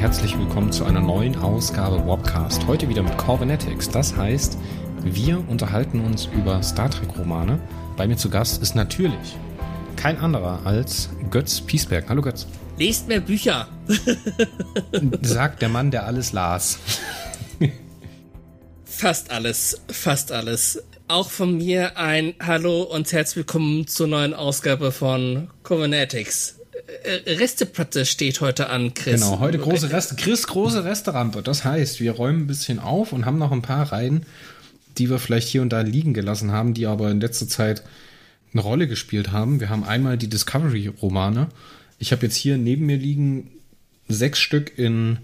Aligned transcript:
Herzlich 0.00 0.38
willkommen 0.38 0.72
zu 0.72 0.86
einer 0.86 1.02
neuen 1.02 1.36
Ausgabe 1.36 2.06
Wobcast. 2.06 2.66
Heute 2.66 2.88
wieder 2.88 3.02
mit 3.02 3.18
Corvinetics. 3.18 3.90
Das 3.90 4.16
heißt, 4.16 4.56
wir 5.04 5.46
unterhalten 5.46 6.00
uns 6.00 6.24
über 6.24 6.62
Star 6.62 6.88
Trek 6.90 7.18
Romane. 7.18 7.60
Bei 7.98 8.08
mir 8.08 8.16
zu 8.16 8.30
Gast 8.30 8.62
ist 8.62 8.74
natürlich 8.74 9.36
kein 9.96 10.16
anderer 10.16 10.64
als 10.64 11.10
Götz 11.28 11.60
Piesberg. 11.60 12.08
Hallo 12.08 12.22
Götz. 12.22 12.46
Lest 12.78 13.08
mehr 13.08 13.20
Bücher. 13.20 13.68
Sagt 15.20 15.60
der 15.60 15.68
Mann, 15.68 15.90
der 15.90 16.06
alles 16.06 16.32
las. 16.32 16.78
fast 18.86 19.30
alles, 19.30 19.82
fast 19.88 20.32
alles. 20.32 20.82
Auch 21.08 21.28
von 21.28 21.58
mir 21.58 21.98
ein 21.98 22.32
Hallo 22.40 22.84
und 22.84 23.12
herzlich 23.12 23.36
willkommen 23.36 23.86
zur 23.86 24.06
neuen 24.06 24.32
Ausgabe 24.32 24.92
von 24.92 25.50
Covenetics. 25.62 26.59
Äh, 27.04 27.34
Resteplatte 27.34 28.04
steht 28.04 28.40
heute 28.40 28.70
an, 28.70 28.94
Chris. 28.94 29.20
Genau, 29.20 29.38
heute 29.38 29.58
große 29.58 29.90
Reste. 29.90 30.16
Chris, 30.16 30.46
große 30.46 30.84
Resterampe. 30.84 31.42
Das 31.42 31.64
heißt, 31.64 32.00
wir 32.00 32.12
räumen 32.12 32.42
ein 32.42 32.46
bisschen 32.46 32.78
auf 32.78 33.12
und 33.12 33.26
haben 33.26 33.38
noch 33.38 33.52
ein 33.52 33.62
paar 33.62 33.92
Reihen, 33.92 34.26
die 34.98 35.08
wir 35.10 35.18
vielleicht 35.18 35.48
hier 35.48 35.62
und 35.62 35.70
da 35.70 35.80
liegen 35.80 36.14
gelassen 36.14 36.52
haben, 36.52 36.74
die 36.74 36.86
aber 36.86 37.10
in 37.10 37.20
letzter 37.20 37.48
Zeit 37.48 37.82
eine 38.52 38.62
Rolle 38.62 38.88
gespielt 38.88 39.32
haben. 39.32 39.60
Wir 39.60 39.68
haben 39.68 39.84
einmal 39.84 40.18
die 40.18 40.28
Discovery-Romane. 40.28 41.48
Ich 41.98 42.12
habe 42.12 42.26
jetzt 42.26 42.36
hier 42.36 42.56
neben 42.56 42.86
mir 42.86 42.96
liegen 42.96 43.50
sechs 44.08 44.40
Stück 44.40 44.76
in 44.78 45.18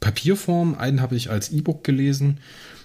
Papierform. 0.00 0.74
Einen 0.74 1.00
habe 1.00 1.16
ich 1.16 1.30
als 1.30 1.50
E-Book 1.50 1.84
gelesen. 1.84 2.38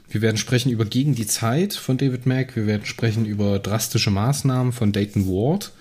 Wir 0.10 0.22
werden 0.22 0.38
sprechen 0.38 0.72
über 0.72 0.86
Gegen 0.86 1.16
die 1.16 1.28
Zeit 1.28 1.73
von 1.73 1.98
David 1.98 2.26
Mack. 2.26 2.56
Wir 2.56 2.66
werden 2.66 2.86
sprechen 2.86 3.26
über 3.26 3.60
drastische 3.60 4.10
Maßnahmen 4.10 4.72
von 4.72 4.92
Dayton 4.92 5.28
Ward. 5.28 5.72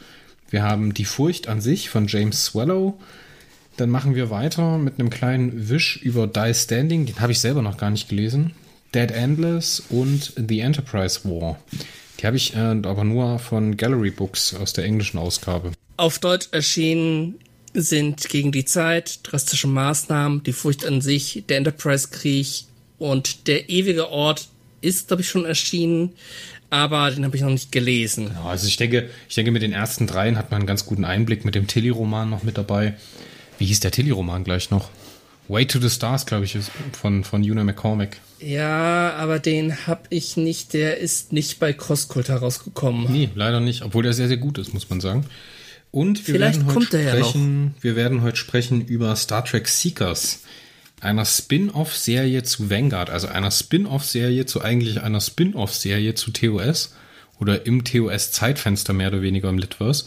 Wir 0.50 0.62
haben 0.62 0.94
Die 0.94 1.04
Furcht 1.04 1.48
an 1.48 1.60
sich 1.60 1.88
von 1.88 2.06
James 2.06 2.44
Swallow. 2.44 2.98
Dann 3.76 3.90
machen 3.90 4.14
wir 4.14 4.30
weiter 4.30 4.78
mit 4.78 4.98
einem 4.98 5.10
kleinen 5.10 5.68
Wisch 5.68 5.96
über 6.02 6.26
Die 6.26 6.54
Standing. 6.54 7.06
Den 7.06 7.20
habe 7.20 7.32
ich 7.32 7.40
selber 7.40 7.62
noch 7.62 7.76
gar 7.76 7.90
nicht 7.90 8.08
gelesen. 8.08 8.52
Dead 8.94 9.10
Endless 9.10 9.82
und 9.90 10.32
The 10.36 10.60
Enterprise 10.60 11.20
War. 11.24 11.58
Die 12.20 12.26
habe 12.26 12.36
ich 12.36 12.54
äh, 12.54 12.58
aber 12.58 13.04
nur 13.04 13.38
von 13.38 13.76
Gallery 13.76 14.10
Books 14.10 14.54
aus 14.54 14.72
der 14.72 14.84
englischen 14.84 15.18
Ausgabe. 15.18 15.72
Auf 15.98 16.18
Deutsch 16.18 16.48
erschienen 16.52 17.34
sind 17.74 18.28
Gegen 18.28 18.52
die 18.52 18.64
Zeit, 18.64 19.20
Drastische 19.24 19.66
Maßnahmen, 19.66 20.42
Die 20.42 20.52
Furcht 20.52 20.86
an 20.86 21.00
sich, 21.02 21.44
Der 21.48 21.58
Enterprise-Krieg 21.58 22.64
und 22.98 23.46
Der 23.48 23.68
ewige 23.68 24.08
Ort 24.10 24.48
ist, 24.86 25.08
glaube 25.08 25.22
ich, 25.22 25.28
schon 25.28 25.44
erschienen 25.44 26.12
aber 26.70 27.10
den 27.10 27.24
habe 27.24 27.36
ich 27.36 27.42
noch 27.42 27.50
nicht 27.50 27.70
gelesen. 27.70 28.28
Genau, 28.28 28.48
also 28.48 28.66
ich 28.66 28.76
denke, 28.76 29.08
ich 29.28 29.34
denke, 29.34 29.50
mit 29.50 29.62
den 29.62 29.72
ersten 29.72 30.06
dreien 30.06 30.36
hat 30.36 30.50
man 30.50 30.60
einen 30.60 30.66
ganz 30.66 30.86
guten 30.86 31.04
Einblick 31.04 31.44
mit 31.44 31.54
dem 31.54 31.66
Tilly-Roman 31.66 32.28
noch 32.28 32.42
mit 32.42 32.58
dabei. 32.58 32.94
Wie 33.58 33.66
hieß 33.66 33.80
der 33.80 33.92
Tilly-Roman 33.92 34.44
gleich 34.44 34.70
noch? 34.70 34.90
Way 35.48 35.66
to 35.66 35.78
the 35.78 35.88
Stars, 35.90 36.26
glaube 36.26 36.44
ich, 36.44 36.56
ist 36.56 36.72
von, 37.00 37.22
von 37.22 37.48
Una 37.48 37.62
McCormick. 37.62 38.16
Ja, 38.40 39.14
aber 39.14 39.38
den 39.38 39.86
habe 39.86 40.02
ich 40.10 40.36
nicht. 40.36 40.72
Der 40.72 40.98
ist 40.98 41.32
nicht 41.32 41.60
bei 41.60 41.72
Crosskult 41.72 42.28
herausgekommen. 42.28 43.06
Nee, 43.10 43.30
leider 43.36 43.60
nicht, 43.60 43.82
obwohl 43.82 44.02
der 44.02 44.12
sehr, 44.12 44.26
sehr 44.26 44.38
gut 44.38 44.58
ist, 44.58 44.74
muss 44.74 44.90
man 44.90 45.00
sagen. 45.00 45.24
Und 45.92 46.26
wir 46.26 46.34
Vielleicht 46.34 46.66
werden 46.66 46.74
heute 46.74 47.08
sprechen, 47.08 47.74
ja 47.76 47.82
wir 47.82 47.96
werden 47.96 48.22
heute 48.22 48.36
sprechen 48.36 48.84
über 48.84 49.14
Star 49.14 49.44
Trek 49.44 49.68
Seekers 49.68 50.40
einer 51.00 51.24
Spin-off-Serie 51.24 52.42
zu 52.42 52.70
Vanguard, 52.70 53.10
also 53.10 53.28
einer 53.28 53.50
Spin-off-Serie 53.50 54.46
zu 54.46 54.62
eigentlich 54.62 55.02
einer 55.02 55.20
Spin-off-Serie 55.20 56.14
zu 56.14 56.30
TOS 56.30 56.94
oder 57.38 57.66
im 57.66 57.84
TOS-Zeitfenster 57.84 58.92
mehr 58.92 59.08
oder 59.08 59.22
weniger 59.22 59.48
im 59.48 59.58
Litverse, 59.58 60.06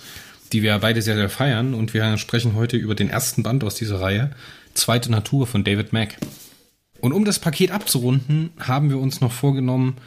die 0.51 0.63
wir 0.63 0.77
beide 0.79 1.01
sehr, 1.01 1.15
sehr 1.15 1.29
feiern 1.29 1.73
und 1.73 1.93
wir 1.93 2.17
sprechen 2.17 2.55
heute 2.55 2.77
über 2.77 2.95
den 2.95 3.09
ersten 3.09 3.43
Band 3.43 3.63
aus 3.63 3.75
dieser 3.75 4.01
Reihe, 4.01 4.31
Zweite 4.73 5.11
Natur 5.11 5.45
von 5.45 5.63
David 5.63 5.93
Mack. 5.93 6.15
Und 7.01 7.13
um 7.13 7.25
das 7.25 7.39
Paket 7.39 7.71
abzurunden, 7.71 8.51
haben 8.59 8.89
wir 8.89 8.97
uns 8.97 9.19
noch 9.19 9.31
vorgenommen, 9.31 9.97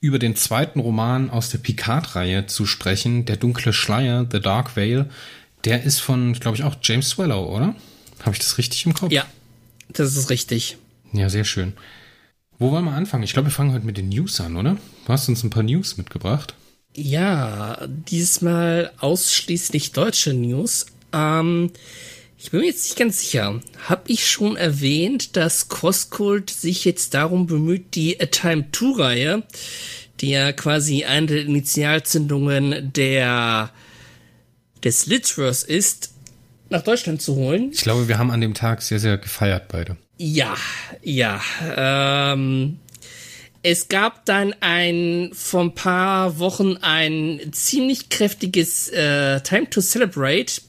über 0.00 0.18
den 0.18 0.36
zweiten 0.36 0.80
Roman 0.80 1.30
aus 1.30 1.50
der 1.50 1.58
Picard-Reihe 1.58 2.46
zu 2.46 2.66
sprechen, 2.66 3.24
Der 3.24 3.36
dunkle 3.36 3.72
Schleier, 3.72 4.26
The 4.30 4.40
Dark 4.40 4.76
Veil. 4.76 5.10
Der 5.64 5.82
ist 5.82 5.98
von, 5.98 6.34
glaube 6.34 6.56
ich, 6.56 6.62
auch 6.62 6.76
James 6.82 7.10
Swallow, 7.10 7.54
oder? 7.54 7.74
Habe 8.20 8.32
ich 8.32 8.38
das 8.38 8.58
richtig 8.58 8.86
im 8.86 8.94
Kopf? 8.94 9.12
Ja, 9.12 9.26
das 9.88 10.16
ist 10.16 10.30
richtig. 10.30 10.76
Ja, 11.12 11.28
sehr 11.28 11.44
schön. 11.44 11.72
Wo 12.58 12.70
wollen 12.72 12.84
wir 12.84 12.92
anfangen? 12.92 13.22
Ich 13.22 13.32
glaube, 13.32 13.48
wir 13.48 13.52
fangen 13.52 13.72
heute 13.72 13.86
mit 13.86 13.96
den 13.96 14.08
News 14.08 14.40
an, 14.40 14.56
oder? 14.56 14.76
Du 15.06 15.12
hast 15.12 15.28
uns 15.28 15.44
ein 15.44 15.50
paar 15.50 15.62
News 15.62 15.96
mitgebracht. 15.96 16.54
Ja, 16.94 17.86
diesmal 17.86 18.90
ausschließlich 18.98 19.92
deutsche 19.92 20.34
News. 20.34 20.86
Ähm, 21.12 21.70
ich 22.36 22.50
bin 22.50 22.60
mir 22.60 22.66
jetzt 22.66 22.84
nicht 22.84 22.98
ganz 22.98 23.20
sicher. 23.20 23.60
Hab 23.88 24.08
ich 24.10 24.28
schon 24.28 24.56
erwähnt, 24.56 25.36
dass 25.36 25.68
Crosscult 25.68 26.50
sich 26.50 26.84
jetzt 26.84 27.14
darum 27.14 27.46
bemüht, 27.46 27.94
die 27.94 28.20
A 28.20 28.26
Time 28.26 28.66
2 28.72 29.02
Reihe, 29.02 29.42
die 30.20 30.30
ja 30.30 30.52
quasi 30.52 31.04
eine 31.04 31.26
der 31.26 31.42
Initialzündungen 31.42 32.92
der 32.92 33.70
des 34.84 35.06
Litverse 35.06 35.66
ist, 35.66 36.12
nach 36.70 36.82
Deutschland 36.82 37.22
zu 37.22 37.34
holen. 37.36 37.70
Ich 37.72 37.82
glaube, 37.82 38.08
wir 38.08 38.18
haben 38.18 38.30
an 38.30 38.40
dem 38.40 38.54
Tag 38.54 38.82
sehr, 38.82 38.98
sehr 38.98 39.18
gefeiert 39.18 39.68
beide. 39.68 39.96
Ja, 40.18 40.54
ja. 41.02 41.40
Ähm, 41.76 42.78
es 43.62 43.88
gab 43.88 44.24
dann 44.24 44.54
ein 44.60 45.30
vor 45.32 45.62
ein 45.62 45.74
paar 45.74 46.38
Wochen 46.38 46.76
ein 46.80 47.40
ziemlich 47.52 48.08
kräftiges 48.08 48.88
äh, 48.88 49.40
Time 49.40 49.68
to 49.70 49.80
Celebrate, 49.80 50.60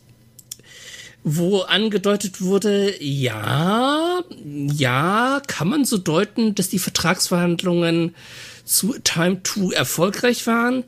wo 1.23 1.59
angedeutet 1.59 2.41
wurde, 2.41 2.93
ja, 3.03 4.21
ja, 4.43 5.41
kann 5.47 5.67
man 5.67 5.85
so 5.85 5.97
deuten, 5.97 6.55
dass 6.55 6.69
die 6.69 6.79
Vertragsverhandlungen 6.79 8.15
zu 8.63 8.97
Time 9.03 9.41
2 9.43 9.75
erfolgreich 9.75 10.47
waren. 10.47 10.83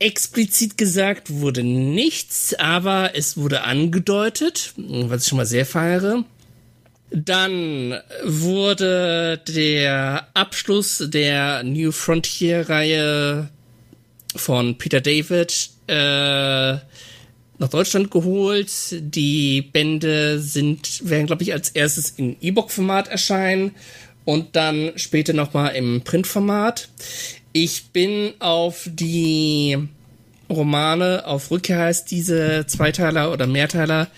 Explizit 0.00 0.78
gesagt 0.78 1.30
wurde 1.30 1.64
nichts, 1.64 2.54
aber 2.54 3.12
es 3.14 3.36
wurde 3.36 3.62
angedeutet, 3.64 4.72
was 4.76 5.22
ich 5.22 5.28
schon 5.28 5.38
mal 5.38 5.46
sehr 5.46 5.66
feiere. 5.66 6.24
Dann 7.10 7.98
wurde 8.22 9.40
der 9.48 10.28
Abschluss 10.34 11.02
der 11.08 11.62
New 11.64 11.90
Frontier-Reihe 11.90 13.48
von 14.36 14.76
Peter 14.76 15.00
David 15.00 15.70
äh, 15.86 16.74
nach 17.58 17.68
Deutschland 17.70 18.10
geholt. 18.10 18.70
Die 18.92 19.62
Bände 19.62 20.38
sind, 20.38 21.08
werden, 21.08 21.26
glaube 21.26 21.42
ich, 21.42 21.52
als 21.52 21.70
erstes 21.70 22.10
in 22.10 22.36
E-Book-Format 22.40 23.08
erscheinen 23.08 23.74
und 24.24 24.54
dann 24.54 24.92
später 24.96 25.32
nochmal 25.32 25.74
im 25.74 26.02
Print-Format. 26.02 26.88
Ich 27.52 27.86
bin 27.92 28.34
auf 28.40 28.88
die 28.92 29.76
Romane, 30.50 31.26
auf 31.26 31.50
Rückkehr 31.50 31.78
heißt 31.78 32.10
diese 32.10 32.66
Zweiteiler 32.66 33.32
oder 33.32 33.46
Mehrteiler, 33.46 34.08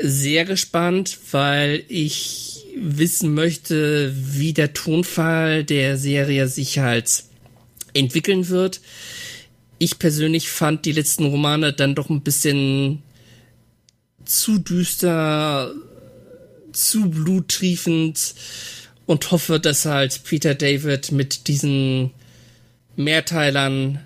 sehr 0.00 0.44
gespannt, 0.44 1.18
weil 1.30 1.84
ich 1.88 2.64
wissen 2.76 3.34
möchte, 3.34 4.14
wie 4.14 4.52
der 4.52 4.72
Tonfall 4.72 5.64
der 5.64 5.96
Serie 5.96 6.48
sich 6.48 6.78
halt 6.78 7.24
entwickeln 7.94 8.48
wird. 8.48 8.80
Ich 9.78 9.98
persönlich 9.98 10.48
fand 10.48 10.84
die 10.84 10.92
letzten 10.92 11.26
Romane 11.26 11.72
dann 11.72 11.94
doch 11.94 12.10
ein 12.10 12.22
bisschen 12.22 13.02
zu 14.24 14.58
düster, 14.58 15.72
zu 16.72 17.10
bluttriefend 17.10 18.34
und 19.06 19.30
hoffe, 19.30 19.58
dass 19.58 19.84
halt 19.84 20.22
Peter 20.24 20.54
David 20.54 21.12
mit 21.12 21.48
diesen 21.48 22.12
Mehrteilern 22.98 24.00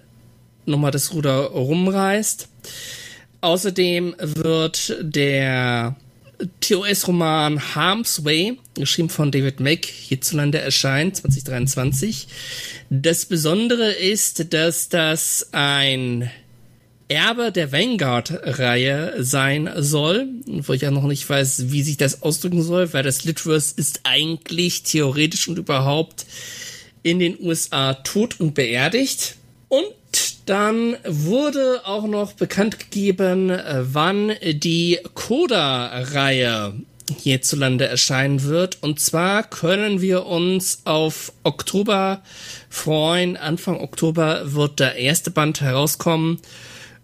nochmal 0.66 0.90
das 0.90 1.12
Ruder 1.12 1.46
rumreißt. 1.46 2.48
Außerdem 3.40 4.14
wird 4.18 4.96
der 5.00 5.96
TOS-Roman 6.60 7.74
Harm's 7.74 8.24
Way, 8.24 8.58
geschrieben 8.74 9.08
von 9.08 9.30
David 9.30 9.60
Mack, 9.60 9.86
hierzulande 9.86 10.58
erscheinen, 10.58 11.14
2023. 11.14 12.28
Das 12.90 13.24
Besondere 13.24 13.92
ist, 13.92 14.52
dass 14.52 14.88
das 14.88 15.48
ein 15.52 16.30
Erbe 17.08 17.50
der 17.50 17.72
Vanguard-Reihe 17.72 19.22
sein 19.22 19.70
soll, 19.76 20.28
wo 20.46 20.72
ich 20.72 20.82
ja 20.82 20.90
noch 20.90 21.04
nicht 21.04 21.28
weiß, 21.28 21.70
wie 21.70 21.82
sich 21.82 21.96
das 21.96 22.22
ausdrücken 22.22 22.62
soll, 22.62 22.92
weil 22.92 23.02
das 23.02 23.24
Litverse 23.24 23.74
ist 23.76 24.00
eigentlich 24.04 24.82
theoretisch 24.82 25.48
und 25.48 25.58
überhaupt 25.58 26.26
in 27.02 27.18
den 27.18 27.38
USA 27.40 27.94
tot 27.94 28.40
und 28.40 28.54
beerdigt. 28.54 29.36
Und 29.68 29.94
dann 30.46 30.96
wurde 31.06 31.82
auch 31.84 32.06
noch 32.06 32.32
bekannt 32.32 32.78
gegeben, 32.78 33.52
wann 33.92 34.32
die 34.42 34.98
Coda-Reihe 35.14 36.74
hierzulande 37.18 37.86
erscheinen 37.86 38.42
wird. 38.42 38.82
Und 38.82 39.00
zwar 39.00 39.42
können 39.42 40.00
wir 40.00 40.26
uns 40.26 40.82
auf 40.84 41.32
Oktober 41.42 42.22
freuen. 42.68 43.36
Anfang 43.36 43.80
Oktober 43.80 44.52
wird 44.52 44.80
der 44.80 44.96
erste 44.96 45.30
Band 45.30 45.60
herauskommen. 45.60 46.38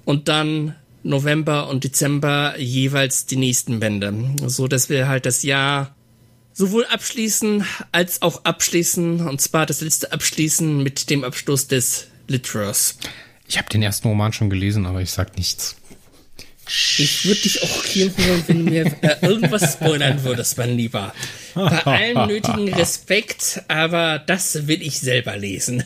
Und 0.05 0.29
dann 0.29 0.75
November 1.03 1.69
und 1.69 1.85
Dezember 1.85 2.59
jeweils 2.59 3.27
die 3.27 3.37
nächsten 3.37 3.81
Bände. 3.81 4.13
So 4.47 4.69
dass 4.69 4.89
wir 4.89 5.09
halt 5.09 5.27
das 5.27 5.43
Jahr 5.43 5.95
sowohl 6.59 6.85
abschließen 6.87 7.65
als 7.93 8.21
auch 8.21 8.45
abschließen. 8.45 9.27
Und 9.27 9.41
zwar 9.41 9.65
das 9.65 9.81
letzte 9.81 10.13
abschließen 10.13 10.83
mit 10.83 11.09
dem 11.09 11.25
Abschluss 11.25 11.69
des 11.69 12.09
Litverse. 12.27 12.95
Ich 13.47 13.57
habe 13.57 13.69
den 13.71 13.81
ersten 13.81 14.09
Roman 14.09 14.33
schon 14.33 14.51
gelesen, 14.51 14.85
aber 14.85 15.01
ich 15.01 15.13
sag 15.13 15.39
nichts. 15.39 15.77
Ich 16.99 17.25
würde 17.25 17.41
dich 17.41 17.63
auch 17.63 17.85
hier 17.85 18.13
holen, 18.15 18.45
wenn 18.47 18.67
du 18.67 18.71
mir 18.71 18.85
äh, 19.01 19.17
irgendwas 19.23 19.73
spoilern 19.73 20.23
würdest, 20.23 20.59
mein 20.59 20.77
Lieber. 20.77 21.15
Bei 21.55 21.87
allem 21.87 22.29
nötigen 22.29 22.69
Respekt, 22.75 23.63
aber 23.69 24.19
das 24.19 24.67
will 24.67 24.83
ich 24.83 25.01
selber 25.01 25.35
lesen. 25.39 25.83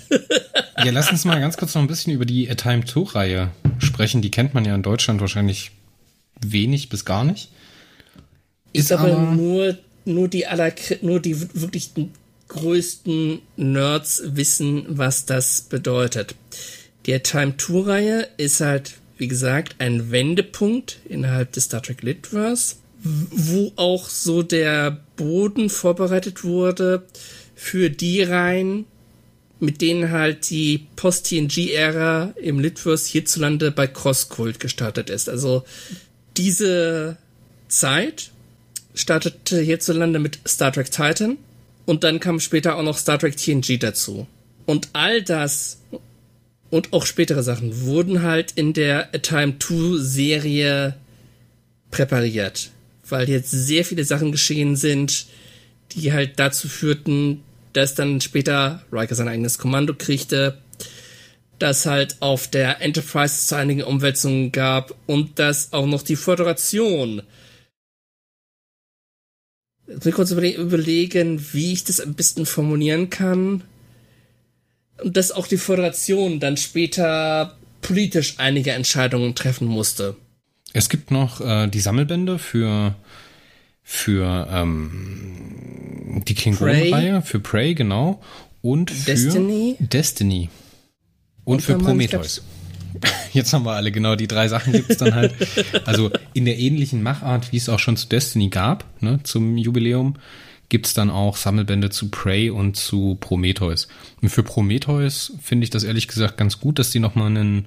ja, 0.79 0.91
lass 0.91 1.13
uns 1.13 1.25
mal 1.25 1.39
ganz 1.39 1.57
kurz 1.57 1.77
noch 1.77 1.83
ein 1.83 1.87
bisschen 1.87 2.13
über 2.13 2.25
die 2.25 2.51
A 2.51 2.57
Time 2.57 2.83
2-Reihe 2.83 3.51
sprechen. 3.79 4.23
Die 4.23 4.33
kennt 4.33 4.55
man 4.55 4.65
ja 4.65 4.75
in 4.75 4.83
Deutschland 4.83 5.21
wahrscheinlich 5.21 5.71
wenig 6.41 6.89
bis 6.89 7.05
gar 7.05 7.23
nicht. 7.23 7.51
Ist, 8.73 8.87
ist 8.87 8.93
aber, 8.93 9.13
aber, 9.13 9.33
nur, 9.33 9.79
nur 10.05 10.29
die 10.29 10.47
aller, 10.47 10.73
nur 11.01 11.21
die 11.21 11.41
wirklich 11.55 11.91
größten 12.49 13.41
Nerds 13.57 14.23
wissen, 14.25 14.85
was 14.89 15.27
das 15.27 15.63
bedeutet. 15.63 16.35
Die 17.07 17.15
A 17.15 17.19
Time 17.19 17.55
2-Reihe 17.59 18.29
ist 18.37 18.61
halt 18.61 18.95
wie 19.23 19.29
gesagt, 19.29 19.77
ein 19.79 20.11
Wendepunkt 20.11 20.99
innerhalb 21.09 21.53
des 21.53 21.65
Star 21.65 21.81
Trek 21.81 22.03
Litverse, 22.03 22.75
wo 23.05 23.73
auch 23.77 24.09
so 24.09 24.43
der 24.43 25.01
Boden 25.15 25.71
vorbereitet 25.71 26.43
wurde 26.43 27.05
für 27.55 27.89
die 27.89 28.21
Reihen, 28.23 28.85
mit 29.61 29.81
denen 29.81 30.11
halt 30.11 30.51
die 30.51 30.89
Post-TNG-Ära 30.97 32.35
im 32.43 32.59
Litverse 32.59 33.09
hierzulande 33.11 33.71
bei 33.71 33.87
Crosskult 33.87 34.59
gestartet 34.59 35.09
ist. 35.09 35.29
Also 35.29 35.63
diese 36.37 37.17
Zeit 37.69 38.33
startete 38.95 39.61
hierzulande 39.61 40.19
mit 40.19 40.39
Star 40.47 40.73
Trek 40.73 40.91
Titan 40.91 41.39
und 41.87 42.05
dann 42.05 42.21
kam 42.21 42.41
später 42.41 42.77
auch 42.77 42.83
noch 42.83 42.99
Star 42.99 43.19
Trek 43.19 43.37
TNG 43.37 43.79
dazu. 43.79 44.27
Und 44.67 44.89
all 44.93 45.23
das 45.23 45.79
und 46.71 46.93
auch 46.93 47.05
spätere 47.05 47.43
Sachen 47.43 47.83
wurden 47.83 48.23
halt 48.23 48.53
in 48.53 48.73
der 48.73 49.15
A 49.15 49.19
Time 49.19 49.59
2 49.59 49.99
Serie 49.99 50.95
präpariert, 51.91 52.71
weil 53.09 53.29
jetzt 53.29 53.51
sehr 53.51 53.85
viele 53.85 54.05
Sachen 54.05 54.33
geschehen 54.33 54.77
sind, 54.77 55.27
die 55.93 56.13
halt 56.13 56.39
dazu 56.39 56.69
führten, 56.69 57.43
dass 57.75 57.95
dann 57.95 58.21
später 58.21 58.83
Riker 58.91 59.15
sein 59.15 59.29
eigenes 59.29 59.59
Kommando 59.59 59.95
kriegte, 59.95 60.59
dass 61.59 61.87
halt 61.87 62.17
auf 62.21 62.49
der 62.49 62.81
Enterprise 62.81 63.47
zu 63.47 63.57
einigen 63.57 63.83
Umwälzungen 63.83 64.51
gab 64.51 64.95
und 65.07 65.39
dass 65.39 65.73
auch 65.73 65.87
noch 65.87 66.03
die 66.03 66.17
Föderation 66.17 67.23
ich 69.87 70.05
will 70.05 70.13
kurz 70.13 70.31
überlegen, 70.31 71.45
wie 71.53 71.73
ich 71.73 71.85
das 71.85 72.01
am 72.01 72.15
besten 72.15 72.47
formulieren 72.47 73.11
kann 73.11 73.63
und 75.03 75.17
dass 75.17 75.33
auch 75.33 75.47
die 75.47 75.57
Föderation 75.57 76.41
dann 76.41 76.57
später 76.57 77.57
politisch 77.81 78.35
einige 78.39 78.73
Entscheidungen 78.73 79.35
treffen 79.35 79.67
musste. 79.67 80.17
Es 80.73 80.89
gibt 80.89 81.11
noch 81.11 81.41
äh, 81.41 81.67
die 81.67 81.81
Sammelbände 81.81 82.39
für 82.39 82.95
für 83.83 84.49
ähm, 84.51 86.23
die 86.27 86.35
Klingonen-Reihe, 86.35 87.21
für 87.23 87.41
Prey, 87.41 87.75
genau. 87.75 88.23
Und 88.63 88.91
für 88.91 89.11
Destiny. 89.11 89.77
Destiny. 89.81 90.49
Und, 91.45 91.57
und 91.57 91.63
für 91.63 91.79
Prometheus. 91.79 92.43
Jetzt 93.33 93.53
haben 93.53 93.65
wir 93.65 93.73
alle 93.73 93.93
genau 93.93 94.17
die 94.17 94.29
drei 94.29 94.49
Sachen 94.49 94.73
gibt 94.73 94.91
es 94.91 94.99
dann 94.99 95.15
halt. 95.15 95.35
Also 95.85 96.11
in 96.35 96.45
der 96.45 96.59
ähnlichen 96.59 97.03
Machart, 97.03 97.53
wie 97.53 97.57
es 97.57 97.69
auch 97.69 97.79
schon 97.79 97.97
zu 97.97 98.09
Destiny 98.09 98.49
gab, 98.49 98.85
ne, 99.01 99.21
zum 99.23 99.57
Jubiläum, 99.57 100.17
gibt 100.69 100.87
es 100.87 100.95
dann 100.95 101.11
auch 101.11 101.37
Sammelbände 101.37 101.91
zu 101.91 102.11
Prey 102.11 102.51
und 102.51 102.77
zu 102.77 103.19
Prometheus. 103.21 103.89
Und 104.23 104.31
für 104.31 104.43
Prometheus 104.43 105.35
finde 105.43 105.65
ich 105.65 105.71
das 105.71 105.85
ehrlich 105.85 106.09
gesagt 106.09 106.39
ganz 106.39 106.61
gut, 106.61 106.79
dass 106.79 106.91
die 106.91 106.99
nochmal 106.99 107.27
einen, 107.27 107.67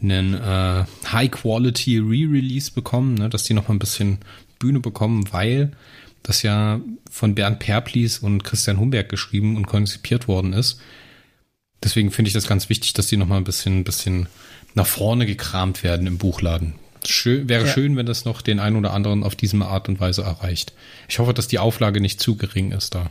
einen 0.00 0.34
äh, 0.34 0.84
High-Quality 1.12 1.98
Re-Release 1.98 2.70
bekommen, 2.72 3.14
ne? 3.14 3.28
dass 3.28 3.44
die 3.44 3.52
nochmal 3.52 3.76
ein 3.76 3.80
bisschen 3.80 4.18
Bühne 4.58 4.80
bekommen, 4.80 5.30
weil 5.30 5.72
das 6.22 6.42
ja 6.42 6.80
von 7.10 7.34
Bernd 7.34 7.58
Perplis 7.58 8.20
und 8.20 8.44
Christian 8.44 8.78
Humberg 8.78 9.10
geschrieben 9.10 9.56
und 9.56 9.66
konzipiert 9.66 10.26
worden 10.26 10.54
ist. 10.54 10.80
Deswegen 11.82 12.10
finde 12.10 12.28
ich 12.28 12.34
das 12.34 12.46
ganz 12.46 12.68
wichtig, 12.68 12.92
dass 12.92 13.06
die 13.06 13.16
nochmal 13.16 13.38
ein 13.38 13.44
bisschen, 13.44 13.80
ein 13.80 13.84
bisschen 13.84 14.28
nach 14.74 14.86
vorne 14.86 15.26
gekramt 15.26 15.82
werden 15.82 16.06
im 16.06 16.18
Buchladen. 16.18 16.74
Schön, 17.04 17.48
wäre 17.48 17.66
ja. 17.66 17.72
schön, 17.72 17.96
wenn 17.96 18.06
das 18.06 18.24
noch 18.24 18.42
den 18.42 18.60
einen 18.60 18.76
oder 18.76 18.92
anderen 18.92 19.24
auf 19.24 19.34
diese 19.34 19.56
Art 19.64 19.88
und 19.88 19.98
Weise 19.98 20.22
erreicht. 20.22 20.72
Ich 21.08 21.18
hoffe, 21.18 21.34
dass 21.34 21.48
die 21.48 21.58
Auflage 21.58 22.00
nicht 22.00 22.20
zu 22.20 22.36
gering 22.36 22.70
ist 22.70 22.94
da. 22.94 23.10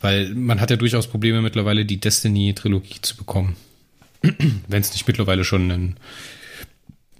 Weil 0.00 0.34
man 0.34 0.60
hat 0.60 0.70
ja 0.70 0.76
durchaus 0.76 1.08
Probleme 1.08 1.42
mittlerweile, 1.42 1.84
die 1.84 1.98
Destiny-Trilogie 1.98 3.02
zu 3.02 3.16
bekommen. 3.16 3.56
wenn 4.68 4.80
es 4.80 4.92
nicht 4.92 5.06
mittlerweile 5.06 5.44
schon 5.44 5.70
einen, 5.70 5.96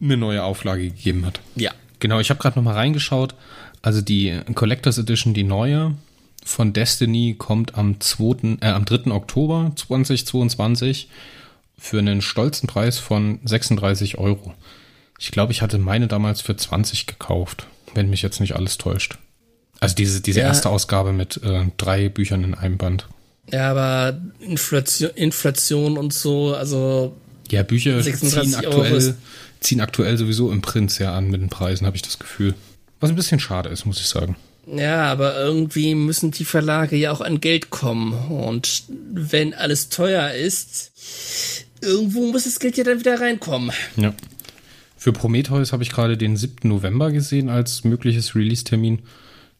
eine 0.00 0.17
neue 0.17 0.43
Auflage 0.44 0.85
gegeben 0.85 1.26
hat. 1.26 1.41
Ja. 1.56 1.73
Genau, 1.99 2.19
ich 2.19 2.31
habe 2.31 2.41
gerade 2.41 2.58
noch 2.58 2.65
mal 2.65 2.75
reingeschaut. 2.75 3.35
Also 3.81 4.00
die 4.00 4.41
Collectors 4.55 4.99
Edition, 4.99 5.35
die 5.35 5.44
neue 5.44 5.94
von 6.44 6.73
Destiny, 6.73 7.35
kommt 7.39 7.77
am 7.77 8.00
2., 8.00 8.59
äh, 8.61 8.69
am 8.69 8.85
3. 8.85 9.11
Oktober 9.11 9.73
2022 9.75 11.09
für 11.79 11.99
einen 11.99 12.23
stolzen 12.23 12.67
Preis 12.67 12.99
von 12.99 13.41
36 13.44 14.19
Euro. 14.19 14.55
Ich 15.19 15.31
glaube, 15.31 15.53
ich 15.53 15.63
hatte 15.63 15.79
meine 15.79 16.08
damals 16.08 16.41
für 16.41 16.56
20 16.56 17.06
gekauft, 17.06 17.67
wenn 17.94 18.11
mich 18.11 18.22
jetzt 18.22 18.41
nicht 18.41 18.56
alles 18.56 18.79
täuscht. 18.79 19.19
Also 19.81 19.94
diese, 19.94 20.20
diese 20.20 20.41
ja. 20.41 20.46
erste 20.46 20.69
Ausgabe 20.69 21.13
mit 21.13 21.43
äh, 21.43 21.67
drei 21.77 22.08
Büchern 22.08 22.44
in 22.44 22.55
einem 22.55 22.79
Band. 22.79 23.08
Ja, 23.51 23.70
aber 23.70 24.20
Inflation, 24.41 25.11
Inflation 25.15 25.99
und 25.99 26.13
so, 26.13 26.55
also. 26.55 27.17
Ja, 27.51 27.63
Bücher 27.65 28.01
ziehen 28.01 28.55
aktuell, 28.55 29.17
ziehen 29.61 29.81
aktuell 29.81 30.17
sowieso 30.17 30.53
im 30.53 30.63
Print 30.63 30.91
sehr 30.91 31.13
an 31.13 31.29
mit 31.29 31.41
den 31.41 31.49
Preisen, 31.49 31.87
habe 31.87 31.96
ich 31.96 32.03
das 32.03 32.19
Gefühl. 32.19 32.55
Was 33.01 33.11
ein 33.11 33.17
bisschen 33.17 33.41
schade 33.41 33.69
ist, 33.69 33.84
muss 33.84 34.01
ich 34.01 34.06
sagen. 34.06 34.37
Ja, 34.66 35.10
aber 35.10 35.36
irgendwie 35.36 35.94
müssen 35.94 36.31
die 36.31 36.44
Verlage 36.44 36.96
ja 36.96 37.10
auch 37.10 37.20
an 37.20 37.40
Geld 37.40 37.70
kommen. 37.70 38.12
Und 38.31 38.84
wenn 38.88 39.54
alles 39.54 39.88
teuer 39.88 40.32
ist, 40.32 40.92
irgendwo 41.81 42.31
muss 42.31 42.44
das 42.44 42.60
Geld 42.60 42.76
ja 42.76 42.84
dann 42.84 43.00
wieder 43.00 43.20
reinkommen. 43.20 43.72
Ja. 43.96 44.14
Für 44.96 45.12
Prometheus 45.12 45.72
habe 45.72 45.82
ich 45.82 45.90
gerade 45.90 46.16
den 46.16 46.36
7. 46.36 46.69
November 46.69 47.10
gesehen 47.10 47.48
als 47.48 47.82
mögliches 47.82 48.36
Release-Termin. 48.36 49.00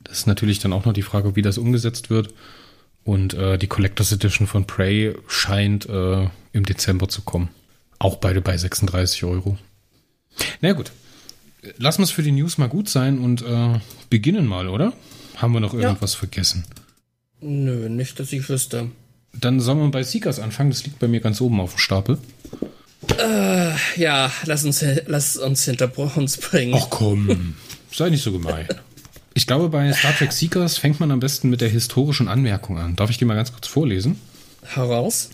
Das 0.05 0.19
ist 0.19 0.27
natürlich 0.27 0.61
dann 0.61 0.73
auch 0.73 0.85
noch 0.85 0.93
die 0.93 1.03
Frage, 1.03 1.35
wie 1.35 1.43
das 1.43 1.59
umgesetzt 1.59 2.11
wird. 2.11 2.33
Und 3.03 3.35
äh, 3.35 3.59
die 3.59 3.67
Collectors 3.67 4.13
Edition 4.13 4.47
von 4.47 4.67
Prey 4.67 5.15
scheint 5.27 5.89
äh, 5.89 6.29
im 6.53 6.65
Dezember 6.65 7.09
zu 7.09 7.23
kommen. 7.23 7.49
Auch 7.99 8.17
beide 8.17 8.41
bei 8.41 8.57
36 8.57 9.25
Euro. 9.25 9.59
Na 10.61 10.73
gut. 10.73 10.93
Lassen 11.79 12.01
wir 12.01 12.05
es 12.05 12.11
für 12.11 12.23
die 12.23 12.33
News 12.33 12.59
mal 12.59 12.69
gut 12.69 12.89
sein 12.89 13.19
und 13.19 13.43
äh, 13.43 13.79
beginnen 14.11 14.47
mal, 14.47 14.69
oder? 14.69 14.93
Haben 15.37 15.53
wir 15.53 15.61
noch 15.61 15.75
irgendwas 15.75 16.15
ja. 16.15 16.19
vergessen? 16.19 16.65
Nö, 17.41 17.89
nicht, 17.89 18.19
dass 18.21 18.33
ich 18.33 18.49
wüsste. 18.49 18.91
Dann 19.33 19.61
sollen 19.61 19.79
wir 19.79 19.91
bei 19.91 20.03
Seekers 20.03 20.39
anfangen. 20.39 20.71
Das 20.71 20.85
liegt 20.85 20.99
bei 20.99 21.09
mir 21.09 21.21
ganz 21.21 21.41
oben 21.41 21.61
auf 21.61 21.75
dem 21.75 21.79
Stapel. 21.79 22.19
Äh, 23.19 23.73
ja, 23.97 24.31
lass 24.45 24.65
uns, 24.65 24.85
lass 25.07 25.37
uns 25.37 25.65
hinter 25.65 25.97
uns 26.17 26.37
bringen. 26.37 26.75
Ach 26.77 26.89
komm, 26.91 27.55
sei 27.93 28.11
nicht 28.11 28.23
so 28.23 28.33
gemein. 28.33 28.69
Ich 29.35 29.47
glaube, 29.47 29.69
bei 29.71 29.93
Star 29.93 30.15
Trek 30.15 30.33
Seekers 30.33 30.79
fängt 30.79 31.01
man 31.01 31.11
am 31.11 31.21
besten 31.21 31.49
mit 31.49 31.61
der 31.61 31.69
historischen 31.69 32.29
Anmerkung 32.29 32.79
an. 32.79 32.97
Darf 32.97 33.11
ich 33.11 33.19
die 33.19 33.25
mal 33.25 33.35
ganz 33.35 33.53
kurz 33.53 33.67
vorlesen? 33.67 34.21
Heraus. 34.63 35.31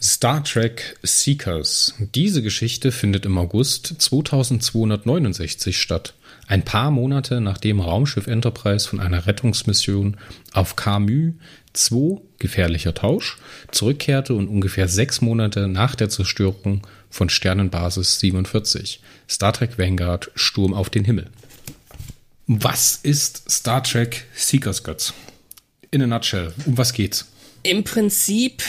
Star 0.00 0.44
Trek 0.44 0.98
Seekers. 1.02 1.94
Diese 2.14 2.42
Geschichte 2.42 2.92
findet 2.92 3.24
im 3.24 3.38
August 3.38 3.86
2269 3.98 5.80
statt. 5.80 6.14
Ein 6.46 6.62
paar 6.62 6.90
Monate 6.90 7.40
nachdem 7.40 7.80
Raumschiff 7.80 8.26
Enterprise 8.26 8.88
von 8.88 9.00
einer 9.00 9.26
Rettungsmission 9.26 10.16
auf 10.52 10.76
Camus 10.76 11.34
2 11.72 12.20
gefährlicher 12.38 12.94
Tausch 12.94 13.38
zurückkehrte 13.70 14.34
und 14.34 14.48
ungefähr 14.48 14.88
sechs 14.88 15.20
Monate 15.20 15.68
nach 15.68 15.94
der 15.94 16.10
Zerstörung 16.10 16.86
von 17.08 17.30
Sternenbasis 17.30 18.20
47 18.20 19.00
Star 19.28 19.52
Trek 19.52 19.78
Vanguard 19.78 20.30
Sturm 20.34 20.74
auf 20.74 20.90
den 20.90 21.04
Himmel. 21.04 21.30
Was 22.46 22.96
ist 23.02 23.50
Star 23.50 23.82
Trek 23.82 24.26
Seekers 24.34 24.84
Guts? 24.84 25.14
In 25.90 26.02
a 26.02 26.06
nutshell, 26.06 26.52
um 26.66 26.76
was 26.76 26.92
geht's? 26.92 27.26
Im 27.62 27.84
Prinzip 27.84 28.62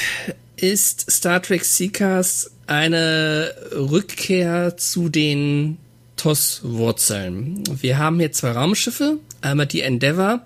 ist 0.57 1.09
Star 1.11 1.41
Trek 1.41 1.63
Seekers 1.63 2.51
eine 2.67 3.53
Rückkehr 3.73 4.77
zu 4.77 5.09
den 5.09 5.77
TOS-Wurzeln. 6.17 7.63
Wir 7.81 7.97
haben 7.97 8.19
hier 8.19 8.31
zwei 8.31 8.51
Raumschiffe, 8.51 9.17
einmal 9.41 9.67
die 9.67 9.81
Endeavour 9.81 10.41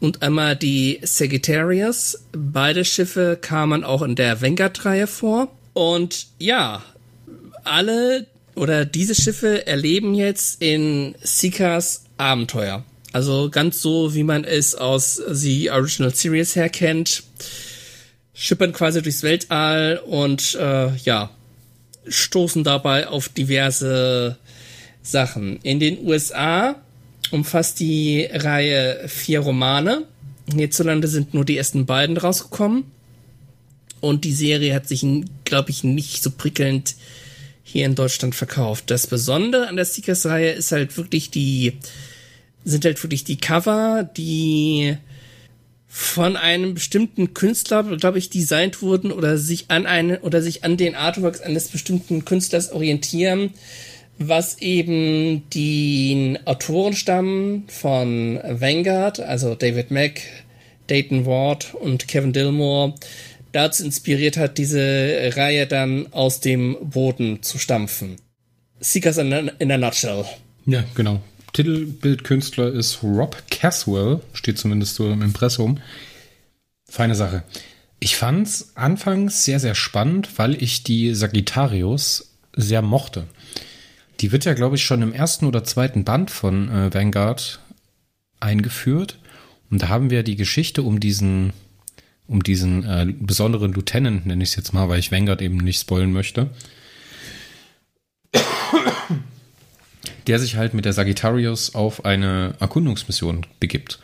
und 0.00 0.22
einmal 0.22 0.56
die 0.56 1.00
Sagittarius. 1.02 2.18
Beide 2.32 2.84
Schiffe 2.84 3.38
kamen 3.40 3.84
auch 3.84 4.02
in 4.02 4.16
der 4.16 4.40
Vanguard-Reihe 4.42 5.06
vor. 5.06 5.48
Und 5.72 6.26
ja, 6.38 6.82
alle 7.64 8.26
oder 8.54 8.84
diese 8.84 9.14
Schiffe 9.14 9.66
erleben 9.66 10.14
jetzt 10.14 10.62
in 10.62 11.14
Seekers 11.22 12.04
Abenteuer. 12.16 12.84
Also 13.12 13.48
ganz 13.50 13.80
so, 13.80 14.14
wie 14.14 14.24
man 14.24 14.44
es 14.44 14.74
aus 14.74 15.20
The 15.28 15.70
Original 15.70 16.14
Series 16.14 16.56
her 16.56 16.68
kennt. 16.68 17.22
Schippern 18.34 18.72
quasi 18.72 19.00
durchs 19.00 19.22
Weltall 19.22 20.00
und 20.04 20.56
äh, 20.56 20.94
ja, 20.96 21.30
stoßen 22.06 22.64
dabei 22.64 23.06
auf 23.06 23.28
diverse 23.28 24.36
Sachen. 25.02 25.60
In 25.62 25.78
den 25.80 26.04
USA 26.04 26.76
umfasst 27.30 27.80
die 27.80 28.28
Reihe 28.30 29.08
vier 29.08 29.40
Romane. 29.40 30.04
Hierzulande 30.52 31.08
sind 31.08 31.32
nur 31.32 31.44
die 31.44 31.56
ersten 31.56 31.86
beiden 31.86 32.16
rausgekommen. 32.16 32.84
Und 34.00 34.24
die 34.24 34.34
Serie 34.34 34.74
hat 34.74 34.86
sich, 34.86 35.06
glaube 35.44 35.70
ich, 35.70 35.82
nicht 35.82 36.22
so 36.22 36.30
prickelnd 36.30 36.94
hier 37.62 37.86
in 37.86 37.94
Deutschland 37.94 38.34
verkauft. 38.34 38.90
Das 38.90 39.06
Besondere 39.06 39.68
an 39.68 39.76
der 39.76 39.86
Seekers-Reihe 39.86 40.50
ist 40.50 40.72
halt 40.72 40.96
wirklich 40.98 41.30
die, 41.30 41.78
sind 42.64 42.84
halt 42.84 43.02
wirklich 43.02 43.24
die 43.24 43.38
Cover, 43.38 44.08
die 44.16 44.98
von 45.96 46.36
einem 46.36 46.74
bestimmten 46.74 47.34
Künstler, 47.34 47.84
glaube 47.84 48.18
ich, 48.18 48.28
designt 48.28 48.82
wurden 48.82 49.12
oder 49.12 49.38
sich 49.38 49.66
an 49.68 49.86
eine 49.86 50.18
oder 50.22 50.42
sich 50.42 50.64
an 50.64 50.76
den 50.76 50.96
Artworks 50.96 51.40
eines 51.40 51.68
bestimmten 51.68 52.24
Künstlers 52.24 52.72
orientieren, 52.72 53.50
was 54.18 54.58
eben 54.58 55.48
den 55.50 56.44
Autorenstamm 56.48 57.62
von 57.68 58.40
Vanguard, 58.42 59.20
also 59.20 59.54
David 59.54 59.92
Mack, 59.92 60.22
Dayton 60.88 61.26
Ward 61.26 61.74
und 61.74 62.08
Kevin 62.08 62.32
Dillmore, 62.32 62.94
dazu 63.52 63.84
inspiriert 63.84 64.36
hat, 64.36 64.58
diese 64.58 65.30
Reihe 65.36 65.68
dann 65.68 66.12
aus 66.12 66.40
dem 66.40 66.76
Boden 66.82 67.40
zu 67.44 67.56
stampfen. 67.56 68.16
Seekers 68.80 69.18
in 69.18 69.32
a, 69.32 69.38
in 69.60 69.70
a 69.70 69.78
nutshell. 69.78 70.24
Ja, 70.66 70.82
genau. 70.96 71.20
Titelbildkünstler 71.54 72.72
ist 72.72 73.02
Rob 73.02 73.42
Caswell, 73.50 74.20
steht 74.34 74.58
zumindest 74.58 74.96
so 74.96 75.10
im 75.10 75.22
Impressum. 75.22 75.78
Feine 76.86 77.14
Sache. 77.14 77.44
Ich 78.00 78.16
fand's 78.16 78.72
anfangs 78.74 79.44
sehr, 79.44 79.60
sehr 79.60 79.74
spannend, 79.74 80.28
weil 80.36 80.60
ich 80.62 80.82
die 80.82 81.14
Sagittarius 81.14 82.34
sehr 82.54 82.82
mochte. 82.82 83.24
Die 84.20 84.32
wird 84.32 84.44
ja, 84.44 84.54
glaube 84.54 84.76
ich, 84.76 84.84
schon 84.84 85.00
im 85.00 85.12
ersten 85.12 85.46
oder 85.46 85.64
zweiten 85.64 86.04
Band 86.04 86.30
von 86.30 86.68
äh, 86.68 86.92
Vanguard 86.92 87.60
eingeführt. 88.40 89.18
Und 89.70 89.82
da 89.82 89.88
haben 89.88 90.10
wir 90.10 90.22
die 90.22 90.36
Geschichte 90.36 90.82
um 90.82 91.00
diesen, 91.00 91.52
um 92.26 92.42
diesen 92.42 92.84
äh, 92.84 93.06
besonderen 93.18 93.72
Lieutenant, 93.72 94.26
nenne 94.26 94.42
ich 94.42 94.50
es 94.50 94.56
jetzt 94.56 94.72
mal, 94.72 94.88
weil 94.88 94.98
ich 94.98 95.12
Vanguard 95.12 95.40
eben 95.40 95.58
nicht 95.58 95.80
spoilen 95.80 96.12
möchte. 96.12 96.50
Der 100.26 100.38
sich 100.38 100.56
halt 100.56 100.74
mit 100.74 100.84
der 100.84 100.92
Sagittarius 100.92 101.74
auf 101.74 102.04
eine 102.04 102.54
Erkundungsmission 102.60 103.46
begibt. 103.60 103.98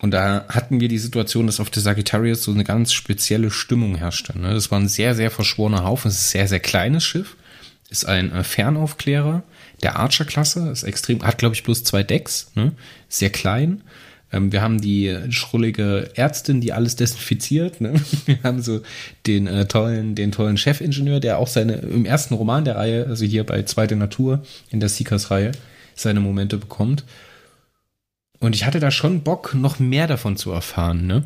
Und 0.00 0.10
da 0.10 0.46
hatten 0.48 0.80
wir 0.80 0.88
die 0.88 0.98
Situation, 0.98 1.46
dass 1.46 1.60
auf 1.60 1.70
der 1.70 1.82
Sagittarius 1.82 2.42
so 2.42 2.50
eine 2.50 2.64
ganz 2.64 2.92
spezielle 2.92 3.52
Stimmung 3.52 3.94
herrschte. 3.94 4.36
Ne? 4.36 4.52
Das 4.52 4.70
war 4.70 4.80
ein 4.80 4.88
sehr, 4.88 5.14
sehr 5.14 5.30
verschworener 5.30 5.84
Haufen. 5.84 6.08
Es 6.08 6.14
ist 6.14 6.26
ein 6.26 6.32
sehr, 6.32 6.48
sehr 6.48 6.60
kleines 6.60 7.04
Schiff. 7.04 7.36
Ist 7.88 8.06
ein 8.06 8.32
äh, 8.32 8.42
Fernaufklärer 8.42 9.44
der 9.82 9.96
Archer-Klasse. 9.96 10.70
Ist 10.70 10.82
extrem, 10.82 11.22
hat 11.22 11.38
glaube 11.38 11.54
ich 11.54 11.62
bloß 11.62 11.84
zwei 11.84 12.02
Decks. 12.02 12.50
Ne? 12.56 12.72
Sehr 13.08 13.30
klein. 13.30 13.82
Ähm, 14.32 14.50
wir 14.50 14.62
haben 14.62 14.80
die 14.80 15.16
schrullige 15.30 16.10
Ärztin, 16.14 16.60
die 16.60 16.72
alles 16.72 16.96
desinfiziert. 16.96 17.80
Ne? 17.80 17.94
Wir 18.26 18.38
haben 18.42 18.62
so 18.62 18.80
den 19.26 19.46
äh, 19.46 19.66
tollen, 19.66 20.14
den 20.14 20.32
tollen 20.32 20.56
Chefingenieur, 20.56 21.20
der 21.20 21.38
auch 21.38 21.48
seine 21.48 21.74
im 21.74 22.04
ersten 22.04 22.34
Roman 22.34 22.64
der 22.64 22.76
Reihe, 22.76 23.06
also 23.06 23.24
hier 23.24 23.44
bei 23.44 23.62
Zweite 23.62 23.96
Natur 23.96 24.42
in 24.70 24.80
der 24.80 24.88
Seekers-Reihe, 24.88 25.52
seine 25.94 26.20
Momente 26.20 26.56
bekommt. 26.56 27.04
Und 28.40 28.56
ich 28.56 28.64
hatte 28.66 28.80
da 28.80 28.90
schon 28.90 29.22
Bock, 29.22 29.54
noch 29.54 29.78
mehr 29.78 30.06
davon 30.06 30.36
zu 30.36 30.50
erfahren. 30.50 31.06
Ne? 31.06 31.24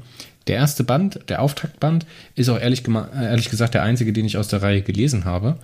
Der 0.49 0.57
erste 0.57 0.85
Band, 0.85 1.21
der 1.29 1.41
Auftaktband, 1.41 2.07
ist 2.35 2.49
auch 2.49 2.61
ehrlich, 2.61 2.83
ehrlich 2.87 3.49
gesagt 3.49 3.75
der 3.75 3.83
einzige, 3.83 4.13
den 4.13 4.27
ich 4.27 4.37
aus 4.37 4.49
der 4.49 4.63
Reihe 4.63 4.83
gelesen 4.83 5.25
habe. 5.25 5.57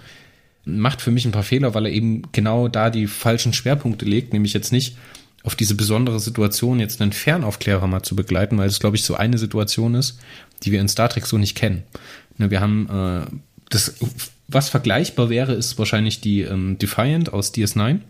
Macht 0.64 1.02
für 1.02 1.10
mich 1.10 1.24
ein 1.24 1.32
paar 1.32 1.42
Fehler, 1.42 1.74
weil 1.74 1.86
er 1.86 1.92
eben 1.92 2.22
genau 2.32 2.68
da 2.68 2.88
die 2.88 3.06
falschen 3.06 3.52
Schwerpunkte 3.52 4.04
legt, 4.04 4.32
nämlich 4.32 4.54
jetzt 4.54 4.72
nicht 4.72 4.96
auf 5.42 5.56
diese 5.56 5.74
besondere 5.74 6.20
Situation 6.20 6.80
jetzt 6.80 7.00
einen 7.00 7.12
Fernaufklärer 7.12 7.86
mal 7.86 8.02
zu 8.02 8.14
begleiten, 8.14 8.58
weil 8.58 8.68
es, 8.68 8.80
glaube 8.80 8.96
ich, 8.96 9.04
so 9.04 9.14
eine 9.14 9.38
Situation 9.38 9.94
ist, 9.94 10.18
die 10.62 10.72
wir 10.72 10.80
in 10.80 10.88
Star 10.88 11.08
Trek 11.08 11.26
so 11.26 11.38
nicht 11.38 11.56
kennen. 11.56 11.82
Ne, 12.38 12.50
wir 12.50 12.60
haben 12.60 12.88
äh, 12.88 13.36
das, 13.68 13.94
was 14.48 14.68
vergleichbar 14.68 15.30
wäre, 15.30 15.54
ist 15.54 15.78
wahrscheinlich 15.78 16.20
die 16.20 16.42
ähm, 16.42 16.78
Defiant 16.78 17.32
aus 17.32 17.52
DS9, 17.52 18.00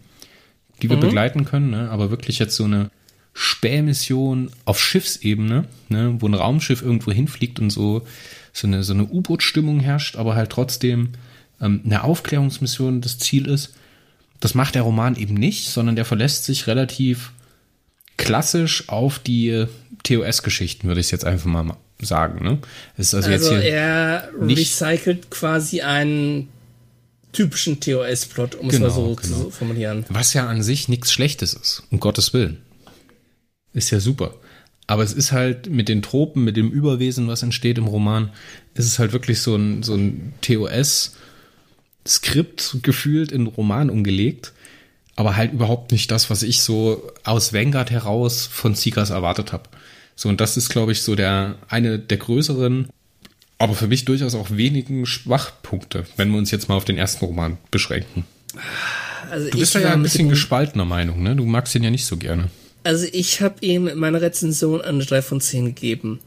die 0.83 0.91
wir 0.91 0.97
mhm. 0.97 1.03
begleiten 1.03 1.45
können, 1.45 1.71
ne? 1.71 1.91
aber 1.91 2.11
wirklich 2.11 2.39
jetzt 2.39 2.57
so 2.57 2.65
eine 2.65 2.91
Spähmission 3.33 4.51
auf 4.65 4.81
Schiffsebene, 4.81 5.65
ne? 5.89 6.17
wo 6.19 6.27
ein 6.27 6.35
Raumschiff 6.35 6.83
irgendwo 6.83 7.13
hinfliegt 7.13 7.61
und 7.61 7.71
so, 7.71 8.03
so 8.53 8.67
eine, 8.67 8.83
so 8.83 8.93
eine 8.93 9.05
U-Boot-Stimmung 9.05 9.81
herrscht, 9.81 10.17
aber 10.17 10.35
halt 10.35 10.51
trotzdem 10.51 11.11
ähm, 11.61 11.81
eine 11.85 12.05
Aufklärungsmission 12.05 13.01
das 13.01 13.19
Ziel 13.19 13.47
ist 13.47 13.75
das 14.43 14.57
macht 14.57 14.75
der 14.75 14.83
Roman 14.83 15.15
eben 15.15 15.35
nicht, 15.35 15.69
sondern 15.69 15.95
der 15.95 16.05
verlässt 16.05 16.45
sich 16.45 16.67
relativ 16.67 17.31
klassisch 18.17 18.89
auf 18.89 19.21
die 19.21 19.67
TOS-Geschichten, 20.03 20.89
würde 20.89 21.01
ich 21.01 21.13
jetzt 21.13 21.25
einfach 21.25 21.47
mal 21.47 21.77
sagen. 22.01 22.45
Ne? 22.45 22.59
also, 22.97 23.19
also 23.19 23.55
er 23.55 24.31
recycelt 24.41 25.31
quasi 25.31 25.83
einen 25.83 26.49
typischen 27.31 27.79
TOS-Plot, 27.79 28.57
um 28.57 28.69
genau, 28.69 28.89
es 28.89 28.95
mal 28.97 28.97
so 28.97 29.15
genau. 29.15 29.45
zu 29.45 29.51
formulieren. 29.51 30.05
Was 30.09 30.35
ja 30.35 30.49
an 30.49 30.65
sich 30.65 30.89
nichts 30.89 31.13
Schlechtes 31.13 31.55
ist, 31.55 31.85
um 31.93 32.01
Gottes 32.01 32.33
Willen. 32.33 32.59
Ist 33.73 33.93
ja 33.93 34.01
super. 34.01 34.35
Aber 34.89 35.05
es 35.05 35.13
ist 35.13 35.31
halt 35.31 35.71
mit 35.71 35.89
den 35.89 36.03
Tropen, 36.03 36.43
mit 36.43 36.57
dem 36.57 36.73
Überwesen, 36.73 37.29
was 37.29 37.45
entsteht 37.45 37.79
im 37.79 37.87
Roman, 37.87 38.33
ist 38.75 38.87
es 38.87 38.99
halt 38.99 39.13
wirklich 39.13 39.41
so 39.41 39.55
ein, 39.55 39.85
so 39.85 39.95
ein 39.95 40.35
TOS- 40.43 41.13
Skript 42.07 42.79
gefühlt 42.83 43.33
in 43.33 43.47
Roman 43.47 43.91
umgelegt, 43.91 44.53
aber 45.17 45.37
halt 45.37 45.53
überhaupt 45.53 45.93
nicht 45.93 46.11
das, 46.11 46.31
was 46.31 46.43
ich 46.43 46.63
so 46.63 47.13
aus 47.25 47.53
Vanguard 47.53 47.91
heraus 47.91 48.47
von 48.47 48.75
Seekers 48.75 49.11
erwartet 49.11 49.53
habe. 49.53 49.65
So, 50.17 50.29
und 50.29 50.41
das 50.41 50.57
ist, 50.57 50.69
glaube 50.69 50.93
ich, 50.93 51.03
so 51.03 51.15
der 51.15 51.57
eine 51.69 51.99
der 51.99 52.19
größeren, 52.19 52.89
aber 53.59 53.75
für 53.75 53.87
mich 53.87 54.05
durchaus 54.05 54.35
auch 54.35 54.51
wenigen 54.51 55.07
Schwachpunkte, 55.07 56.05
wenn 56.17 56.31
wir 56.31 56.39
uns 56.39 56.51
jetzt 56.51 56.69
mal 56.69 56.77
auf 56.77 56.85
den 56.85 56.99
ersten 56.99 57.25
Roman 57.25 57.59
beschränken. 57.71 58.25
Also 59.31 59.51
du 59.51 59.59
bist 59.59 59.75
ja 59.75 59.93
ein 59.93 60.03
bisschen 60.03 60.29
gespaltener 60.29 60.85
Meinung, 60.85 61.23
ne? 61.23 61.37
Du 61.37 61.45
magst 61.47 61.75
ihn 61.75 61.83
ja 61.85 61.91
nicht 61.91 62.05
so 62.05 62.17
gerne. 62.17 62.51
Also 62.85 63.07
ich 63.13 63.41
habe 63.41 63.55
ihm 63.61 63.87
in 63.87 63.99
meiner 63.99 64.21
Rezension 64.21 64.81
eine 64.81 65.05
3 65.05 65.23
von 65.23 65.41
10 65.41 65.67
gegeben 65.67 66.19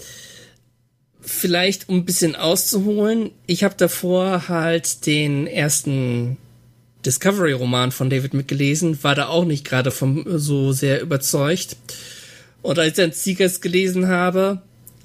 vielleicht 1.25 1.89
um 1.89 1.97
ein 1.97 2.05
bisschen 2.05 2.35
auszuholen, 2.35 3.31
ich 3.47 3.63
habe 3.63 3.75
davor 3.77 4.47
halt 4.47 5.05
den 5.05 5.47
ersten 5.47 6.37
Discovery-Roman 7.05 7.91
von 7.91 8.09
David 8.09 8.33
mitgelesen, 8.33 9.03
war 9.03 9.15
da 9.15 9.27
auch 9.27 9.45
nicht 9.45 9.65
gerade 9.65 9.91
vom 9.91 10.23
so 10.37 10.71
sehr 10.71 11.01
überzeugt. 11.01 11.77
Und 12.61 12.79
als 12.79 12.89
ich 12.89 12.93
dann 12.95 13.11
Seekers 13.11 13.61
gelesen 13.61 14.07
habe, 14.07 14.61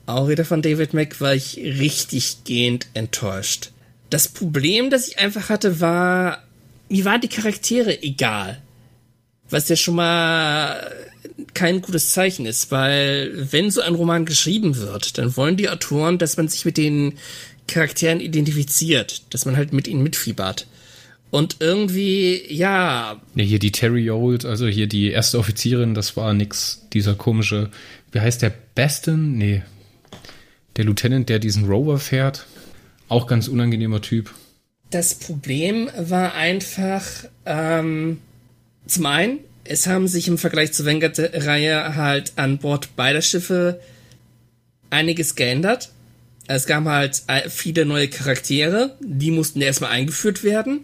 auch 0.07 0.29
wieder 0.29 0.45
von 0.45 0.63
David 0.63 0.95
Mack, 0.95 1.21
war 1.21 1.35
ich 1.35 1.57
richtig 1.57 2.45
gehend 2.45 2.87
enttäuscht. 2.95 3.71
Das 4.09 4.29
Problem, 4.29 4.91
das 4.91 5.09
ich 5.09 5.19
einfach 5.19 5.51
hatte, 5.51 5.81
war, 5.81 6.43
mir 6.89 7.05
waren 7.05 7.21
die 7.21 7.29
Charaktere 7.29 8.03
egal. 8.03 8.61
Was 9.49 9.69
ja 9.69 9.77
schon 9.77 9.97
mal 9.97 10.91
kein 11.55 11.83
gutes 11.83 12.11
Zeichen 12.11 12.47
ist, 12.47 12.71
weil 12.71 13.33
wenn 13.53 13.71
so 13.71 13.81
ein 13.81 13.95
Roman 13.95 14.25
geschrieben 14.25 14.77
wird, 14.77 15.19
dann 15.19 15.37
wollen 15.37 15.57
die 15.57 15.69
Autoren, 15.69 16.19
dass 16.19 16.37
man 16.37 16.49
sich 16.49 16.65
mit 16.65 16.77
den 16.77 17.15
Charakteren 17.69 18.21
identifiziert, 18.21 19.23
dass 19.33 19.45
man 19.45 19.57
halt 19.57 19.73
mit 19.73 19.87
ihnen 19.89 20.03
mitfiebert. 20.03 20.67
Und 21.31 21.57
irgendwie, 21.61 22.43
ja. 22.53 23.21
Ja, 23.37 23.45
hier 23.45 23.61
die 23.61 23.71
Terry 23.71 24.11
Old, 24.11 24.45
also 24.45 24.67
hier 24.67 24.89
die 24.89 25.11
erste 25.11 25.39
Offizierin, 25.39 25.95
das 25.95 26.17
war 26.17 26.35
nix, 26.35 26.87
dieser 26.93 27.15
komische, 27.15 27.71
wie 28.11 28.21
heißt 28.21 28.43
der, 28.43 28.53
Baston? 28.75 29.39
Nee. 29.39 29.63
Der 30.77 30.85
Lieutenant, 30.85 31.29
der 31.29 31.39
diesen 31.39 31.67
Rover 31.67 31.99
fährt. 31.99 32.47
Auch 33.09 33.27
ganz 33.27 33.47
unangenehmer 33.47 34.01
Typ. 34.01 34.33
Das 34.91 35.15
Problem 35.15 35.89
war 35.97 36.35
einfach, 36.35 37.05
ähm, 37.47 38.19
zum 38.87 39.07
einen, 39.07 39.39
es 39.65 39.87
haben 39.87 40.09
sich 40.09 40.29
im 40.29 40.39
Vergleich 40.39 40.73
zur 40.73 40.87
Vanguard-Reihe 40.87 41.97
halt 41.97 42.33
an 42.37 42.59
Bord 42.59 42.97
beider 42.97 43.23
Schiffe 43.23 43.81
einiges 44.91 45.35
geändert. 45.35 45.91
Es 46.47 46.67
gab 46.67 46.85
halt 46.85 47.23
äh, 47.29 47.49
viele 47.49 47.85
neue 47.85 48.09
Charaktere, 48.09 48.97
die 49.01 49.31
mussten 49.31 49.61
erstmal 49.61 49.93
eingeführt 49.93 50.43
werden. 50.43 50.81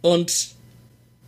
Und 0.00 0.48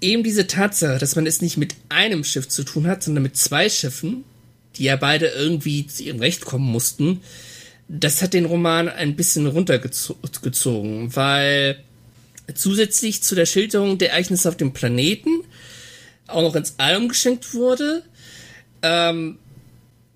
eben 0.01 0.23
diese 0.23 0.47
Tatsache, 0.47 0.99
dass 0.99 1.17
man 1.17 1.27
es 1.27 1.43
nicht 1.43 1.57
mit 1.57 1.75
einem 1.89 2.25
Schiff 2.25 2.49
zu 2.49 2.65
tun 2.65 2.87
hat, 2.87 3.03
sondern 3.03 3.23
mit 3.23 3.37
zwei 3.37 3.69
Schiffen, 3.69 4.25
die 4.77 4.85
ja 4.85 4.97
beide 4.97 5.29
irgendwie 5.29 5.87
zu 5.87 6.05
ihrem 6.05 6.21
Recht 6.21 6.45
kommen 6.45 6.71
mussten, 6.71 7.21
das 7.89 8.23
hat 8.23 8.35
den 8.35 8.47
Roman 8.47 8.89
ein 8.89 9.17
bisschen 9.17 9.47
runtergezogen, 9.47 11.15
weil 11.15 11.79
zusätzlich 12.55 13.23
zu 13.23 13.35
der 13.35 13.47
Schilderung 13.47 13.99
der 13.99 14.11
Ereignisse 14.11 14.49
auf 14.49 14.57
dem 14.57 14.73
Planeten 14.73 15.43
auch 16.27 16.43
noch 16.43 16.55
ins 16.55 16.75
All 16.79 16.97
umgeschenkt 16.97 17.55
wurde. 17.55 18.03
Ähm, 18.83 19.39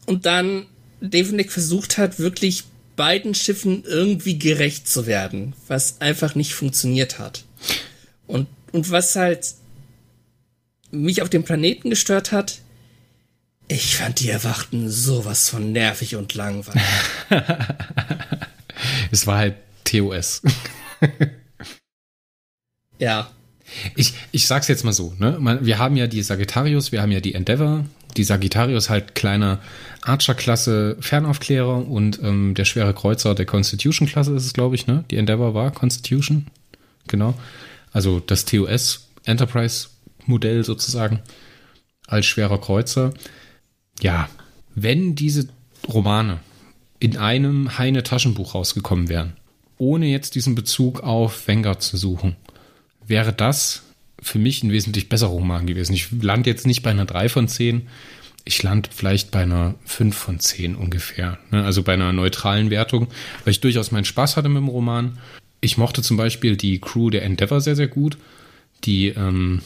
und 0.06 0.26
dann 0.26 0.66
David 1.00 1.32
Nick 1.32 1.52
versucht 1.52 1.98
hat, 1.98 2.18
wirklich 2.18 2.64
beiden 2.96 3.34
Schiffen 3.34 3.84
irgendwie 3.84 4.38
gerecht 4.38 4.88
zu 4.88 5.06
werden, 5.06 5.54
was 5.68 6.00
einfach 6.00 6.34
nicht 6.34 6.54
funktioniert 6.54 7.18
hat. 7.18 7.44
Und, 8.26 8.46
und 8.72 8.90
was 8.90 9.16
halt 9.16 9.54
mich 10.90 11.22
auf 11.22 11.30
dem 11.30 11.44
Planeten 11.44 11.90
gestört 11.90 12.32
hat, 12.32 12.58
ich 13.68 13.96
fand 13.96 14.18
die 14.18 14.28
Erwachten 14.28 14.90
sowas 14.90 15.48
von 15.48 15.70
nervig 15.72 16.16
und 16.16 16.34
langweilig. 16.34 16.82
es 19.10 19.26
war 19.26 19.38
halt 19.38 19.56
TOS. 19.84 20.42
ja. 22.98 23.30
Ich, 23.94 24.14
ich 24.32 24.46
sag's 24.46 24.68
jetzt 24.68 24.84
mal 24.84 24.92
so, 24.92 25.14
ne? 25.18 25.58
Wir 25.62 25.78
haben 25.78 25.96
ja 25.96 26.06
die 26.06 26.22
Sagittarius, 26.22 26.92
wir 26.92 27.02
haben 27.02 27.12
ja 27.12 27.20
die 27.20 27.34
Endeavor. 27.34 27.84
Die 28.16 28.24
Sagittarius 28.24 28.90
halt 28.90 29.14
kleiner 29.14 29.60
Archer-Klasse 30.02 30.96
Fernaufklärer 31.00 31.88
und 31.88 32.20
ähm, 32.22 32.54
der 32.54 32.64
schwere 32.64 32.92
Kreuzer 32.92 33.34
der 33.34 33.46
Constitution-Klasse 33.46 34.34
ist 34.34 34.46
es, 34.46 34.52
glaube 34.52 34.74
ich, 34.74 34.86
ne? 34.86 35.04
Die 35.10 35.16
Endeavor 35.16 35.54
war 35.54 35.70
Constitution. 35.70 36.46
Genau. 37.06 37.34
Also 37.92 38.20
das 38.20 38.44
TOS 38.44 39.08
Enterprise-Modell 39.24 40.64
sozusagen 40.64 41.20
als 42.06 42.26
schwerer 42.26 42.60
Kreuzer. 42.60 43.14
Ja, 44.00 44.28
wenn 44.74 45.14
diese 45.14 45.48
Romane 45.88 46.40
in 46.98 47.16
einem 47.16 47.78
Heine-Taschenbuch 47.78 48.54
rausgekommen 48.54 49.08
wären, 49.08 49.34
ohne 49.78 50.06
jetzt 50.06 50.34
diesen 50.34 50.54
Bezug 50.54 51.00
auf 51.00 51.48
Vanguard 51.48 51.82
zu 51.82 51.96
suchen, 51.96 52.36
wäre 53.10 53.32
das 53.32 53.82
für 54.22 54.38
mich 54.38 54.62
ein 54.62 54.72
wesentlich 54.72 55.08
besserer 55.08 55.30
Roman 55.30 55.66
gewesen. 55.66 55.92
Ich 55.92 56.08
lande 56.22 56.48
jetzt 56.48 56.66
nicht 56.66 56.82
bei 56.82 56.90
einer 56.90 57.04
3 57.04 57.28
von 57.28 57.48
10, 57.48 57.88
ich 58.44 58.62
lande 58.62 58.88
vielleicht 58.92 59.30
bei 59.30 59.42
einer 59.42 59.74
5 59.84 60.16
von 60.16 60.40
10 60.40 60.74
ungefähr. 60.74 61.38
Ne? 61.50 61.62
Also 61.64 61.82
bei 61.82 61.94
einer 61.94 62.12
neutralen 62.12 62.70
Wertung, 62.70 63.08
weil 63.44 63.52
ich 63.52 63.60
durchaus 63.60 63.90
meinen 63.90 64.04
Spaß 64.04 64.36
hatte 64.36 64.48
mit 64.48 64.58
dem 64.58 64.68
Roman. 64.68 65.18
Ich 65.60 65.76
mochte 65.76 66.02
zum 66.02 66.16
Beispiel 66.16 66.56
die 66.56 66.80
Crew 66.80 67.10
der 67.10 67.22
Endeavor 67.22 67.60
sehr, 67.60 67.76
sehr 67.76 67.88
gut. 67.88 68.16
Die, 68.84 69.08
ähm, 69.08 69.60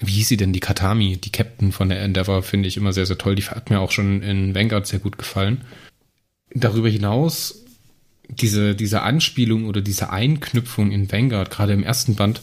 wie 0.00 0.12
hieß 0.12 0.28
sie 0.28 0.36
denn, 0.36 0.52
die 0.52 0.60
Katami, 0.60 1.18
die 1.18 1.30
Captain 1.30 1.70
von 1.70 1.88
der 1.88 2.02
Endeavor, 2.02 2.42
finde 2.42 2.68
ich 2.68 2.76
immer 2.76 2.92
sehr, 2.92 3.06
sehr 3.06 3.18
toll. 3.18 3.36
Die 3.36 3.44
hat 3.44 3.70
mir 3.70 3.80
auch 3.80 3.92
schon 3.92 4.22
in 4.22 4.54
Vanguard 4.54 4.86
sehr 4.86 4.98
gut 4.98 5.18
gefallen. 5.18 5.62
Darüber 6.52 6.88
hinaus, 6.88 7.64
diese, 8.28 8.74
diese 8.74 9.02
Anspielung 9.02 9.66
oder 9.66 9.80
diese 9.80 10.10
Einknüpfung 10.10 10.90
in 10.90 11.10
Vanguard, 11.10 11.50
gerade 11.50 11.72
im 11.72 11.84
ersten 11.84 12.16
Band, 12.16 12.40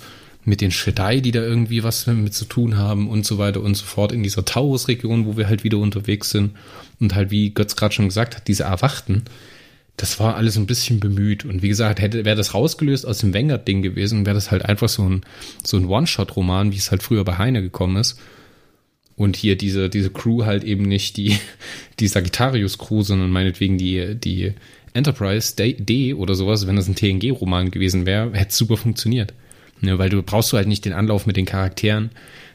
mit 0.48 0.62
den 0.62 0.72
Shedai, 0.72 1.20
die 1.20 1.32
da 1.32 1.42
irgendwie 1.42 1.84
was 1.84 2.08
mit 2.08 2.34
zu 2.34 2.46
tun 2.46 2.78
haben 2.78 3.10
und 3.10 3.26
so 3.26 3.38
weiter 3.38 3.62
und 3.62 3.76
so 3.76 3.84
fort 3.84 4.14
in 4.14 4.24
dieser 4.24 4.46
Taurus-Region, 4.46 5.26
wo 5.26 5.36
wir 5.36 5.50
halt 5.50 5.66
wieder 5.66 5.78
unterwegs 5.78 6.30
sind 6.30 6.56
und 7.02 7.16
halt, 7.16 7.32
wie 7.32 7.54
Götz 7.54 7.76
gerade 7.76 7.94
schon 7.94 8.08
gesagt 8.08 8.38
hat, 8.38 8.48
diese 8.48 8.64
Erwachten, 8.64 9.26
das 9.98 10.22
war 10.22 10.38
alles 10.38 10.56
ein 10.56 10.66
bisschen 10.66 11.02
bemüht. 11.02 11.44
Und 11.44 11.64
wie 11.64 11.68
gesagt, 11.68 12.00
hätte, 12.00 12.24
wäre 12.24 12.38
das 12.38 12.54
rausgelöst 12.54 13.06
aus 13.06 13.18
dem 13.18 13.34
Wenger-Ding 13.34 13.82
gewesen, 13.82 14.26
wäre 14.26 14.36
das 14.36 14.50
halt 14.50 14.64
einfach 14.64 14.88
so 14.88 15.04
ein, 15.10 15.26
so 15.66 15.76
ein 15.76 15.86
One-Shot-Roman, 15.86 16.72
wie 16.72 16.78
es 16.78 16.92
halt 16.92 17.04
früher 17.04 17.26
bei 17.26 17.38
Heine 17.38 17.62
gekommen 17.62 17.98
ist. 17.98 18.18
Und 19.18 19.36
hier 19.36 19.58
diese, 19.58 19.90
diese 19.90 20.12
Crew 20.12 20.46
halt 20.46 20.64
eben 20.64 20.84
nicht 20.84 21.18
die, 21.18 21.38
die 22.00 22.08
Sagittarius-Crew, 22.08 23.02
sondern 23.02 23.32
meinetwegen 23.32 23.78
die, 23.78 24.16
die 24.16 24.54
Enterprise 24.94 25.58
D, 25.58 25.74
D 25.74 26.14
oder 26.14 26.36
sowas, 26.36 26.68
wenn 26.68 26.78
das 26.78 26.88
ein 26.88 26.96
TNG-Roman 26.96 27.70
gewesen 27.70 28.06
wäre, 28.06 28.32
hätte 28.32 28.56
super 28.56 28.78
funktioniert. 28.78 29.34
Ne, 29.82 30.00
weil 30.00 30.10
du 30.10 30.24
brauchst 30.24 30.52
du 30.52 30.58
halt 30.58 30.68
nicht 30.68 30.86
den 30.86 30.94
Anlauf 30.94 31.26
mit 31.26 31.38
den 31.38 31.46
Charakteren. 31.46 32.10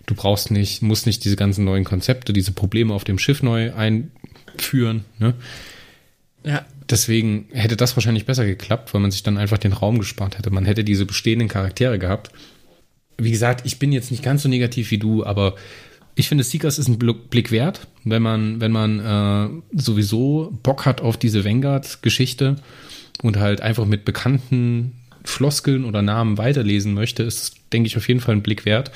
Du 0.07 0.15
brauchst 0.15 0.51
nicht, 0.51 0.83
musst 0.83 1.07
nicht 1.07 1.25
diese 1.25 1.37
ganzen 1.37 1.65
neuen 1.65 1.85
Konzepte, 1.85 2.33
diese 2.33 2.53
Probleme 2.53 2.93
auf 2.93 3.05
dem 3.05 3.19
Schiff 3.19 3.43
neu 3.43 3.73
einführen. 3.75 5.05
Ne? 5.19 5.35
Ja. 6.45 6.65
Deswegen 6.91 7.47
hätte 7.53 7.77
das 7.77 7.97
wahrscheinlich 7.97 8.27
besser 8.27 8.45
geklappt, 8.45 8.93
weil 8.93 9.01
man 9.01 9.11
sich 9.11 9.23
dann 9.23 9.39
einfach 9.39 9.57
den 9.57 9.73
Raum 9.73 9.99
gespart 9.99 10.37
hätte. 10.37 10.51
Man 10.51 10.67
hätte 10.67 10.85
diese 10.85 11.07
bestehenden 11.07 11.49
Charaktere 11.49 11.99
gehabt. 11.99 12.31
Wie 13.17 13.31
gesagt, 13.31 13.65
ich 13.65 13.79
bin 13.79 13.93
jetzt 13.93 14.11
nicht 14.11 14.23
ganz 14.23 14.43
so 14.43 14.49
negativ 14.49 14.91
wie 14.91 14.99
du, 14.99 15.25
aber 15.25 15.55
ich 16.17 16.29
finde, 16.29 16.45
Seekers 16.45 16.79
ist 16.79 16.89
ein 16.89 16.99
Blick 16.99 17.51
wert, 17.51 17.87
wenn 18.05 18.21
man, 18.21 18.61
wenn 18.61 18.73
man 18.73 19.01
äh, 19.01 19.81
sowieso 19.81 20.53
Bock 20.63 20.85
hat 20.85 21.01
auf 21.01 21.17
diese 21.17 21.45
Vanguard-Geschichte 21.45 22.57
und 23.23 23.39
halt 23.39 23.63
einfach 23.63 23.87
mit 23.87 24.05
bekannten 24.05 24.93
Floskeln 25.25 25.85
oder 25.85 26.03
Namen 26.03 26.39
weiterlesen 26.39 26.95
möchte, 26.95 27.23
ist, 27.23 27.57
denke 27.73 27.87
ich, 27.87 27.97
auf 27.97 28.09
jeden 28.09 28.21
Fall 28.21 28.35
ein 28.35 28.43
Blick 28.43 28.65
wert. 28.65 28.91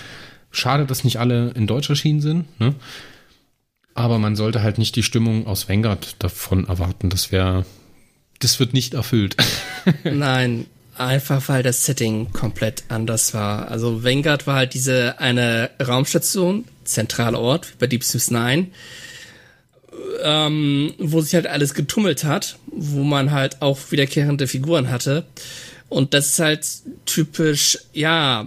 Schade, 0.50 0.86
dass 0.86 1.04
nicht 1.04 1.18
alle 1.18 1.50
in 1.50 1.66
Deutsch 1.66 1.90
erschienen 1.90 2.20
sind, 2.20 2.60
ne? 2.60 2.74
Aber 3.94 4.18
man 4.18 4.36
sollte 4.36 4.62
halt 4.62 4.76
nicht 4.76 4.94
die 4.96 5.02
Stimmung 5.02 5.46
aus 5.46 5.70
Vanguard 5.70 6.16
davon 6.18 6.68
erwarten. 6.68 7.08
Das 7.08 7.32
wäre, 7.32 7.64
das 8.40 8.60
wird 8.60 8.74
nicht 8.74 8.92
erfüllt. 8.92 9.36
Nein, 10.04 10.66
einfach 10.98 11.48
weil 11.48 11.62
das 11.62 11.84
Setting 11.84 12.30
komplett 12.32 12.84
anders 12.88 13.32
war. 13.32 13.70
Also 13.70 14.04
Vanguard 14.04 14.46
war 14.46 14.56
halt 14.56 14.74
diese 14.74 15.18
eine 15.18 15.70
Raumstation, 15.80 16.66
zentraler 16.84 17.40
Ort, 17.40 17.72
wie 17.72 17.76
bei 17.78 17.86
Deep 17.86 18.04
Space 18.04 18.30
Nine, 18.30 18.68
ähm, 20.22 20.92
wo 20.98 21.20
sich 21.22 21.34
halt 21.34 21.46
alles 21.46 21.72
getummelt 21.72 22.24
hat, 22.24 22.58
wo 22.66 23.02
man 23.02 23.30
halt 23.30 23.62
auch 23.62 23.78
wiederkehrende 23.90 24.46
Figuren 24.46 24.90
hatte. 24.90 25.24
Und 25.88 26.14
das 26.14 26.26
ist 26.26 26.38
halt 26.40 26.66
typisch, 27.04 27.78
ja, 27.92 28.46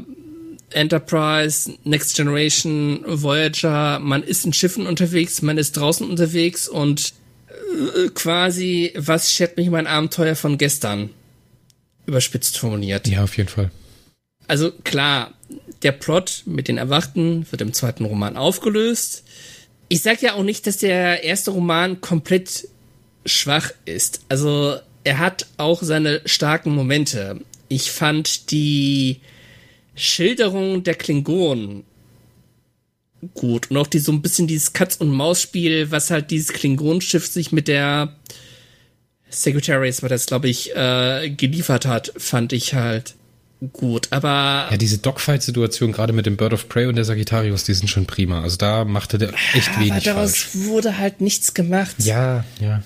Enterprise, 0.71 1.73
Next 1.83 2.15
Generation, 2.15 3.03
Voyager, 3.05 3.99
man 3.99 4.23
ist 4.23 4.45
in 4.45 4.53
Schiffen 4.53 4.85
unterwegs, 4.85 5.41
man 5.41 5.57
ist 5.57 5.77
draußen 5.77 6.07
unterwegs 6.07 6.67
und 6.67 7.13
äh, 7.49 8.09
quasi, 8.09 8.93
was 8.95 9.31
schert 9.31 9.57
mich 9.57 9.69
mein 9.69 9.87
Abenteuer 9.87 10.35
von 10.35 10.57
gestern? 10.57 11.09
Überspitzt 12.05 12.57
formuliert. 12.57 13.07
Ja, 13.07 13.23
auf 13.23 13.37
jeden 13.37 13.49
Fall. 13.49 13.71
Also 14.47 14.71
klar, 14.83 15.33
der 15.83 15.91
Plot 15.91 16.43
mit 16.45 16.67
den 16.67 16.77
Erwachten 16.77 17.45
wird 17.51 17.61
im 17.61 17.73
zweiten 17.73 18.05
Roman 18.05 18.37
aufgelöst. 18.37 19.23
Ich 19.87 20.01
sag 20.01 20.21
ja 20.21 20.33
auch 20.33 20.43
nicht, 20.43 20.67
dass 20.67 20.77
der 20.77 21.23
erste 21.23 21.51
Roman 21.51 22.01
komplett 22.01 22.67
schwach 23.25 23.71
ist. 23.85 24.21
Also 24.29 24.77
er 25.09 25.17
hat 25.17 25.47
auch 25.57 25.81
seine 25.81 26.21
starken 26.25 26.75
Momente. 26.75 27.41
Ich 27.67 27.89
fand 27.89 28.51
die 28.51 29.21
Schilderung 29.95 30.83
der 30.83 30.93
Klingonen 30.93 31.83
gut 33.33 33.71
und 33.71 33.77
auch 33.77 33.87
die 33.87 33.97
so 33.97 34.11
ein 34.11 34.21
bisschen 34.21 34.45
dieses 34.45 34.73
Katz 34.73 34.97
und 34.97 35.09
Maus 35.09 35.41
Spiel, 35.41 35.89
was 35.89 36.11
halt 36.11 36.29
dieses 36.29 36.53
Klingonenschiff 36.53 37.25
sich 37.25 37.51
mit 37.51 37.67
der 37.67 38.17
Secretaries, 39.31 40.03
war 40.03 40.09
das 40.09 40.27
glaube 40.27 40.47
ich 40.47 40.75
äh, 40.75 41.31
geliefert 41.31 41.87
hat, 41.87 42.13
fand 42.15 42.53
ich 42.53 42.75
halt 42.75 43.15
gut. 43.73 44.09
Aber 44.11 44.67
ja, 44.69 44.77
diese 44.77 44.99
Dogfight-Situation 44.99 45.91
gerade 45.91 46.13
mit 46.13 46.27
dem 46.27 46.37
Bird 46.37 46.53
of 46.53 46.69
Prey 46.69 46.85
und 46.85 46.97
der 46.97 47.05
Sagittarius, 47.05 47.63
die 47.63 47.73
sind 47.73 47.87
schon 47.87 48.05
prima. 48.05 48.43
Also 48.43 48.57
da 48.57 48.85
machte 48.85 49.17
der 49.17 49.33
echt 49.55 49.75
wenig 49.79 49.91
aber 49.91 50.19
daraus 50.19 50.37
falsch. 50.37 50.67
wurde 50.67 50.99
halt 50.99 51.19
nichts 51.19 51.55
gemacht. 51.55 51.95
Ja, 51.97 52.45
ja 52.61 52.83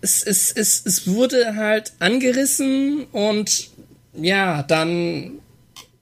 es, 0.00 0.22
es, 0.22 0.52
es, 0.52 0.82
es 0.84 1.06
wurde 1.06 1.56
halt 1.56 1.92
angerissen 1.98 3.04
und 3.12 3.70
ja, 4.14 4.62
dann 4.62 5.38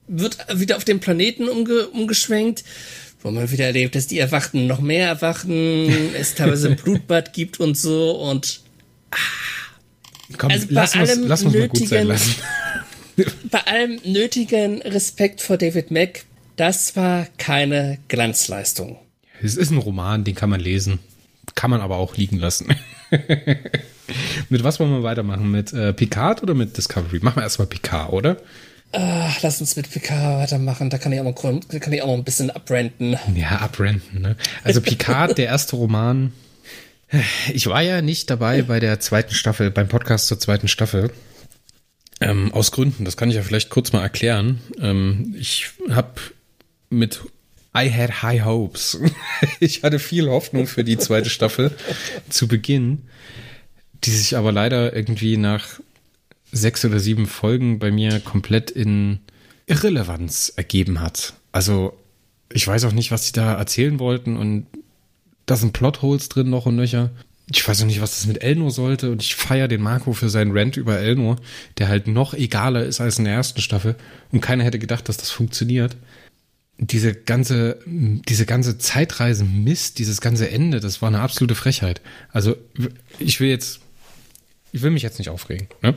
wird 0.06 0.38
wieder 0.54 0.76
auf 0.76 0.85
den 0.85 1.00
Planeten 1.00 1.48
umge 1.48 1.88
umgeschwenkt, 1.88 2.64
wo 3.22 3.30
man 3.30 3.50
wieder 3.50 3.66
erlebt, 3.66 3.94
dass 3.94 4.06
die 4.06 4.18
Erwachten 4.18 4.66
noch 4.66 4.80
mehr 4.80 5.09
erwachen, 5.09 6.14
es 6.14 6.35
teilweise 6.35 6.68
ein 6.70 6.76
Blutbad 6.76 7.32
gibt 7.32 7.61
und 7.61 7.76
so 7.76 8.12
und 8.12 8.61
ah, 9.11 9.16
Komm, 10.37 10.50
also 10.50 10.66
lass 10.70 10.92
bei 10.92 11.00
allem 11.00 11.26
lass 11.26 11.44
nötigen, 11.44 12.14
bei 13.50 13.61
allem 13.66 14.00
nötigen 14.04 14.82
Respekt 14.82 15.40
vor 15.40 15.56
David 15.56 15.90
Mack, 15.90 16.24
das 16.56 16.96
war 16.96 17.26
keine 17.38 17.98
Glanzleistung. 18.09 18.98
Es 19.42 19.56
ist 19.56 19.70
ein 19.70 19.78
Roman, 19.78 20.24
den 20.24 20.35
kann 20.35 20.50
man 20.50 20.61
lesen, 20.61 20.98
kann 21.54 21.70
man 21.70 21.80
aber 21.80 21.96
auch 21.96 22.16
liegen 22.16 22.38
lassen. 22.38 22.74
mit 24.49 24.64
was 24.64 24.81
wollen 24.81 24.92
wir 24.92 25.03
weitermachen? 25.03 25.51
Mit 25.51 25.73
äh, 25.73 25.92
Picard 25.92 26.42
oder 26.42 26.55
mit 26.55 26.77
Discovery? 26.77 27.21
Machen 27.23 27.37
wir 27.37 27.42
erstmal 27.42 27.69
Picard, 27.69 28.12
oder? 28.12 28.37
Uh, 28.95 29.29
lass 29.42 29.61
uns 29.61 29.77
mit 29.77 29.90
Picard 29.90 30.42
weitermachen. 30.42 30.90
Da 30.90 30.99
kann 30.99 31.12
ich 31.12 31.21
auch 31.21 31.25
noch, 31.25 31.35
kann 31.35 31.92
ich 31.92 32.03
auch 32.03 32.07
noch 32.07 32.14
ein 32.14 32.25
bisschen 32.25 32.51
abrenten. 32.51 33.16
Ja, 33.35 33.59
abrenten. 33.61 34.23
Ne? 34.23 34.37
Also 34.64 34.81
Picard, 34.81 35.37
der 35.38 35.47
erste 35.47 35.77
Roman. 35.77 36.33
Ich 37.53 37.66
war 37.66 37.83
ja 37.83 38.03
nicht 38.03 38.31
dabei 38.31 38.62
bei 38.62 38.81
der 38.81 38.99
zweiten 39.01 39.35
Staffel, 39.35 39.71
beim 39.71 39.88
Podcast 39.88 40.29
zur 40.29 40.40
zweiten 40.40 40.69
Staffel. 40.69 41.11
Ähm, 42.21 42.53
aus 42.53 42.73
Gründen, 42.73 43.05
das 43.05 43.16
kann 43.16 43.29
ich 43.29 43.37
ja 43.37 43.42
vielleicht 43.42 43.71
kurz 43.71 43.92
mal 43.92 44.03
erklären. 44.03 44.61
Ähm, 44.81 45.35
ich 45.38 45.71
habe 45.90 46.14
mit 46.88 47.21
I 47.76 47.90
had 47.90 48.22
high 48.22 48.42
hopes. 48.42 48.98
ich 49.60 49.82
hatte 49.82 49.98
viel 49.98 50.28
Hoffnung 50.30 50.66
für 50.66 50.82
die 50.82 50.96
zweite 50.96 51.28
Staffel 51.28 51.70
zu 52.30 52.48
Beginn, 52.48 53.02
die 54.04 54.10
sich 54.10 54.36
aber 54.36 54.50
leider 54.50 54.96
irgendwie 54.96 55.36
nach 55.36 55.80
sechs 56.52 56.84
oder 56.84 56.98
sieben 57.00 57.26
Folgen 57.26 57.78
bei 57.78 57.90
mir 57.90 58.20
komplett 58.20 58.70
in 58.70 59.18
Irrelevanz 59.66 60.52
ergeben 60.56 61.00
hat. 61.00 61.34
Also, 61.52 61.98
ich 62.50 62.66
weiß 62.66 62.84
auch 62.84 62.92
nicht, 62.92 63.10
was 63.10 63.26
sie 63.26 63.32
da 63.32 63.54
erzählen 63.54 63.98
wollten 63.98 64.36
und 64.36 64.66
da 65.44 65.56
sind 65.56 65.72
Plotholes 65.72 66.28
drin 66.28 66.48
noch 66.48 66.66
und 66.66 66.76
nöcher. 66.76 67.10
Ich 67.52 67.66
weiß 67.66 67.82
auch 67.82 67.86
nicht, 67.86 68.00
was 68.00 68.12
das 68.12 68.26
mit 68.26 68.42
Elnor 68.42 68.70
sollte 68.70 69.10
und 69.10 69.22
ich 69.22 69.34
feiere 69.34 69.68
den 69.68 69.82
Marco 69.82 70.12
für 70.12 70.28
seinen 70.28 70.56
Rant 70.56 70.76
über 70.76 70.98
Elnor, 70.98 71.36
der 71.78 71.88
halt 71.88 72.08
noch 72.08 72.34
egaler 72.34 72.84
ist 72.84 73.00
als 73.00 73.18
in 73.18 73.24
der 73.24 73.34
ersten 73.34 73.60
Staffel 73.60 73.96
und 74.32 74.40
keiner 74.40 74.64
hätte 74.64 74.78
gedacht, 74.78 75.08
dass 75.08 75.16
das 75.16 75.30
funktioniert. 75.30 75.96
Diese 76.78 77.14
ganze, 77.14 77.78
diese 77.86 78.44
ganze 78.44 78.76
Zeitreisen-Mist, 78.76 79.98
dieses 79.98 80.20
ganze 80.20 80.50
Ende, 80.50 80.80
das 80.80 81.00
war 81.00 81.08
eine 81.08 81.20
absolute 81.20 81.54
Frechheit. 81.54 82.02
Also, 82.32 82.56
ich 83.18 83.40
will 83.40 83.48
jetzt, 83.48 83.80
ich 84.72 84.82
will 84.82 84.90
mich 84.90 85.02
jetzt 85.02 85.18
nicht 85.18 85.30
aufregen, 85.30 85.68
ne? 85.80 85.94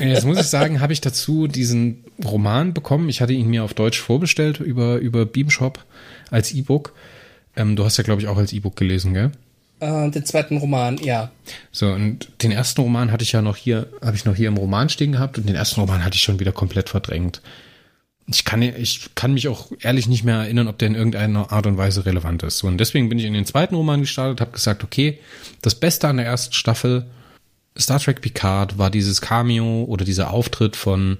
Jetzt 0.00 0.24
muss 0.24 0.38
ich 0.38 0.46
sagen, 0.46 0.80
habe 0.80 0.92
ich 0.92 1.00
dazu 1.00 1.48
diesen 1.48 2.04
Roman 2.24 2.74
bekommen. 2.74 3.08
Ich 3.08 3.20
hatte 3.20 3.32
ihn 3.32 3.48
mir 3.48 3.64
auf 3.64 3.74
Deutsch 3.74 3.98
vorbestellt 3.98 4.60
über, 4.60 4.96
über 4.96 5.26
Beamshop 5.26 5.84
als 6.30 6.52
E-Book. 6.52 6.94
Ähm, 7.56 7.76
du 7.76 7.84
hast 7.84 7.96
ja, 7.96 8.04
glaube 8.04 8.20
ich, 8.22 8.28
auch 8.28 8.36
als 8.36 8.52
E-Book 8.52 8.76
gelesen, 8.76 9.14
gell? 9.14 9.32
Äh, 9.80 10.10
den 10.10 10.24
zweiten 10.24 10.56
Roman, 10.58 10.98
ja. 10.98 11.30
So, 11.72 11.88
und 11.92 12.30
den 12.42 12.50
ersten 12.50 12.80
Roman 12.80 13.12
hatte 13.12 13.22
ich 13.22 13.32
ja 13.32 13.42
noch 13.42 13.56
hier, 13.56 13.88
habe 14.02 14.16
ich 14.16 14.24
noch 14.24 14.34
hier 14.34 14.48
im 14.48 14.56
Roman 14.56 14.88
stehen 14.88 15.12
gehabt 15.12 15.38
und 15.38 15.48
den 15.48 15.56
ersten 15.56 15.80
Roman 15.80 16.04
hatte 16.04 16.16
ich 16.16 16.22
schon 16.22 16.40
wieder 16.40 16.52
komplett 16.52 16.88
verdrängt. 16.88 17.40
Ich 18.30 18.44
kann, 18.44 18.60
ich 18.60 19.10
kann 19.14 19.32
mich 19.32 19.48
auch 19.48 19.70
ehrlich 19.80 20.06
nicht 20.06 20.22
mehr 20.22 20.36
erinnern, 20.36 20.68
ob 20.68 20.78
der 20.78 20.88
in 20.88 20.94
irgendeiner 20.94 21.50
Art 21.50 21.66
und 21.66 21.78
Weise 21.78 22.04
relevant 22.04 22.42
ist. 22.42 22.62
Und 22.62 22.78
deswegen 22.78 23.08
bin 23.08 23.18
ich 23.18 23.24
in 23.24 23.32
den 23.32 23.46
zweiten 23.46 23.74
Roman 23.74 24.00
gestartet, 24.00 24.40
habe 24.42 24.50
gesagt, 24.52 24.84
okay, 24.84 25.18
das 25.62 25.74
Beste 25.74 26.08
an 26.08 26.18
der 26.18 26.26
ersten 26.26 26.52
Staffel 26.52 27.06
Star 27.78 28.00
Trek 28.00 28.20
Picard 28.20 28.76
war 28.76 28.90
dieses 28.90 29.20
Cameo 29.20 29.84
oder 29.84 30.04
dieser 30.04 30.32
Auftritt 30.32 30.74
von 30.74 31.18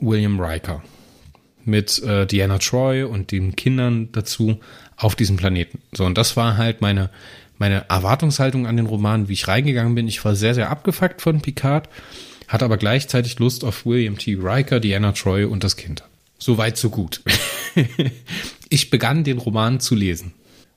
William 0.00 0.40
Riker 0.40 0.82
mit 1.64 2.02
äh, 2.02 2.26
Diana 2.26 2.58
Troy 2.58 3.02
und 3.02 3.32
den 3.32 3.56
Kindern 3.56 4.08
dazu 4.12 4.60
auf 4.96 5.16
diesem 5.16 5.36
Planeten. 5.36 5.80
So, 5.92 6.04
und 6.04 6.16
das 6.16 6.36
war 6.36 6.56
halt 6.56 6.80
meine, 6.80 7.10
meine 7.58 7.88
Erwartungshaltung 7.88 8.66
an 8.66 8.76
den 8.76 8.86
Roman, 8.86 9.28
wie 9.28 9.34
ich 9.34 9.48
reingegangen 9.48 9.94
bin. 9.94 10.08
Ich 10.08 10.24
war 10.24 10.34
sehr, 10.34 10.54
sehr 10.54 10.70
abgefuckt 10.70 11.20
von 11.20 11.40
Picard, 11.40 11.88
hatte 12.48 12.64
aber 12.64 12.76
gleichzeitig 12.76 13.38
Lust 13.38 13.64
auf 13.64 13.84
William 13.84 14.18
T. 14.18 14.38
Riker, 14.40 14.80
Diana 14.80 15.12
Troy 15.12 15.44
und 15.44 15.64
das 15.64 15.76
Kind. 15.76 16.04
So 16.42 16.58
weit, 16.58 16.76
so 16.76 16.90
gut. 16.90 17.22
ich 18.68 18.90
begann 18.90 19.22
den 19.22 19.38
Roman 19.38 19.78
zu 19.78 19.94
lesen 19.94 20.32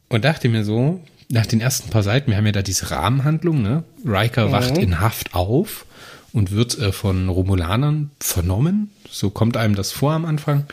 und 0.09 0.23
dachte 0.23 0.47
mir 0.47 0.63
so, 0.63 1.01
nach 1.29 1.47
den 1.47 1.59
ersten 1.59 1.89
paar 1.89 2.03
Seiten, 2.03 2.29
wir 2.29 2.37
haben 2.37 2.45
ja 2.45 2.51
da 2.51 2.61
diese 2.61 2.91
Rahmenhandlung, 2.91 3.63
ne? 3.63 3.83
Riker 4.05 4.49
mhm. 4.49 4.51
wacht 4.51 4.77
in 4.77 4.99
Haft 4.99 5.33
auf 5.33 5.87
und 6.33 6.51
wird 6.51 6.77
äh, 6.77 6.91
von 6.91 7.29
Romulanern 7.29 8.11
vernommen. 8.19 8.91
So 9.09 9.31
kommt 9.31 9.57
einem 9.57 9.73
das 9.73 9.91
vor 9.91 10.11
am 10.11 10.25
Anfang. 10.25 10.67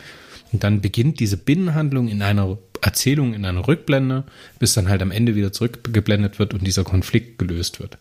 Und 0.51 0.63
dann 0.63 0.79
beginnt 0.79 1.19
diese 1.19 1.37
Binnenhandlung 1.37 2.07
in 2.07 2.21
einer 2.21 2.59
Erzählung, 2.83 3.33
in 3.33 3.45
einer 3.45 3.67
Rückblende, 3.67 4.25
bis 4.59 4.75
dann 4.75 4.89
halt 4.89 5.01
am 5.01 5.09
Ende 5.09 5.33
wieder 5.33 5.51
zurückgeblendet 5.51 6.37
wird 6.37 6.53
und 6.53 6.67
dieser 6.67 6.83
Konflikt 6.83 7.39
gelöst 7.39 7.79
wird. 7.79 7.97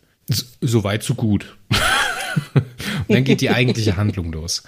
So 0.61 0.85
weit, 0.85 1.03
so 1.05 1.15
gut. 1.15 1.57
und 2.53 2.65
dann 3.09 3.25
geht 3.25 3.41
die 3.41 3.49
eigentliche 3.49 3.97
Handlung 3.97 4.31
los. 4.31 4.63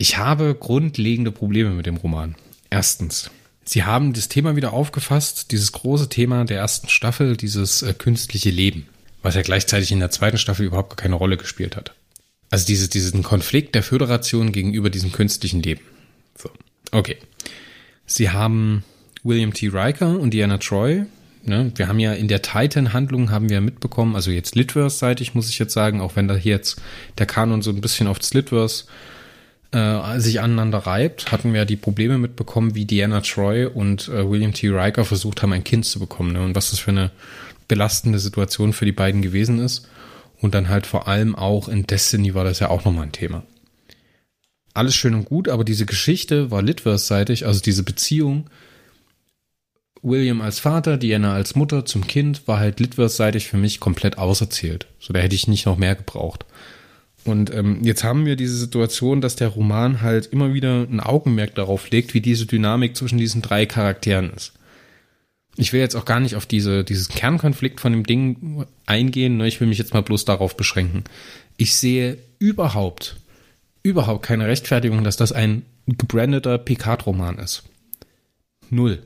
Ich 0.00 0.16
habe 0.16 0.56
grundlegende 0.58 1.32
Probleme 1.32 1.70
mit 1.70 1.86
dem 1.86 1.96
Roman. 1.96 2.36
Erstens, 2.70 3.30
Sie 3.64 3.82
haben 3.82 4.12
das 4.12 4.28
Thema 4.28 4.54
wieder 4.54 4.72
aufgefasst, 4.72 5.50
dieses 5.50 5.72
große 5.72 6.08
Thema 6.08 6.44
der 6.44 6.58
ersten 6.58 6.88
Staffel, 6.88 7.36
dieses 7.36 7.82
äh, 7.82 7.92
künstliche 7.92 8.48
Leben, 8.48 8.86
was 9.22 9.34
ja 9.34 9.42
gleichzeitig 9.42 9.90
in 9.90 9.98
der 9.98 10.10
zweiten 10.10 10.38
Staffel 10.38 10.66
überhaupt 10.66 10.96
keine 10.96 11.16
Rolle 11.16 11.36
gespielt 11.36 11.76
hat. 11.76 11.92
Also 12.48 12.64
diese, 12.64 12.88
diesen 12.88 13.24
Konflikt 13.24 13.74
der 13.74 13.82
Föderation 13.82 14.52
gegenüber 14.52 14.88
diesem 14.88 15.10
künstlichen 15.10 15.62
Leben. 15.62 15.82
So, 16.36 16.48
okay. 16.92 17.16
Sie 18.06 18.30
haben 18.30 18.84
William 19.24 19.52
T. 19.52 19.66
Riker 19.66 20.18
und 20.18 20.32
Diana 20.32 20.58
Troy. 20.58 21.04
Ne? 21.44 21.72
Wir 21.74 21.88
haben 21.88 21.98
ja 21.98 22.14
in 22.14 22.28
der 22.28 22.40
Titan-Handlung 22.40 23.30
haben 23.30 23.50
wir 23.50 23.60
mitbekommen, 23.60 24.14
also 24.14 24.30
jetzt 24.30 24.54
Litverse-seitig 24.54 25.34
muss 25.34 25.50
ich 25.50 25.58
jetzt 25.58 25.74
sagen, 25.74 26.00
auch 26.00 26.14
wenn 26.14 26.28
da 26.28 26.36
hier 26.36 26.54
jetzt 26.54 26.80
der 27.18 27.26
Kanon 27.26 27.62
so 27.62 27.70
ein 27.70 27.80
bisschen 27.80 28.06
auf 28.06 28.18
Litverse 28.32 28.84
äh, 29.72 30.18
sich 30.18 30.40
aneinander 30.40 30.78
reibt, 30.78 31.30
hatten 31.32 31.52
wir 31.52 31.64
die 31.64 31.76
Probleme 31.76 32.18
mitbekommen, 32.18 32.74
wie 32.74 32.84
Diana 32.84 33.20
Troy 33.20 33.66
und 33.66 34.08
äh, 34.08 34.28
William 34.28 34.54
T. 34.54 34.68
Riker 34.68 35.04
versucht 35.04 35.42
haben, 35.42 35.52
ein 35.52 35.64
Kind 35.64 35.84
zu 35.84 35.98
bekommen. 35.98 36.32
Ne? 36.32 36.42
Und 36.42 36.54
was 36.54 36.70
das 36.70 36.78
für 36.78 36.90
eine 36.90 37.10
belastende 37.68 38.18
Situation 38.18 38.72
für 38.72 38.86
die 38.86 38.92
beiden 38.92 39.22
gewesen 39.22 39.58
ist. 39.58 39.88
Und 40.40 40.54
dann 40.54 40.68
halt 40.68 40.86
vor 40.86 41.08
allem 41.08 41.34
auch 41.34 41.68
in 41.68 41.86
Destiny 41.86 42.34
war 42.34 42.44
das 42.44 42.60
ja 42.60 42.70
auch 42.70 42.84
nochmal 42.84 43.04
ein 43.04 43.12
Thema. 43.12 43.42
Alles 44.72 44.94
schön 44.94 45.14
und 45.14 45.24
gut, 45.24 45.48
aber 45.48 45.64
diese 45.64 45.84
Geschichte 45.84 46.50
war 46.50 46.62
Litverse-seitig, 46.62 47.46
also 47.46 47.60
diese 47.60 47.82
Beziehung 47.82 48.48
William 50.02 50.40
als 50.40 50.60
Vater, 50.60 50.96
Diana 50.96 51.34
als 51.34 51.54
Mutter 51.54 51.84
zum 51.84 52.06
Kind 52.06 52.46
war 52.46 52.58
halt 52.58 52.80
Litverse-seitig 52.80 53.48
für 53.48 53.56
mich 53.56 53.80
komplett 53.80 54.18
auserzählt. 54.18 54.86
So, 55.00 55.12
da 55.12 55.20
hätte 55.20 55.34
ich 55.34 55.48
nicht 55.48 55.66
noch 55.66 55.76
mehr 55.76 55.94
gebraucht. 55.94 56.44
Und 57.28 57.52
ähm, 57.52 57.80
jetzt 57.82 58.04
haben 58.04 58.24
wir 58.24 58.36
diese 58.36 58.56
Situation, 58.56 59.20
dass 59.20 59.36
der 59.36 59.48
Roman 59.48 60.00
halt 60.00 60.26
immer 60.26 60.54
wieder 60.54 60.86
ein 60.90 61.00
Augenmerk 61.00 61.54
darauf 61.54 61.90
legt, 61.90 62.14
wie 62.14 62.22
diese 62.22 62.46
Dynamik 62.46 62.96
zwischen 62.96 63.18
diesen 63.18 63.42
drei 63.42 63.66
Charakteren 63.66 64.32
ist. 64.34 64.54
Ich 65.56 65.74
will 65.74 65.80
jetzt 65.80 65.94
auch 65.94 66.06
gar 66.06 66.20
nicht 66.20 66.36
auf 66.36 66.46
diese, 66.46 66.84
dieses 66.84 67.08
Kernkonflikt 67.08 67.80
von 67.80 67.92
dem 67.92 68.04
Ding 68.04 68.64
eingehen, 68.86 69.36
ne? 69.36 69.46
ich 69.46 69.60
will 69.60 69.68
mich 69.68 69.76
jetzt 69.76 69.92
mal 69.92 70.02
bloß 70.02 70.24
darauf 70.24 70.56
beschränken. 70.56 71.04
Ich 71.58 71.74
sehe 71.74 72.16
überhaupt, 72.38 73.16
überhaupt 73.82 74.24
keine 74.24 74.46
Rechtfertigung, 74.46 75.04
dass 75.04 75.16
das 75.16 75.32
ein 75.32 75.62
gebrandeter 75.86 76.56
Picard-Roman 76.56 77.38
ist. 77.38 77.64
Null. 78.70 79.02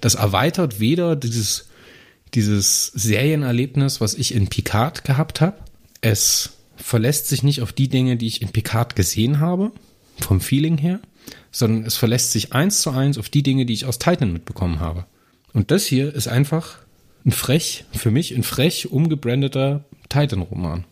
Das 0.00 0.14
erweitert 0.14 0.78
weder 0.78 1.16
dieses, 1.16 1.68
dieses 2.34 2.86
Serienerlebnis, 2.86 4.00
was 4.00 4.14
ich 4.14 4.34
in 4.34 4.46
Picard 4.48 5.04
gehabt 5.04 5.40
habe. 5.40 5.56
Es 6.02 6.50
verlässt 6.82 7.28
sich 7.28 7.42
nicht 7.42 7.62
auf 7.62 7.72
die 7.72 7.88
Dinge, 7.88 8.16
die 8.16 8.26
ich 8.26 8.42
in 8.42 8.48
Picard 8.48 8.96
gesehen 8.96 9.40
habe, 9.40 9.72
vom 10.18 10.40
Feeling 10.40 10.78
her, 10.78 11.00
sondern 11.50 11.84
es 11.84 11.96
verlässt 11.96 12.32
sich 12.32 12.52
eins 12.52 12.80
zu 12.80 12.90
eins 12.90 13.18
auf 13.18 13.28
die 13.28 13.42
Dinge, 13.42 13.66
die 13.66 13.74
ich 13.74 13.86
aus 13.86 13.98
Titan 13.98 14.32
mitbekommen 14.32 14.80
habe. 14.80 15.06
Und 15.52 15.70
das 15.70 15.86
hier 15.86 16.14
ist 16.14 16.28
einfach 16.28 16.78
ein 17.24 17.32
frech, 17.32 17.84
für 17.92 18.10
mich 18.10 18.34
ein 18.34 18.42
frech 18.42 18.90
umgebrandeter 18.90 19.84
Titan-Roman. 20.08 20.84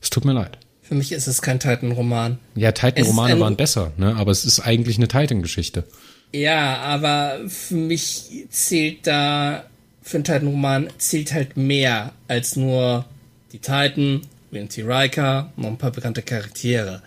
Es 0.00 0.10
tut 0.10 0.24
mir 0.24 0.32
leid. 0.32 0.58
Für 0.82 0.94
mich 0.94 1.12
ist 1.12 1.26
es 1.26 1.42
kein 1.42 1.60
Titan-Roman. 1.60 2.38
Ja, 2.54 2.72
Titan-Romane 2.72 3.38
waren 3.38 3.56
besser, 3.56 3.92
ne? 3.96 4.16
aber 4.16 4.30
es 4.30 4.44
ist 4.44 4.60
eigentlich 4.60 4.96
eine 4.96 5.08
Titan-Geschichte. 5.08 5.84
Ja, 6.32 6.78
aber 6.78 7.38
für 7.48 7.74
mich 7.74 8.46
zählt 8.50 9.06
da, 9.06 9.64
für 10.02 10.18
einen 10.18 10.24
Titan-Roman 10.24 10.88
zählt 10.98 11.32
halt 11.32 11.56
mehr 11.56 12.12
als 12.28 12.56
nur 12.56 13.04
die 13.52 13.58
Titan 13.58 14.22
T. 14.50 14.82
Riker, 14.82 15.52
noch 15.56 15.68
ein 15.68 15.78
paar 15.78 15.92
bekannte 15.92 16.22
Charaktere. 16.22 17.02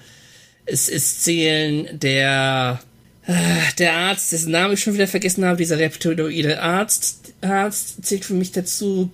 Es 0.65 0.87
ist 0.87 1.23
zählen 1.23 1.99
der 1.99 2.79
äh, 3.25 3.33
der 3.77 3.93
Arzt, 3.93 4.31
dessen 4.31 4.51
Namen 4.51 4.73
ich 4.73 4.81
schon 4.81 4.93
wieder 4.93 5.07
vergessen 5.07 5.45
habe, 5.45 5.57
dieser 5.57 5.79
reptiloide 5.79 6.61
Arzt, 6.61 7.33
Arzt 7.41 8.05
zählt 8.05 8.25
für 8.25 8.33
mich 8.33 8.51
dazu. 8.51 9.11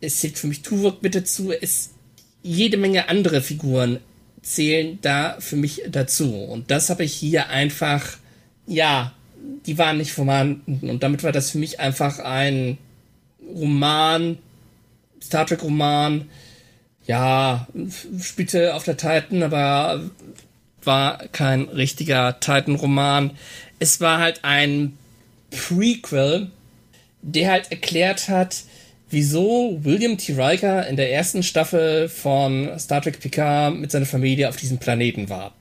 Es 0.00 0.20
zählt 0.20 0.38
für 0.38 0.48
mich 0.48 0.62
Tuvok 0.62 1.02
mit 1.02 1.14
dazu. 1.14 1.52
Es 1.52 1.90
jede 2.42 2.76
Menge 2.76 3.08
andere 3.08 3.40
Figuren 3.40 4.00
zählen 4.42 4.98
da 5.02 5.36
für 5.40 5.56
mich 5.56 5.82
dazu. 5.88 6.34
Und 6.34 6.70
das 6.70 6.90
habe 6.90 7.04
ich 7.04 7.14
hier 7.14 7.48
einfach, 7.48 8.18
ja, 8.66 9.12
die 9.66 9.78
waren 9.78 9.98
nicht 9.98 10.12
vorhanden. 10.12 10.90
Und 10.90 11.02
damit 11.02 11.22
war 11.22 11.32
das 11.32 11.50
für 11.50 11.58
mich 11.58 11.80
einfach 11.80 12.18
ein 12.18 12.76
Roman, 13.54 14.38
Star 15.22 15.46
Trek 15.46 15.62
Roman, 15.62 16.28
ja, 17.06 17.66
spielte 18.20 18.74
auf 18.74 18.84
der 18.84 18.96
Titan, 18.96 19.42
aber 19.42 20.10
war 20.84 21.18
kein 21.28 21.62
richtiger 21.62 22.38
Titan-Roman. 22.40 23.32
Es 23.78 24.00
war 24.00 24.18
halt 24.18 24.40
ein 24.42 24.96
Prequel, 25.50 26.50
der 27.22 27.50
halt 27.50 27.70
erklärt 27.70 28.28
hat, 28.28 28.62
wieso 29.10 29.78
William 29.82 30.18
T. 30.18 30.32
Riker 30.32 30.86
in 30.86 30.96
der 30.96 31.12
ersten 31.12 31.42
Staffel 31.42 32.08
von 32.08 32.78
Star 32.78 33.00
Trek 33.02 33.20
Picard 33.20 33.74
mit 33.76 33.90
seiner 33.90 34.06
Familie 34.06 34.48
auf 34.48 34.56
diesem 34.56 34.78
Planeten 34.78 35.28
war. 35.28 35.54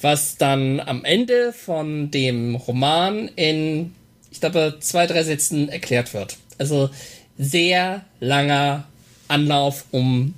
Was 0.00 0.36
dann 0.36 0.80
am 0.80 1.04
Ende 1.04 1.52
von 1.52 2.10
dem 2.10 2.56
Roman 2.56 3.28
in, 3.36 3.94
ich 4.30 4.40
glaube, 4.40 4.76
zwei, 4.80 5.06
drei 5.06 5.22
Sätzen 5.22 5.68
erklärt 5.68 6.14
wird. 6.14 6.36
Also 6.58 6.90
sehr 7.38 8.04
langer 8.20 8.84
Anlauf, 9.28 9.84
um 9.90 10.34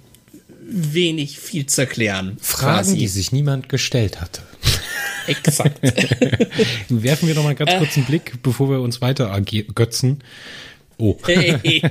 wenig 0.67 1.39
viel 1.39 1.67
zu 1.67 1.83
erklären. 1.83 2.37
Fragen, 2.41 2.77
quasi. 2.77 2.99
die 2.99 3.09
sich 3.09 3.33
niemand 3.33 3.69
gestellt 3.69 4.21
hatte. 4.21 4.43
Exakt. 5.27 5.83
Werfen 6.89 7.29
wir 7.29 7.35
noch 7.35 7.45
mal 7.45 7.55
ganz 7.55 7.73
kurz 7.79 7.97
einen 7.97 8.07
Blick, 8.07 8.43
bevor 8.43 8.71
wir 8.71 8.81
uns 8.81 9.01
weiter 9.01 9.41
götzen. 9.75 10.23
Oh. 10.97 11.19
Hey. 11.27 11.83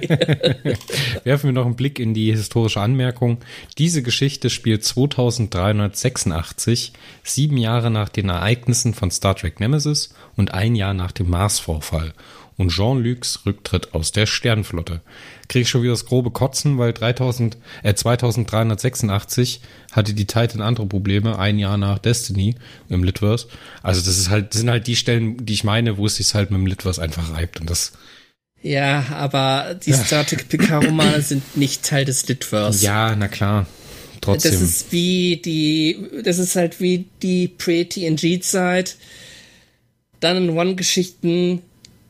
Werfen 1.23 1.49
wir 1.49 1.53
noch 1.53 1.65
einen 1.65 1.75
Blick 1.75 1.99
in 1.99 2.13
die 2.13 2.31
historische 2.31 2.79
Anmerkung. 2.79 3.39
Diese 3.77 4.01
Geschichte 4.01 4.49
spielt 4.49 4.85
2386, 4.85 6.93
sieben 7.23 7.57
Jahre 7.57 7.91
nach 7.91 8.07
den 8.09 8.29
Ereignissen 8.29 8.93
von 8.93 9.11
Star 9.11 9.35
Trek 9.35 9.59
Nemesis 9.59 10.13
und 10.37 10.53
ein 10.53 10.75
Jahr 10.75 10.93
nach 10.93 11.11
dem 11.11 11.29
Mars-Vorfall 11.29 12.13
und 12.57 12.69
Jean-Lucs 12.69 13.45
Rücktritt 13.45 13.93
aus 13.93 14.13
der 14.13 14.25
Sternenflotte. 14.25 15.01
Krieg 15.47 15.63
ich 15.63 15.69
schon 15.69 15.83
wieder 15.83 15.93
das 15.93 16.05
grobe 16.05 16.31
Kotzen, 16.31 16.77
weil 16.77 16.93
3000, 16.93 17.57
äh, 17.83 17.93
2386 17.93 19.61
hatte 19.91 20.13
die 20.13 20.25
Titan 20.25 20.61
andere 20.61 20.85
Probleme, 20.85 21.37
ein 21.37 21.59
Jahr 21.59 21.77
nach 21.77 21.99
Destiny 21.99 22.55
im 22.89 23.03
Litverse. 23.03 23.47
Also 23.81 24.01
das 24.01 24.17
ist 24.17 24.29
halt, 24.29 24.53
das 24.53 24.61
sind 24.61 24.69
halt 24.69 24.87
die 24.87 24.95
Stellen, 24.95 25.45
die 25.45 25.53
ich 25.53 25.63
meine, 25.63 25.97
wo 25.97 26.05
es 26.05 26.15
sich 26.15 26.33
halt 26.33 26.51
mit 26.51 26.59
dem 26.59 26.67
Litverse 26.67 27.01
einfach 27.01 27.33
reibt 27.33 27.59
und 27.59 27.69
das 27.69 27.93
ja, 28.63 29.07
aber 29.11 29.77
die 29.85 29.91
Star 29.91 30.25
Trek 30.25 30.47
PK-Romane 30.47 31.21
sind 31.21 31.57
nicht 31.57 31.83
Teil 31.83 32.05
des 32.05 32.25
Litverse. 32.29 32.83
Ja, 32.83 33.13
na 33.13 33.27
klar. 33.27 33.67
Trotzdem. 34.21 34.53
Das 34.53 34.61
ist 34.61 34.91
wie 34.93 35.41
die, 35.43 36.07
das 36.23 36.39
ist 36.39 36.55
halt 36.55 36.79
wie 36.79 37.05
die 37.21 37.49
Pre-TNG-Zeit. 37.49 38.95
Dann 40.21 40.37
in 40.37 40.49
One-Geschichten 40.51 41.61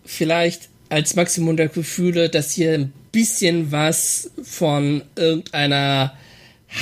vielleicht 0.06 0.70
als 0.90 1.16
Maximum 1.16 1.58
der 1.58 1.70
Gefühle, 1.70 2.30
dass 2.30 2.52
hier 2.52 2.74
ein 2.74 2.94
bisschen 3.14 3.72
was 3.72 4.32
von 4.44 5.04
irgendeiner 5.16 6.18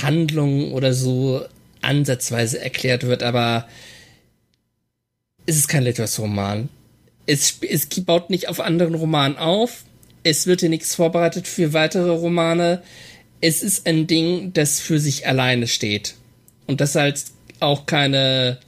Handlung 0.02 0.72
oder 0.72 0.94
so 0.94 1.46
ansatzweise 1.82 2.60
erklärt 2.60 3.06
wird, 3.06 3.22
aber 3.22 3.67
es 5.46 5.58
ist 5.58 5.67
kein 5.67 5.84
Literaturroman. 5.84 6.70
Es, 7.28 7.60
es 7.62 7.86
baut 7.88 8.30
nicht 8.30 8.48
auf 8.48 8.60
anderen 8.60 8.96
Romanen 8.96 9.38
auf. 9.38 9.84
Es 10.24 10.48
wird 10.48 10.62
hier 10.62 10.70
nichts 10.70 10.96
vorbereitet 10.96 11.48
für 11.48 11.74
weitere 11.74 12.12
Romane. 12.12 12.82
Es 13.41 13.62
ist 13.62 13.88
ein 13.88 14.08
Ding, 14.08 14.54
das 14.54 14.80
für 14.80 15.00
sich 15.00 15.28
alleine 15.28 15.67
steht. 15.67 16.15
Und 16.67 16.80
das 16.80 16.96
halt 16.96 17.24
auch 17.60 17.86
keine 17.86 18.60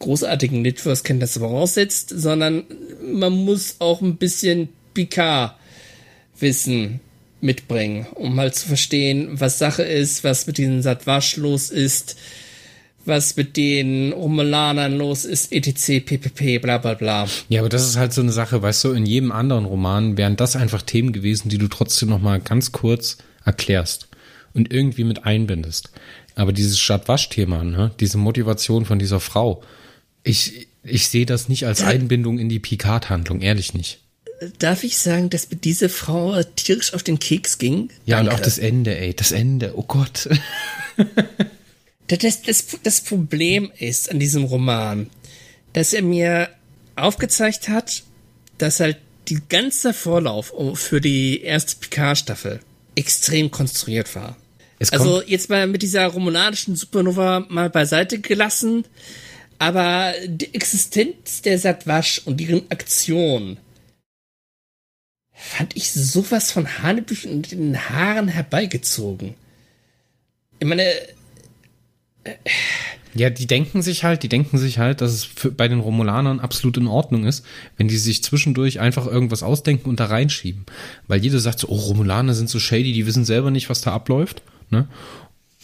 großartigen 0.00 0.64
Litverse-Kenntnisse 0.64 1.40
voraussetzt, 1.40 2.10
sondern 2.10 2.64
man 3.02 3.32
muss 3.32 3.76
auch 3.78 4.02
ein 4.02 4.16
bisschen 4.16 4.68
Picard-Wissen 6.42 7.00
mitbringen, 7.40 8.06
um 8.14 8.38
halt 8.38 8.54
zu 8.54 8.66
verstehen, 8.68 9.40
was 9.40 9.58
Sache 9.58 9.82
ist, 9.82 10.24
was 10.24 10.46
mit 10.46 10.58
diesen 10.58 10.82
Satwasch 10.82 11.36
los 11.36 11.70
ist, 11.70 12.16
was 13.04 13.36
mit 13.36 13.56
den 13.56 14.12
Romulanern 14.12 14.96
los 14.96 15.24
ist, 15.24 15.52
etc., 15.52 16.04
ppp, 16.04 16.58
bla 16.58 16.78
bla 16.78 16.94
bla. 16.94 17.26
Ja, 17.48 17.60
aber 17.60 17.68
das 17.68 17.88
ist 17.88 17.96
halt 17.96 18.12
so 18.12 18.20
eine 18.20 18.30
Sache, 18.30 18.62
weißt 18.62 18.84
du, 18.84 18.92
in 18.92 19.06
jedem 19.06 19.32
anderen 19.32 19.64
Roman 19.64 20.16
wären 20.16 20.36
das 20.36 20.54
einfach 20.54 20.82
Themen 20.82 21.12
gewesen, 21.12 21.48
die 21.48 21.58
du 21.58 21.68
trotzdem 21.68 22.10
noch 22.10 22.20
mal 22.20 22.40
ganz 22.40 22.70
kurz 22.70 23.18
erklärst 23.44 24.08
und 24.54 24.72
irgendwie 24.72 25.04
mit 25.04 25.24
einbindest. 25.24 25.90
Aber 26.36 26.52
dieses 26.52 26.78
Stadtwasch-Thema, 26.78 27.64
ne, 27.64 27.90
diese 27.98 28.18
Motivation 28.18 28.84
von 28.84 29.00
dieser 29.00 29.18
Frau, 29.18 29.62
ich, 30.22 30.68
ich 30.84 31.08
sehe 31.08 31.26
das 31.26 31.48
nicht 31.48 31.66
als 31.66 31.82
Einbindung 31.82 32.38
in 32.38 32.48
die 32.48 32.60
Picard-Handlung, 32.60 33.40
ehrlich 33.40 33.74
nicht. 33.74 34.01
Darf 34.58 34.84
ich 34.84 34.98
sagen, 34.98 35.30
dass 35.30 35.50
mir 35.50 35.56
diese 35.56 35.88
Frau 35.88 36.42
tierisch 36.42 36.94
auf 36.94 37.02
den 37.02 37.18
Keks 37.18 37.58
ging? 37.58 37.90
Ja, 38.06 38.16
Danke. 38.16 38.30
und 38.30 38.36
auch 38.36 38.42
das 38.42 38.58
Ende, 38.58 38.96
ey, 38.96 39.14
das 39.14 39.32
Ende, 39.32 39.74
oh 39.76 39.82
Gott. 39.82 40.28
das, 42.06 42.42
das, 42.42 42.66
das 42.82 43.00
Problem 43.00 43.70
ist 43.78 44.10
an 44.10 44.18
diesem 44.18 44.44
Roman, 44.44 45.08
dass 45.72 45.92
er 45.92 46.02
mir 46.02 46.48
aufgezeigt 46.96 47.68
hat, 47.68 48.02
dass 48.58 48.80
halt 48.80 48.98
die 49.28 49.40
ganze 49.48 49.94
Vorlauf 49.94 50.52
für 50.74 51.00
die 51.00 51.42
erste 51.42 51.76
Picard-Staffel 51.76 52.60
extrem 52.94 53.50
konstruiert 53.50 54.14
war. 54.14 54.36
also 54.90 55.22
jetzt 55.22 55.48
mal 55.48 55.66
mit 55.66 55.82
dieser 55.82 56.06
romanischen 56.06 56.76
Supernova 56.76 57.46
mal 57.48 57.70
beiseite 57.70 58.20
gelassen, 58.20 58.84
aber 59.58 60.12
die 60.26 60.52
Existenz 60.54 61.42
der 61.42 61.58
Satwasch 61.58 62.20
und 62.24 62.40
deren 62.40 62.70
Aktion 62.70 63.58
fand 65.42 65.76
ich 65.76 65.90
sowas 65.90 66.52
von 66.52 66.66
Hanebüchen 66.82 67.32
und 67.32 67.50
den 67.50 67.76
Haaren 67.76 68.28
herbeigezogen. 68.28 69.34
Ich 70.60 70.66
meine. 70.66 70.84
Äh, 72.24 72.34
ja, 73.14 73.28
die 73.28 73.46
denken 73.46 73.82
sich 73.82 74.04
halt, 74.04 74.22
die 74.22 74.30
denken 74.30 74.56
sich 74.56 74.78
halt, 74.78 75.02
dass 75.02 75.12
es 75.12 75.24
für, 75.24 75.50
bei 75.50 75.68
den 75.68 75.80
Romulanern 75.80 76.40
absolut 76.40 76.78
in 76.78 76.86
Ordnung 76.86 77.26
ist, 77.26 77.44
wenn 77.76 77.88
die 77.88 77.98
sich 77.98 78.22
zwischendurch 78.22 78.80
einfach 78.80 79.06
irgendwas 79.06 79.42
ausdenken 79.42 79.90
und 79.90 80.00
da 80.00 80.06
reinschieben. 80.06 80.64
Weil 81.08 81.22
jeder 81.22 81.38
sagt 81.38 81.58
so, 81.58 81.68
oh, 81.68 81.76
Romulaner 81.76 82.32
sind 82.32 82.48
so 82.48 82.58
shady, 82.58 82.92
die 82.92 83.04
wissen 83.04 83.26
selber 83.26 83.50
nicht, 83.50 83.68
was 83.68 83.82
da 83.82 83.92
abläuft. 83.92 84.42
Ne? 84.70 84.88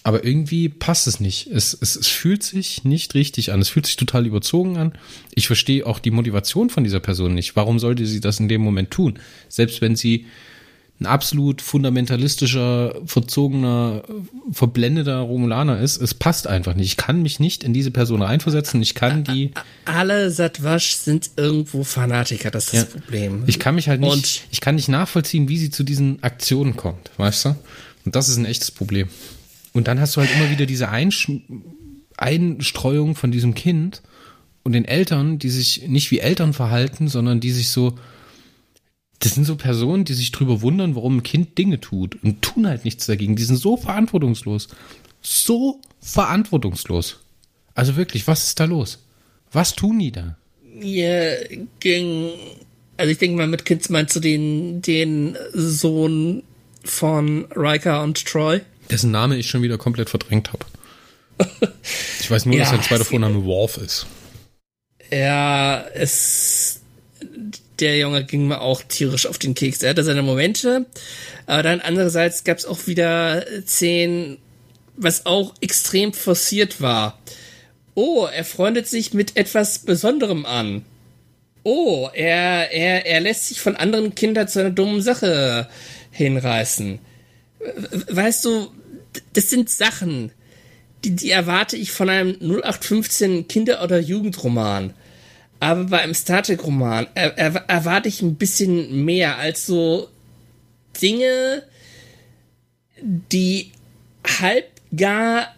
Aber 0.03 0.25
irgendwie 0.25 0.69
passt 0.69 1.07
es 1.07 1.21
nicht. 1.21 1.49
Es, 1.49 1.77
es, 1.79 1.97
es 1.97 2.07
fühlt 2.07 2.43
sich 2.43 2.85
nicht 2.85 3.15
richtig 3.15 3.53
an. 3.53 3.61
Es 3.61 3.69
fühlt 3.69 3.87
sich 3.87 3.97
total 3.97 4.27
überzogen 4.27 4.77
an. 4.77 4.93
Ich 5.35 5.47
verstehe 5.47 5.87
auch 5.87 5.99
die 5.99 6.11
Motivation 6.11 6.71
von 6.71 6.85
dieser 6.85 7.01
Person 7.01 7.35
nicht. 7.35 7.57
Warum 7.57 7.79
sollte 7.79 8.07
sie 8.07 8.21
das 8.21 8.41
in 8.41 8.49
dem 8.49 8.63
Moment 8.63 8.91
tun? 8.91 9.19
Selbst 9.49 9.81
wenn 9.81 9.97
sie 9.97 10.27
ein 11.01 11.07
absolut 11.07 11.63
fundamentalistischer, 11.63 12.97
verzogener, 13.07 14.03
verblendeter 14.51 15.19
Romulaner 15.19 15.79
ist, 15.81 16.03
es 16.03 16.13
passt 16.13 16.49
einfach 16.49 16.75
nicht. 16.75 16.87
Ich 16.87 16.97
kann 16.97 17.23
mich 17.23 17.39
nicht 17.39 17.63
in 17.63 17.73
diese 17.73 17.93
Person 17.93 18.21
reinversetzen. 18.21 18.83
Ich 18.83 18.95
kann 18.95 19.23
die. 19.23 19.53
Alle 19.85 20.31
Satwasch 20.33 20.95
sind 20.95 21.31
irgendwo 21.37 21.85
Fanatiker, 21.85 22.51
das 22.51 22.67
ist 22.67 22.73
ja, 22.73 22.83
das 22.83 22.93
Problem. 22.93 23.45
Ich 23.47 23.61
kann 23.61 23.77
mich 23.77 23.89
halt 23.89 24.01
nicht, 24.01 24.11
Und 24.11 24.43
ich 24.51 24.61
kann 24.61 24.75
nicht 24.75 24.89
nachvollziehen, 24.89 25.49
wie 25.49 25.59
sie 25.59 25.71
zu 25.71 25.85
diesen 25.85 26.21
Aktionen 26.23 26.77
kommt, 26.77 27.11
weißt 27.17 27.45
du? 27.45 27.49
Und 28.05 28.17
das 28.17 28.29
ist 28.29 28.37
ein 28.37 28.45
echtes 28.45 28.73
Problem. 28.73 29.09
Und 29.73 29.89
dann 29.89 30.01
hast 30.01 30.17
du 30.17 30.21
halt 30.21 30.31
immer 30.35 30.51
wieder 30.51 30.67
diese 30.67 30.89
Einsch 30.89 31.31
Einstreuung 32.19 33.15
von 33.15 33.31
diesem 33.31 33.55
Kind 33.55 34.03
und 34.65 34.73
den 34.73 34.85
Eltern, 34.85 35.39
die 35.39 35.51
sich 35.51 35.89
nicht 35.89 36.11
wie 36.11 36.19
Eltern 36.19 36.53
verhalten, 36.53 37.09
sondern 37.09 37.41
die 37.41 37.53
sich 37.53 37.69
so, 37.69 37.95
das 39.21 39.35
sind 39.35 39.45
so 39.45 39.57
Personen, 39.57 40.05
die 40.05 40.15
sich 40.15 40.33
drüber 40.33 40.61
wundern, 40.61 40.97
warum 40.97 41.19
ein 41.19 41.23
Kind 41.23 41.57
Dinge 41.57 41.81
tut 41.81 42.23
und 42.23 42.43
tun 42.43 42.67
halt 42.67 42.85
nichts 42.85 43.07
dagegen. 43.07 43.37
Die 43.37 43.45
sind 43.45 43.57
so 43.57 43.77
verantwortungslos. 43.77 44.69
So 45.23 45.81
verantwortungslos. 46.01 47.21
Also 47.75 47.97
wirklich, 47.97 48.27
was 48.27 48.49
ist 48.49 48.61
da 48.61 48.65
los? 48.65 49.05
Was 49.53 49.75
tun 49.75 49.99
die 49.99 50.13
da? 50.13 50.37
Ja, 50.81 51.35
ging. 51.81 52.31
Also 52.97 53.13
ich 53.13 53.19
denke 53.19 53.37
mal, 53.37 53.47
mit 53.47 53.65
Kids 53.65 53.89
meinst 53.89 54.17
du 54.17 54.21
den, 54.21 54.83
den 54.83 55.37
Sohn 55.55 56.43
von 56.85 57.47
Riker 57.55 58.03
und 58.03 58.25
Troy? 58.27 58.61
Dessen 58.91 59.11
Name 59.11 59.37
ich 59.37 59.49
schon 59.49 59.63
wieder 59.63 59.79
komplett 59.79 60.11
verdrängt 60.11 60.53
habe. 60.53 60.65
Ich 62.21 62.31
weiß 62.31 62.45
nur, 62.45 62.57
ja, 62.57 62.61
dass 62.61 62.71
sein 62.71 62.83
zweiter 62.83 63.07
Vorname 63.07 63.43
Worf 63.47 63.79
ist. 63.79 64.07
Ja, 65.11 65.87
es. 65.95 66.81
Der 67.79 67.97
Junge 67.97 68.25
ging 68.25 68.49
mir 68.49 68.61
auch 68.61 68.83
tierisch 68.83 69.25
auf 69.25 69.39
den 69.39 69.55
Keks. 69.55 69.83
Er 69.83 69.91
hatte 69.91 70.05
seine 70.05 70.21
Momente, 70.21 70.85
aber 71.47 71.63
dann 71.63 71.81
andererseits 71.81 72.45
gab 72.45 72.59
es 72.59 72.67
auch 72.67 72.87
wieder 72.87 73.47
zehn, 73.65 74.37
was 74.97 75.25
auch 75.25 75.55
extrem 75.63 76.13
forciert 76.13 76.83
war. 76.83 77.19
Oh, 77.95 78.27
er 78.27 78.45
freundet 78.45 78.89
sich 78.89 79.15
mit 79.15 79.37
etwas 79.37 79.79
Besonderem 79.79 80.45
an. 80.45 80.85
Oh, 81.63 82.09
er, 82.13 82.73
er, 82.73 83.07
er 83.07 83.21
lässt 83.21 83.49
sich 83.49 83.61
von 83.61 83.77
anderen 83.77 84.15
Kindern 84.15 84.49
zu 84.49 84.61
einer 84.61 84.71
dummen 84.71 85.01
Sache 85.01 85.69
hinreißen. 86.11 86.99
Weißt 88.09 88.45
du, 88.45 88.71
das 89.33 89.51
sind 89.51 89.71
Sachen, 89.71 90.33
die, 91.05 91.11
die 91.11 91.31
erwarte 91.31 91.77
ich 91.77 91.93
von 91.93 92.09
einem 92.09 92.37
0815 92.41 93.49
Kinder- 93.49 93.83
oder 93.83 93.99
Jugendroman. 93.99 94.95
Aber 95.61 95.85
bei 95.85 96.01
einem 96.01 96.15
Star 96.15 96.43
Trek-Roman 96.43 97.09
er, 97.15 97.37
er, 97.37 97.55
erwarte 97.69 98.09
ich 98.09 98.23
ein 98.23 98.37
bisschen 98.37 99.05
mehr 99.05 99.39
als 99.39 99.67
so 99.67 100.09
Dinge, 101.01 101.65
die 103.03 103.73
halb 104.41 104.67
gar 104.97 105.55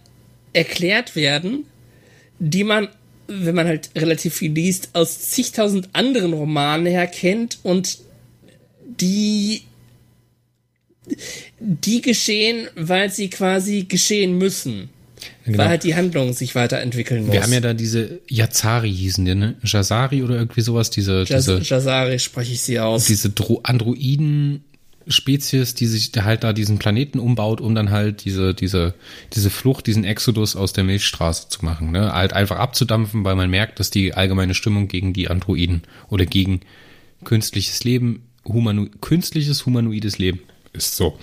erklärt 0.53 1.17
werden, 1.17 1.67
die 2.39 2.65
man, 2.65 2.89
wenn 3.29 3.55
man 3.55 3.67
halt 3.67 3.91
relativ 3.95 4.35
viel 4.35 4.53
liest, 4.53 4.91
aus 4.95 5.31
zigtausend 5.31 5.91
anderen 5.93 6.33
Romanen 6.33 6.87
her 6.87 7.07
kennt 7.07 7.59
und 7.63 7.99
die 8.85 9.63
die 11.59 12.01
geschehen, 12.01 12.68
weil 12.77 13.11
sie 13.11 13.31
quasi 13.31 13.85
geschehen 13.85 14.38
müssen. 14.38 14.90
Genau. 15.44 15.59
Weil 15.59 15.68
halt 15.68 15.85
die 15.85 15.94
Handlung 15.94 16.33
sich 16.33 16.55
weiterentwickeln 16.55 17.27
muss. 17.27 17.33
Wir 17.33 17.42
haben 17.42 17.53
ja 17.53 17.61
da 17.61 17.75
diese 17.75 18.20
Yazari 18.29 18.90
hießen 18.90 19.25
die, 19.25 19.35
ne? 19.35 19.57
Jazari 19.62 20.23
oder 20.23 20.37
irgendwie 20.37 20.62
sowas, 20.62 20.90
diese, 20.90 21.25
Jaz 21.27 21.44
diese 21.44 21.61
Jazari 21.61 22.18
spreche 22.18 22.53
ich 22.53 22.62
sie 22.62 22.81
aus. 22.81 23.05
Diese 23.07 23.31
Dro 23.31 23.61
Androiden 23.62 24.64
Spezies, 25.09 25.75
die 25.75 25.87
sich 25.87 26.12
halt 26.16 26.44
da 26.44 26.53
diesen 26.53 26.79
Planeten 26.79 27.18
umbaut, 27.18 27.61
um 27.61 27.75
dann 27.75 27.90
halt 27.90 28.25
diese, 28.25 28.55
diese, 28.55 28.94
diese 29.33 29.51
Flucht, 29.51 29.87
diesen 29.87 30.05
Exodus 30.05 30.57
aus 30.57 30.73
der 30.73 30.85
Milchstraße 30.85 31.49
zu 31.49 31.64
machen, 31.64 31.90
ne? 31.90 32.12
Halt 32.12 32.33
einfach 32.33 32.59
abzudampfen, 32.59 33.25
weil 33.25 33.35
man 33.35 33.51
merkt, 33.51 33.81
dass 33.81 33.90
die 33.90 34.14
allgemeine 34.14 34.55
Stimmung 34.55 34.88
gegen 34.88 35.12
die 35.12 35.29
Androiden 35.29 35.83
oder 36.09 36.27
gegen 36.27 36.61
künstliches 37.25 37.85
Leben 37.85 38.23
humano 38.46 38.87
künstliches 39.01 39.66
humanoides 39.66 40.18
Leben 40.18 40.40
ist. 40.72 40.96
So. 40.96 41.09
Und 41.09 41.18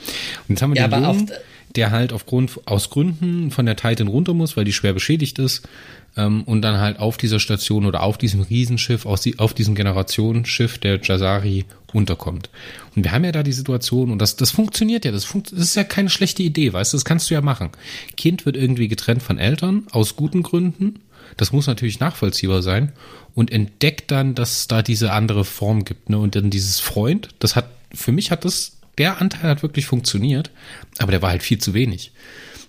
jetzt 0.49 0.61
haben 0.61 0.73
wir 0.73 0.81
Ja, 0.81 0.87
den 0.87 0.93
aber 1.03 1.13
Jungen, 1.13 1.31
der 1.75 1.91
halt 1.91 2.13
aufgrund, 2.13 2.59
aus 2.65 2.89
Gründen 2.89 3.51
von 3.51 3.65
der 3.65 3.75
Titan 3.75 4.07
runter 4.07 4.33
muss, 4.33 4.57
weil 4.57 4.65
die 4.65 4.73
schwer 4.73 4.93
beschädigt 4.93 5.37
ist, 5.39 5.67
ähm, 6.15 6.43
und 6.43 6.61
dann 6.63 6.79
halt 6.79 6.97
auf 6.99 7.17
dieser 7.17 7.39
Station 7.39 7.85
oder 7.85 8.01
auf 8.01 8.17
diesem 8.17 8.41
Riesenschiff, 8.41 9.05
aus, 9.05 9.21
die- 9.21 9.37
auf 9.37 9.53
diesem 9.53 9.75
Generationsschiff 9.75 10.79
der 10.79 10.99
Jazari 11.01 11.65
unterkommt. 11.93 12.49
Und 12.95 13.03
wir 13.03 13.11
haben 13.11 13.23
ja 13.23 13.31
da 13.31 13.43
die 13.43 13.53
Situation, 13.53 14.11
und 14.11 14.19
das, 14.19 14.35
das 14.35 14.49
funktioniert 14.51 15.05
ja, 15.05 15.11
das, 15.11 15.25
funkt, 15.25 15.51
das 15.51 15.59
ist 15.59 15.75
ja 15.75 15.83
keine 15.83 16.09
schlechte 16.09 16.41
Idee, 16.41 16.73
weißt 16.73 16.93
du, 16.93 16.97
das 16.97 17.05
kannst 17.05 17.29
du 17.29 17.35
ja 17.35 17.41
machen. 17.41 17.69
Kind 18.15 18.45
wird 18.45 18.57
irgendwie 18.57 18.87
getrennt 18.87 19.21
von 19.21 19.37
Eltern, 19.37 19.85
aus 19.91 20.15
guten 20.15 20.41
Gründen, 20.43 20.99
das 21.35 21.51
muss 21.51 21.67
natürlich 21.67 21.99
nachvollziehbar 21.99 22.63
sein, 22.63 22.91
und 23.35 23.51
entdeckt 23.51 24.09
dann, 24.09 24.33
dass 24.33 24.59
es 24.61 24.67
da 24.67 24.81
diese 24.81 25.11
andere 25.11 25.45
Form 25.45 25.85
gibt, 25.85 26.09
ne, 26.09 26.17
und 26.17 26.35
dann 26.35 26.49
dieses 26.49 26.79
Freund, 26.79 27.29
das 27.39 27.55
hat, 27.55 27.69
für 27.93 28.11
mich 28.11 28.31
hat 28.31 28.43
das, 28.43 28.76
der 28.97 29.21
Anteil 29.21 29.49
hat 29.49 29.63
wirklich 29.63 29.85
funktioniert, 29.85 30.51
aber 30.97 31.11
der 31.11 31.21
war 31.21 31.29
halt 31.29 31.43
viel 31.43 31.59
zu 31.59 31.73
wenig. 31.73 32.11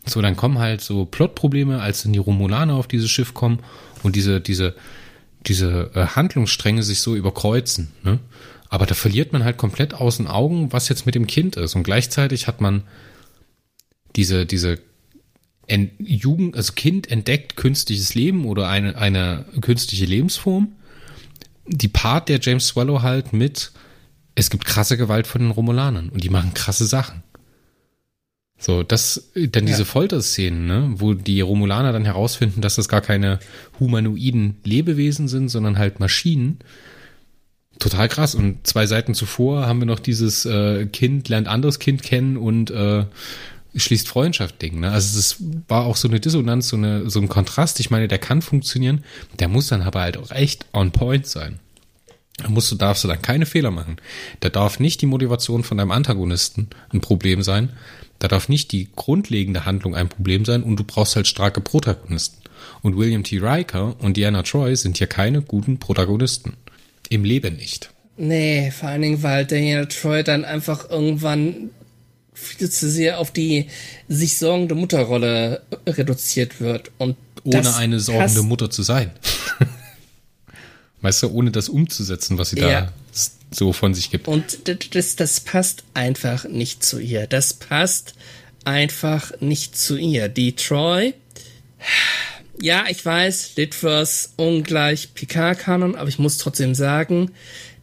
So, 0.06 0.22
dann 0.22 0.36
kommen 0.36 0.58
halt 0.58 0.80
so 0.80 1.04
Plotprobleme, 1.04 1.80
als 1.80 2.02
dann 2.02 2.12
die 2.12 2.18
Romulaner 2.18 2.74
auf 2.74 2.88
dieses 2.88 3.10
Schiff 3.10 3.34
kommen 3.34 3.60
und 4.02 4.16
diese, 4.16 4.40
diese, 4.40 4.74
diese 5.46 5.90
äh, 5.94 6.06
Handlungsstränge 6.06 6.82
sich 6.82 7.00
so 7.00 7.14
überkreuzen. 7.14 7.92
Ne? 8.02 8.18
Aber 8.68 8.86
da 8.86 8.94
verliert 8.94 9.32
man 9.32 9.44
halt 9.44 9.56
komplett 9.56 9.94
aus 9.94 10.18
den 10.18 10.26
Augen, 10.26 10.72
was 10.72 10.88
jetzt 10.88 11.06
mit 11.06 11.14
dem 11.14 11.26
Kind 11.26 11.56
ist. 11.56 11.74
Und 11.74 11.84
gleichzeitig 11.84 12.46
hat 12.46 12.60
man 12.60 12.82
diese, 14.16 14.46
diese 14.46 14.78
Ent 15.66 15.92
Jugend, 15.98 16.56
also 16.56 16.72
Kind 16.72 17.10
entdeckt 17.10 17.56
künstliches 17.56 18.14
Leben 18.14 18.46
oder 18.46 18.68
eine, 18.68 18.96
eine 18.96 19.44
künstliche 19.60 20.06
Lebensform. 20.06 20.72
Die 21.66 21.88
Part 21.88 22.28
der 22.30 22.40
James 22.40 22.68
Swallow 22.68 23.02
halt 23.02 23.32
mit, 23.34 23.72
es 24.38 24.51
gibt 24.51 24.64
krasse 24.64 24.96
Gewalt 24.96 25.27
von 25.27 25.40
den 25.40 25.51
Romulanern 25.51 26.11
und 26.11 26.22
die 26.22 26.31
machen 26.31 26.55
krasse 26.55 26.87
Sachen. 26.87 27.22
So, 28.61 28.83
das, 28.83 29.31
dann 29.35 29.66
diese 29.66 29.81
Ja. 29.81 29.85
Folterszenen, 29.85 30.66
ne, 30.66 30.94
wo 30.96 31.14
die 31.14 31.40
Romulaner 31.40 31.92
dann 31.92 32.05
herausfinden, 32.05 32.61
dass 32.61 32.77
das 32.77 32.88
gar 32.88 33.01
keine 33.01 33.38
humanoiden 33.79 34.57
Lebewesen 34.64 35.29
sind, 35.29 35.48
sondern 35.48 35.79
halt 35.79 36.01
Maschinen. 36.01 36.59
Total 37.79 38.09
krass. 38.09 38.35
Und 38.35 38.66
zwei 38.66 38.87
Seiten 38.87 39.14
zuvor 39.14 39.66
haben 39.66 39.81
wir 39.81 39.87
noch 39.87 40.01
dieses 40.01 40.44
äh, 40.44 40.87
Kind 40.87 41.29
lernt 41.29 41.46
anderes 41.46 41.79
Kind 41.79 42.03
kennen 42.03 42.37
und 42.37 42.70
äh, 42.72 43.05
schließt 43.77 44.09
Freundschaft-Ding. 44.09 44.81
Ne? 44.81 44.90
Also 44.90 45.18
es 45.18 45.37
war 45.68 45.85
auch 45.85 45.96
so 45.96 46.09
eine 46.09 46.18
Dissonanz, 46.18 46.68
so, 46.68 46.77
eine, 46.77 47.09
so 47.11 47.20
ein 47.20 47.29
Kontrast. 47.29 47.79
Ich 47.79 47.90
meine, 47.90 48.09
der 48.09 48.18
kann 48.18 48.42
funktionieren, 48.42 49.05
der 49.38 49.48
muss 49.48 49.68
dann 49.68 49.83
aber 49.83 50.01
halt 50.01 50.16
auch 50.16 50.33
echt 50.33 50.66
on 50.72 50.90
point 50.90 51.27
sein. 51.27 51.61
Da 52.38 52.48
musst 52.48 52.70
du, 52.70 52.77
darfst 52.77 53.05
du 53.05 53.09
dann 53.09 53.20
keine 53.20 53.46
Fehler 53.46 53.70
machen. 53.70 53.96
Da 54.40 54.48
darf 54.48 54.79
nicht 54.79 55.03
die 55.03 55.07
Motivation 55.07 55.64
von 55.64 55.77
deinem 55.77 55.90
Antagonisten 55.90 56.68
ein 56.90 57.01
Problem 57.01 57.42
sein. 57.42 57.70
Da 58.20 58.29
darf 58.29 58.48
nicht 58.48 58.72
die 58.72 58.88
grundlegende 58.94 59.64
Handlung 59.64 59.94
ein 59.94 60.09
Problem 60.09 60.44
sein 60.44 60.62
und 60.62 60.77
du 60.77 60.85
brauchst 60.85 61.16
halt 61.16 61.27
starke 61.27 61.61
Protagonisten. 61.61 62.38
Und 62.83 62.96
William 62.96 63.24
T. 63.24 63.38
Riker 63.38 63.96
und 64.01 64.16
Diana 64.16 64.42
Troy 64.42 64.74
sind 64.77 64.98
hier 64.98 65.07
keine 65.07 65.42
guten 65.42 65.79
Protagonisten. 65.79 66.55
Im 67.09 67.24
Leben 67.24 67.57
nicht. 67.57 67.90
Nee, 68.16 68.70
vor 68.72 68.88
allen 68.88 69.03
Dingen, 69.03 69.22
weil 69.22 69.46
Daniel 69.46 69.87
Troy 69.87 70.22
dann 70.22 70.44
einfach 70.44 70.90
irgendwann 70.90 71.70
viel 72.35 72.70
zu 72.70 72.88
sehr 72.88 73.18
auf 73.18 73.33
die 73.33 73.66
sich 74.09 74.38
sorgende 74.38 74.74
Mutterrolle 74.74 75.62
reduziert 75.87 76.61
wird. 76.61 76.90
Und 76.98 77.16
Ohne 77.44 77.74
eine 77.77 78.01
sorgende 78.01 78.42
Mutter 78.42 78.70
zu 78.70 78.83
sein. 78.83 79.11
weißt 81.00 81.22
du, 81.24 81.30
ohne 81.30 81.50
das 81.50 81.68
umzusetzen, 81.68 82.38
was 82.38 82.50
sie 82.50 82.58
Ja. 82.58 82.80
da 82.82 82.92
so 83.50 83.72
von 83.72 83.94
sich 83.94 84.11
gibt. 84.11 84.28
Und 84.28 84.68
das, 84.94 85.16
das, 85.16 85.40
passt 85.40 85.84
einfach 85.94 86.44
nicht 86.44 86.84
zu 86.84 86.98
ihr. 86.98 87.26
Das 87.26 87.54
passt 87.54 88.14
einfach 88.64 89.32
nicht 89.40 89.76
zu 89.76 89.96
ihr. 89.96 90.28
Die 90.28 90.54
Troy, 90.54 91.14
ja, 92.61 92.84
ich 92.88 93.04
weiß, 93.04 93.56
Litverse 93.56 94.30
ungleich 94.37 95.14
Picard-Kanon, 95.14 95.94
aber 95.94 96.08
ich 96.08 96.18
muss 96.18 96.38
trotzdem 96.38 96.74
sagen, 96.74 97.30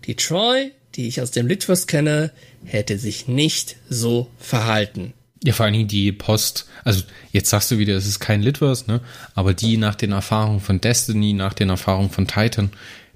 die 0.06 0.16
Troy, 0.16 0.72
die 0.96 1.08
ich 1.08 1.22
aus 1.22 1.32
dem 1.32 1.48
Litverse 1.48 1.88
kenne, 1.88 2.32
hätte 2.64 2.98
sich 2.98 3.28
nicht 3.28 3.78
so 3.90 4.30
verhalten. 4.38 5.14
Ja, 5.44 5.54
vor 5.54 5.66
allen 5.66 5.74
Dingen 5.74 5.88
die 5.88 6.12
Post, 6.12 6.68
also 6.84 7.04
jetzt 7.32 7.50
sagst 7.50 7.70
du 7.70 7.78
wieder, 7.78 7.96
es 7.96 8.08
ist 8.08 8.20
kein 8.20 8.42
Litverse, 8.42 8.86
ne? 8.88 9.02
Aber 9.36 9.54
die 9.54 9.78
nach 9.78 9.96
den 9.96 10.12
Erfahrungen 10.12 10.60
von 10.60 10.82
Destiny, 10.82 11.34
nach 11.34 11.54
den 11.54 11.70
Erfahrungen 11.70 12.10
von 12.10 12.28
Titan, 12.28 12.72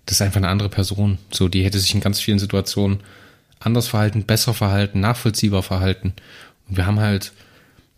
das 0.09 0.17
ist 0.17 0.21
einfach 0.23 0.37
eine 0.37 0.47
andere 0.47 0.69
Person. 0.69 1.19
So, 1.29 1.49
die 1.49 1.63
hätte 1.63 1.79
sich 1.79 1.93
in 1.93 2.01
ganz 2.01 2.19
vielen 2.19 2.39
Situationen 2.39 3.01
anders 3.59 3.87
verhalten, 3.87 4.23
besser 4.23 4.55
verhalten, 4.55 4.99
nachvollziehbar 4.99 5.61
verhalten. 5.61 6.13
Und 6.67 6.77
wir 6.77 6.87
haben 6.87 6.99
halt, 6.99 7.31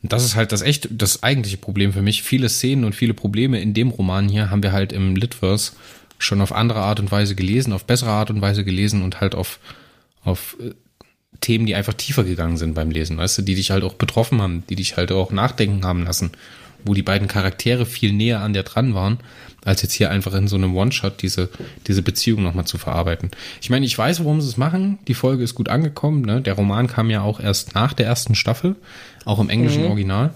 das 0.04 0.26
ist 0.26 0.36
halt 0.36 0.52
das 0.52 0.62
echt, 0.62 0.89
das 0.91 1.24
eigentliche 1.24 1.56
Problem 1.56 1.93
für 1.93 2.02
mich. 2.02 2.21
Viele 2.21 2.50
Szenen 2.50 2.84
und 2.84 2.95
viele 2.95 3.13
Probleme 3.13 3.62
in 3.62 3.74
dem 3.74 3.91
Roman 3.91 4.28
hier 4.28 4.50
haben 4.50 4.62
wir 4.62 4.74
halt 4.74 4.91
im 4.91 5.15
Litverse 5.15 5.71
schon 6.17 6.41
auf 6.41 6.52
andere 6.52 6.82
Art 6.82 7.00
und 7.00 7.13
Weise 7.13 7.34
gelesen, 7.34 7.71
auf 7.71 7.86
bessere 7.86 8.10
Art 8.10 8.30
und 8.30 8.41
Weise 8.41 8.65
gelesen 8.65 9.04
und 9.04 9.21
halt 9.21 9.34
auf, 9.34 9.60
auf 10.26 10.58
äh, 10.60 10.71
Themen, 11.39 11.65
die 11.65 11.76
einfach 11.76 11.93
tiefer 11.93 12.26
gegangen 12.26 12.58
sind 12.58 12.74
beim 12.74 12.91
Lesen, 12.91 13.17
weißt 13.17 13.38
du, 13.38 13.41
die 13.43 13.56
dich 13.56 13.71
halt 13.71 13.86
auch 13.86 13.93
betroffen 13.93 14.41
haben, 14.41 14.65
die 14.69 14.76
dich 14.76 14.97
halt 14.97 15.13
auch 15.13 15.32
nachdenken 15.32 15.86
haben 15.86 16.04
lassen, 16.04 16.32
wo 16.84 16.93
die 16.93 17.04
beiden 17.04 17.30
Charaktere 17.30 17.86
viel 17.86 18.12
näher 18.12 18.41
an 18.41 18.52
der 18.52 18.63
dran 18.63 18.93
waren, 18.93 19.19
als 19.63 19.82
jetzt 19.82 19.93
hier 19.93 20.10
einfach 20.10 20.34
in 20.34 20.47
so 20.47 20.56
einem 20.56 20.76
One-Shot 20.76 21.21
diese, 21.21 21.50
diese 21.88 22.02
Beziehung 22.02 22.43
nochmal 22.43 22.65
zu 22.65 22.78
verarbeiten. 22.78 23.30
Ich 23.62 23.69
meine, 23.69 23.86
ich 23.86 23.97
weiß, 23.97 24.19
warum 24.19 24.41
sie 24.41 24.47
es 24.47 24.58
machen. 24.58 24.97
Die 25.08 25.13
Folge 25.13 25.43
ist 25.43 25.56
gut 25.56 25.69
angekommen. 25.69 26.24
Ne? 26.24 26.41
Der 26.41 26.54
Roman 26.54 26.88
kam 26.88 27.10
ja 27.10 27.21
auch 27.21 27.39
erst 27.39 27.76
nach 27.76 27.93
der 27.93 28.08
ersten 28.08 28.36
Staffel, 28.36 28.76
auch 29.26 29.39
im 29.39 29.50
englischen 29.50 29.86
Original. 29.86 30.34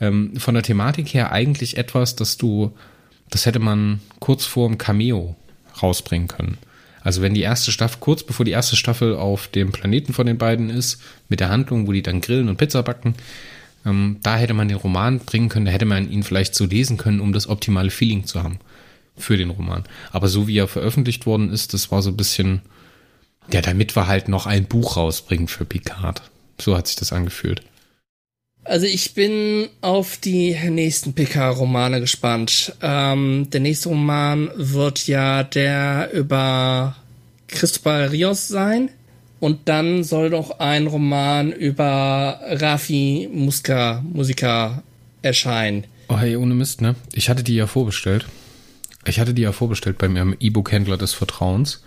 Ähm, 0.00 0.36
von 0.36 0.54
der 0.54 0.62
Thematik 0.62 1.14
her 1.14 1.32
eigentlich 1.32 1.76
etwas, 1.76 2.16
dass 2.16 2.36
du, 2.36 2.72
das 3.30 3.46
hätte 3.46 3.60
man 3.60 4.00
kurz 4.18 4.44
vor 4.44 4.68
dem 4.68 4.78
Cameo 4.78 5.36
rausbringen 5.82 6.28
können. 6.28 6.58
Also 7.02 7.22
wenn 7.22 7.34
die 7.34 7.42
erste 7.42 7.70
Staffel, 7.70 7.98
kurz 8.00 8.24
bevor 8.24 8.44
die 8.44 8.50
erste 8.50 8.74
Staffel 8.74 9.14
auf 9.14 9.46
dem 9.46 9.70
Planeten 9.70 10.12
von 10.12 10.26
den 10.26 10.38
beiden 10.38 10.70
ist, 10.70 11.00
mit 11.28 11.38
der 11.38 11.50
Handlung, 11.50 11.86
wo 11.86 11.92
die 11.92 12.02
dann 12.02 12.20
grillen 12.20 12.48
und 12.48 12.56
Pizza 12.56 12.82
backen, 12.82 13.14
ähm, 13.86 14.18
da 14.22 14.36
hätte 14.36 14.54
man 14.54 14.68
den 14.68 14.76
Roman 14.76 15.20
bringen 15.20 15.48
können, 15.48 15.66
da 15.66 15.72
hätte 15.72 15.84
man 15.84 16.10
ihn 16.10 16.22
vielleicht 16.22 16.54
so 16.54 16.66
lesen 16.66 16.96
können, 16.96 17.20
um 17.20 17.32
das 17.32 17.48
optimale 17.48 17.90
Feeling 17.90 18.26
zu 18.26 18.42
haben 18.42 18.58
für 19.16 19.36
den 19.36 19.50
Roman. 19.50 19.84
Aber 20.12 20.28
so 20.28 20.46
wie 20.46 20.58
er 20.58 20.68
veröffentlicht 20.68 21.24
worden 21.24 21.50
ist, 21.50 21.72
das 21.72 21.90
war 21.90 22.02
so 22.02 22.10
ein 22.10 22.16
bisschen, 22.16 22.60
ja, 23.50 23.62
damit 23.62 23.96
wir 23.96 24.06
halt 24.06 24.28
noch 24.28 24.46
ein 24.46 24.66
Buch 24.66 24.96
rausbringen 24.96 25.48
für 25.48 25.64
Picard. 25.64 26.22
So 26.60 26.76
hat 26.76 26.88
sich 26.88 26.96
das 26.96 27.12
angefühlt. 27.12 27.62
Also 28.64 28.86
ich 28.86 29.14
bin 29.14 29.68
auf 29.80 30.16
die 30.16 30.56
nächsten 30.70 31.14
PK-Romane 31.14 32.00
gespannt. 32.00 32.74
Ähm, 32.82 33.48
der 33.50 33.60
nächste 33.60 33.90
Roman 33.90 34.50
wird 34.56 35.06
ja 35.06 35.44
der 35.44 36.10
über 36.12 36.96
Cristobal 37.46 38.08
Rios 38.08 38.48
sein. 38.48 38.90
Und 39.46 39.68
dann 39.68 40.02
soll 40.02 40.30
noch 40.30 40.58
ein 40.58 40.88
Roman 40.88 41.52
über 41.52 42.40
Rafi 42.42 43.28
Muska, 43.32 44.02
Musiker 44.12 44.82
erscheinen. 45.22 45.84
Oh 46.08 46.18
hey, 46.18 46.34
ohne 46.34 46.52
Mist, 46.52 46.80
ne? 46.80 46.96
Ich 47.12 47.28
hatte 47.28 47.44
die 47.44 47.54
ja 47.54 47.68
vorbestellt. 47.68 48.26
Ich 49.04 49.20
hatte 49.20 49.34
die 49.34 49.42
ja 49.42 49.52
vorbestellt 49.52 49.98
bei 49.98 50.08
meinem 50.08 50.34
E-Book-Händler 50.40 50.96
des 50.96 51.14
Vertrauens. 51.14 51.84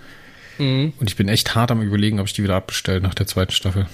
Und 0.57 0.93
ich 1.05 1.17
bin 1.17 1.27
echt 1.27 1.53
hart 1.53 1.71
am 1.71 1.81
überlegen, 1.81 2.21
ob 2.21 2.27
ich 2.27 2.33
die 2.33 2.43
wieder 2.43 2.55
abbestellt 2.55 3.03
nach 3.03 3.13
der 3.13 3.27
zweiten 3.27 3.51
Staffel. 3.51 3.87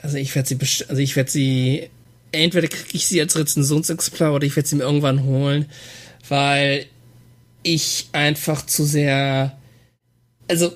Also 0.00 0.16
ich 0.16 0.34
werde 0.34 0.48
sie, 0.48 0.58
also 0.88 1.02
ich 1.02 1.14
werde 1.14 1.30
sie, 1.30 1.90
entweder 2.32 2.68
kriege 2.68 2.88
ich 2.94 3.06
sie 3.06 3.20
als 3.20 3.36
Rezensionsexemplar 3.36 4.32
oder 4.32 4.46
ich 4.46 4.56
werde 4.56 4.66
sie 4.70 4.76
mir 4.76 4.84
irgendwann 4.84 5.24
holen, 5.24 5.66
weil 6.26 6.86
ich 7.64 8.08
einfach 8.12 8.64
zu 8.64 8.86
sehr, 8.86 9.58
also 10.48 10.72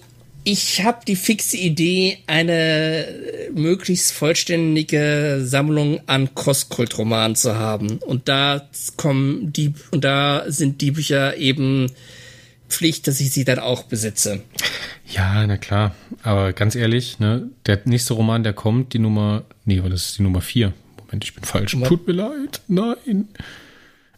ich 0.48 0.84
habe 0.84 1.00
die 1.04 1.16
fixe 1.16 1.56
Idee, 1.56 2.18
eine 2.28 3.04
möglichst 3.52 4.12
vollständige 4.12 5.40
Sammlung 5.42 6.00
an 6.06 6.34
Kostkultromanen 6.36 7.34
zu 7.34 7.56
haben. 7.56 7.98
Und 7.98 8.28
da 8.28 8.68
kommen 8.96 9.52
die, 9.52 9.74
und 9.90 10.04
da 10.04 10.44
sind 10.46 10.80
die 10.82 10.92
Bücher 10.92 11.36
eben 11.36 11.90
Pflicht, 12.68 13.08
dass 13.08 13.18
ich 13.20 13.32
sie 13.32 13.44
dann 13.44 13.58
auch 13.58 13.82
besitze. 13.84 14.40
Ja, 15.08 15.44
na 15.48 15.56
klar. 15.56 15.96
Aber 16.22 16.52
ganz 16.52 16.76
ehrlich, 16.76 17.18
ne, 17.18 17.50
der 17.66 17.80
nächste 17.84 18.14
Roman, 18.14 18.44
der 18.44 18.52
kommt, 18.52 18.92
die 18.92 19.00
Nummer, 19.00 19.44
nee, 19.64 19.80
das 19.80 20.06
ist 20.10 20.18
die 20.18 20.22
Nummer 20.22 20.42
vier. 20.42 20.72
Moment, 21.00 21.24
ich 21.24 21.34
bin 21.34 21.42
falsch. 21.42 21.72
Nummer- 21.74 21.88
Tut 21.88 22.06
mir 22.06 22.12
leid. 22.12 22.60
Nein. 22.68 23.26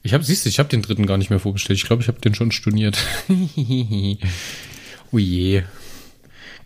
Ich 0.03 0.13
habe, 0.13 0.25
siehst 0.25 0.45
du, 0.45 0.51
ich 0.51 0.59
habe 0.59 0.69
den 0.69 0.83
dritten 0.83 1.07
gar 1.07 1.17
nicht 1.17 1.31
mehr 1.31 1.41
vorbestellt. 1.41 1.79
Ich 1.79 1.87
glaube, 1.87 2.03
ich 2.03 2.09
habe 2.09 2.21
den 2.21 2.35
schon 2.35 2.53
storniert. 2.53 2.99
oh 5.11 5.19
je. 5.19 5.63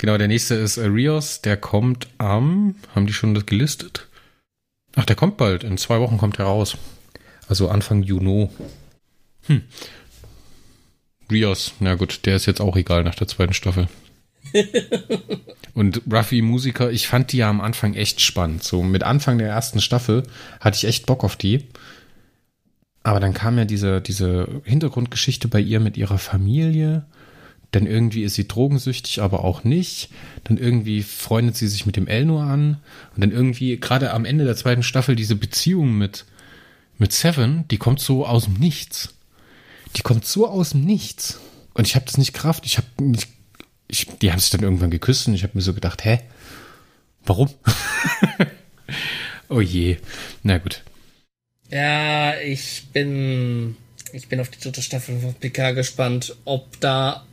Genau, 0.02 0.18
der 0.18 0.26
nächste 0.26 0.56
ist 0.56 0.78
äh, 0.78 0.86
Rios. 0.86 1.42
Der 1.42 1.56
kommt 1.56 2.08
am, 2.18 2.74
haben 2.92 3.06
die 3.06 3.12
schon 3.12 3.34
das 3.34 3.46
gelistet? 3.46 4.08
Ach, 4.96 5.04
der 5.04 5.14
kommt 5.14 5.36
bald. 5.36 5.62
In 5.62 5.78
zwei 5.78 6.00
Wochen 6.00 6.18
kommt 6.18 6.40
er 6.40 6.46
raus. 6.46 6.76
Also 7.46 7.68
Anfang 7.68 8.02
Juni. 8.02 8.48
Hm. 9.46 9.62
Rios, 11.30 11.74
na 11.78 11.94
gut, 11.94 12.26
der 12.26 12.34
ist 12.34 12.46
jetzt 12.46 12.60
auch 12.60 12.74
egal 12.76 13.04
nach 13.04 13.14
der 13.14 13.28
zweiten 13.28 13.54
Staffel. 13.54 13.86
Und 15.74 16.02
Ruffy 16.10 16.42
Musiker, 16.42 16.90
ich 16.90 17.06
fand 17.06 17.30
die 17.30 17.36
ja 17.36 17.48
am 17.48 17.60
Anfang 17.60 17.94
echt 17.94 18.20
spannend. 18.20 18.64
So 18.64 18.82
mit 18.82 19.04
Anfang 19.04 19.38
der 19.38 19.50
ersten 19.50 19.80
Staffel 19.80 20.24
hatte 20.58 20.78
ich 20.78 20.84
echt 20.84 21.06
Bock 21.06 21.22
auf 21.22 21.36
die. 21.36 21.68
Aber 23.04 23.20
dann 23.20 23.34
kam 23.34 23.56
ja 23.56 23.66
diese, 23.66 24.00
diese 24.00 24.62
Hintergrundgeschichte 24.64 25.46
bei 25.46 25.60
ihr 25.60 25.78
mit 25.78 25.96
ihrer 25.96 26.18
Familie. 26.18 27.06
Dann 27.72 27.86
irgendwie 27.86 28.22
ist 28.22 28.34
sie 28.34 28.46
drogensüchtig, 28.46 29.20
aber 29.20 29.44
auch 29.44 29.64
nicht. 29.64 30.10
Dann 30.44 30.58
irgendwie 30.58 31.02
freundet 31.02 31.56
sie 31.56 31.68
sich 31.68 31.86
mit 31.86 31.96
dem 31.96 32.06
Elno 32.06 32.40
an. 32.40 32.78
Und 33.14 33.22
dann 33.22 33.32
irgendwie, 33.32 33.78
gerade 33.78 34.12
am 34.12 34.24
Ende 34.24 34.44
der 34.44 34.56
zweiten 34.56 34.82
Staffel, 34.82 35.16
diese 35.16 35.36
Beziehung 35.36 35.96
mit, 35.96 36.26
mit 36.98 37.12
Seven, 37.12 37.66
die 37.70 37.78
kommt 37.78 38.00
so 38.00 38.26
aus 38.26 38.44
dem 38.44 38.54
Nichts. 38.54 39.14
Die 39.96 40.02
kommt 40.02 40.26
so 40.26 40.46
aus 40.46 40.70
dem 40.70 40.84
Nichts. 40.84 41.40
Und 41.74 41.86
ich 41.86 41.94
habe 41.94 42.04
das 42.04 42.18
nicht 42.18 42.34
Kraft. 42.34 42.66
Ich 42.66 42.76
habe 42.76 42.86
nicht, 43.00 43.28
ich, 43.88 44.06
die 44.20 44.30
haben 44.30 44.38
sich 44.38 44.50
dann 44.50 44.62
irgendwann 44.62 44.90
geküsst 44.90 45.26
und 45.26 45.34
ich 45.34 45.42
habe 45.42 45.52
mir 45.54 45.62
so 45.62 45.74
gedacht, 45.74 46.04
hä? 46.04 46.20
Warum? 47.24 47.48
oh 49.48 49.60
je. 49.60 49.96
Na 50.42 50.58
gut. 50.58 50.82
Ja, 51.70 52.38
ich 52.38 52.84
bin, 52.92 53.76
ich 54.12 54.28
bin 54.28 54.40
auf 54.40 54.50
die 54.50 54.60
dritte 54.60 54.82
Staffel 54.82 55.20
von 55.20 55.34
PK 55.34 55.72
gespannt, 55.72 56.36
ob 56.44 56.78
da, 56.80 57.24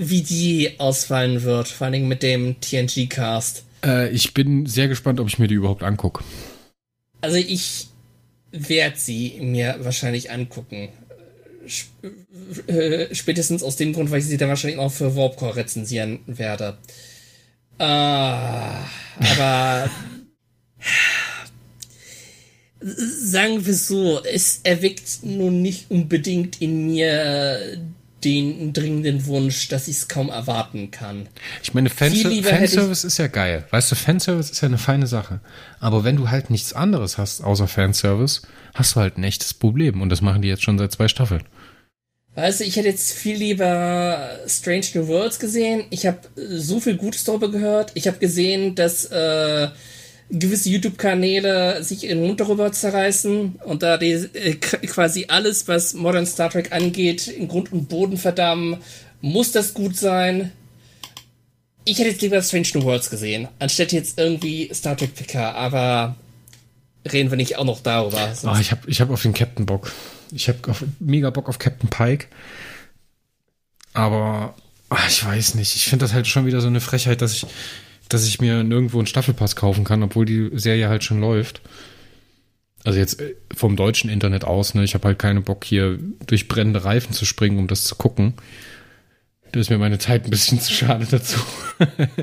wie 0.00 0.22
die 0.22 0.80
ausfallen 0.80 1.42
wird, 1.42 1.68
vor 1.68 1.84
allen 1.84 1.92
Dingen 1.92 2.08
mit 2.08 2.22
dem 2.22 2.58
TNG-Cast. 2.58 3.64
Äh, 3.84 4.08
ich 4.10 4.32
bin 4.32 4.64
sehr 4.64 4.88
gespannt, 4.88 5.20
ob 5.20 5.28
ich 5.28 5.38
mir 5.38 5.46
die 5.46 5.54
überhaupt 5.54 5.82
angucke. 5.82 6.24
Also 7.20 7.36
ich 7.36 7.88
werde 8.50 8.96
sie 8.96 9.38
mir 9.42 9.76
wahrscheinlich 9.80 10.30
angucken. 10.30 10.88
Äh, 12.66 13.14
spätestens 13.14 13.62
aus 13.62 13.76
dem 13.76 13.92
Grund, 13.92 14.10
weil 14.10 14.20
ich 14.20 14.26
sie 14.26 14.38
dann 14.38 14.48
wahrscheinlich 14.48 14.80
auch 14.80 14.90
für 14.90 15.16
Warpcore 15.16 15.56
rezensieren 15.56 16.20
werde. 16.26 16.78
Äh, 17.78 17.84
aber 17.84 19.90
sagen 22.80 23.66
wir 23.66 23.74
so, 23.74 24.24
es 24.24 24.60
erweckt 24.64 25.18
nun 25.22 25.60
nicht 25.60 25.90
unbedingt 25.90 26.62
in 26.62 26.86
mir 26.86 27.78
den 28.24 28.72
dringenden 28.72 29.26
Wunsch, 29.26 29.68
dass 29.68 29.88
ich 29.88 29.96
es 29.96 30.08
kaum 30.08 30.28
erwarten 30.28 30.90
kann. 30.90 31.28
Ich 31.62 31.74
meine, 31.74 31.90
Fanser 31.90 32.30
Fanservice 32.42 33.04
ist 33.04 33.18
ja 33.18 33.26
geil. 33.26 33.64
Weißt 33.70 33.90
du, 33.90 33.96
Fanservice 33.96 34.50
ist 34.50 34.60
ja 34.60 34.68
eine 34.68 34.78
feine 34.78 35.06
Sache. 35.06 35.40
Aber 35.78 36.04
wenn 36.04 36.16
du 36.16 36.30
halt 36.30 36.50
nichts 36.50 36.72
anderes 36.72 37.18
hast 37.18 37.42
außer 37.42 37.68
Fanservice, 37.68 38.42
hast 38.74 38.94
du 38.94 39.00
halt 39.00 39.18
ein 39.18 39.24
echtes 39.24 39.54
Problem. 39.54 40.00
Und 40.02 40.10
das 40.10 40.20
machen 40.20 40.42
die 40.42 40.48
jetzt 40.48 40.62
schon 40.62 40.78
seit 40.78 40.92
zwei 40.92 41.08
Staffeln. 41.08 41.42
Weißt 42.34 42.60
du, 42.60 42.64
ich 42.64 42.76
hätte 42.76 42.88
jetzt 42.88 43.12
viel 43.12 43.36
lieber 43.36 44.38
Strange 44.46 44.86
New 44.94 45.08
Worlds 45.08 45.40
gesehen. 45.40 45.84
Ich 45.90 46.06
habe 46.06 46.18
so 46.36 46.78
viel 46.78 46.96
Gutes 46.96 47.24
darüber 47.24 47.50
gehört. 47.50 47.90
Ich 47.94 48.06
habe 48.06 48.18
gesehen, 48.18 48.76
dass 48.76 49.06
äh, 49.06 49.68
gewisse 50.30 50.70
YouTube-Kanäle 50.70 51.82
sich 51.82 52.04
in 52.04 52.10
den 52.10 52.26
Mund 52.26 52.40
darüber 52.40 52.72
zerreißen 52.72 53.56
und 53.64 53.82
da 53.82 53.96
die 53.96 54.12
äh, 54.12 54.54
quasi 54.54 55.26
alles, 55.28 55.68
was 55.68 55.94
Modern 55.94 56.26
Star 56.26 56.50
Trek 56.50 56.72
angeht, 56.72 57.28
in 57.28 57.48
Grund 57.48 57.72
und 57.72 57.88
Boden 57.88 58.16
verdammen. 58.16 58.78
Muss 59.20 59.52
das 59.52 59.74
gut 59.74 59.96
sein? 59.96 60.52
Ich 61.84 61.98
hätte 61.98 62.10
jetzt 62.10 62.22
lieber 62.22 62.40
Strange 62.42 62.68
New 62.74 62.84
Worlds 62.84 63.10
gesehen, 63.10 63.48
anstatt 63.58 63.92
jetzt 63.92 64.18
irgendwie 64.18 64.70
Star 64.72 64.96
Trek 64.96 65.14
PK, 65.14 65.52
aber 65.52 66.16
reden 67.10 67.30
wir 67.30 67.36
nicht 67.36 67.56
auch 67.56 67.64
noch 67.64 67.80
darüber. 67.80 68.32
Oh, 68.44 68.56
ich 68.60 68.70
habe 68.70 68.88
ich 68.88 69.00
hab 69.00 69.10
auf 69.10 69.22
den 69.22 69.34
Captain 69.34 69.66
Bock. 69.66 69.90
Ich 70.32 70.48
habe 70.48 70.58
mega 71.00 71.30
Bock 71.30 71.48
auf 71.48 71.58
Captain 71.58 71.88
Pike. 71.88 72.26
Aber 73.92 74.54
ach, 74.88 75.08
ich 75.08 75.24
weiß 75.24 75.54
nicht. 75.54 75.74
Ich 75.74 75.86
finde 75.86 76.04
das 76.04 76.12
halt 76.12 76.26
schon 76.26 76.46
wieder 76.46 76.60
so 76.60 76.68
eine 76.68 76.80
Frechheit, 76.80 77.22
dass 77.22 77.34
ich, 77.34 77.46
dass 78.10 78.26
ich 78.26 78.40
mir 78.40 78.62
nirgendwo 78.62 78.98
einen 78.98 79.06
Staffelpass 79.06 79.56
kaufen 79.56 79.84
kann, 79.84 80.02
obwohl 80.02 80.26
die 80.26 80.50
Serie 80.54 80.88
halt 80.88 81.04
schon 81.04 81.20
läuft. 81.20 81.62
Also 82.84 82.98
jetzt 82.98 83.20
äh, 83.20 83.34
vom 83.54 83.76
deutschen 83.76 84.10
Internet 84.10 84.44
aus, 84.44 84.74
ne? 84.74 84.84
Ich 84.84 84.94
habe 84.94 85.08
halt 85.08 85.18
keinen 85.18 85.42
Bock 85.42 85.64
hier 85.64 85.98
durch 86.26 86.48
brennende 86.48 86.84
Reifen 86.84 87.12
zu 87.12 87.24
springen, 87.24 87.58
um 87.58 87.66
das 87.66 87.84
zu 87.84 87.94
gucken. 87.94 88.34
Da 89.52 89.60
ist 89.60 89.70
mir 89.70 89.78
meine 89.78 89.98
Zeit 89.98 90.24
ein 90.24 90.30
bisschen 90.30 90.60
zu 90.60 90.72
schade 90.72 91.06
dazu. 91.10 91.38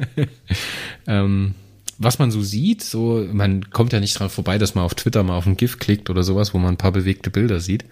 ähm, 1.07 1.55
was 1.99 2.19
man 2.19 2.31
so 2.31 2.41
sieht, 2.41 2.83
so, 2.83 3.27
man 3.31 3.69
kommt 3.71 3.93
ja 3.93 3.99
nicht 3.99 4.19
dran 4.19 4.29
vorbei, 4.29 4.57
dass 4.57 4.75
man 4.75 4.83
auf 4.83 4.93
Twitter 4.93 5.23
mal 5.23 5.37
auf 5.37 5.47
ein 5.47 5.57
GIF 5.57 5.79
klickt 5.79 6.09
oder 6.09 6.23
sowas, 6.23 6.53
wo 6.53 6.59
man 6.59 6.75
ein 6.75 6.77
paar 6.77 6.91
bewegte 6.91 7.29
Bilder 7.29 7.59
sieht. 7.59 7.85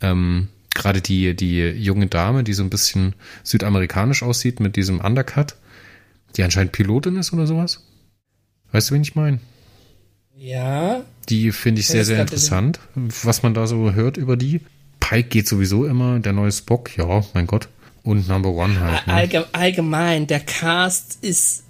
Ähm, 0.00 0.48
Gerade 0.74 1.02
die, 1.02 1.36
die 1.36 1.60
junge 1.68 2.06
Dame, 2.06 2.44
die 2.44 2.54
so 2.54 2.62
ein 2.62 2.70
bisschen 2.70 3.14
südamerikanisch 3.42 4.22
aussieht 4.22 4.58
mit 4.58 4.76
diesem 4.76 5.00
Undercut, 5.00 5.54
die 6.36 6.42
anscheinend 6.42 6.72
Pilotin 6.72 7.16
ist 7.16 7.32
oder 7.32 7.46
sowas. 7.46 7.84
Weißt 8.72 8.90
du, 8.90 8.94
wen 8.94 9.02
ich 9.02 9.14
meine? 9.14 9.38
Ja. 10.36 11.02
Die 11.28 11.52
finde 11.52 11.80
ich 11.80 11.86
sehr, 11.86 12.04
sehr 12.04 12.20
interessant, 12.20 12.80
was 12.94 13.42
man 13.42 13.54
da 13.54 13.66
so 13.66 13.92
hört 13.92 14.16
über 14.16 14.36
die. 14.36 14.60
Pike 15.00 15.28
geht 15.28 15.48
sowieso 15.48 15.86
immer, 15.86 16.18
der 16.20 16.32
neue 16.32 16.52
Spock, 16.52 16.96
ja, 16.96 17.24
mein 17.34 17.46
Gott. 17.46 17.68
Und 18.02 18.28
Number 18.28 18.50
One 18.50 18.80
halt. 18.80 19.06
Ne? 19.06 19.46
Allgemein, 19.52 20.26
der 20.26 20.40
Cast 20.40 21.18
ist 21.22 21.64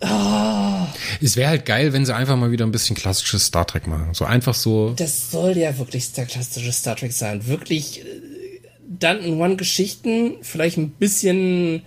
Oh. 0.00 0.86
Es 1.22 1.36
wäre 1.36 1.48
halt 1.48 1.64
geil, 1.64 1.92
wenn 1.92 2.04
sie 2.04 2.14
einfach 2.14 2.36
mal 2.36 2.50
wieder 2.50 2.66
ein 2.66 2.72
bisschen 2.72 2.96
klassisches 2.96 3.46
Star 3.46 3.66
Trek 3.66 3.86
machen. 3.86 4.12
So 4.12 4.24
einfach 4.24 4.54
so. 4.54 4.90
Das 4.90 5.30
soll 5.30 5.56
ja 5.56 5.78
wirklich 5.78 6.12
der 6.12 6.26
klassische 6.26 6.72
Star 6.72 6.96
Trek 6.96 7.12
sein. 7.12 7.46
Wirklich 7.46 8.02
äh, 8.02 9.26
in 9.26 9.40
One-Geschichten, 9.40 10.34
vielleicht 10.42 10.76
ein 10.76 10.90
bisschen 10.90 11.82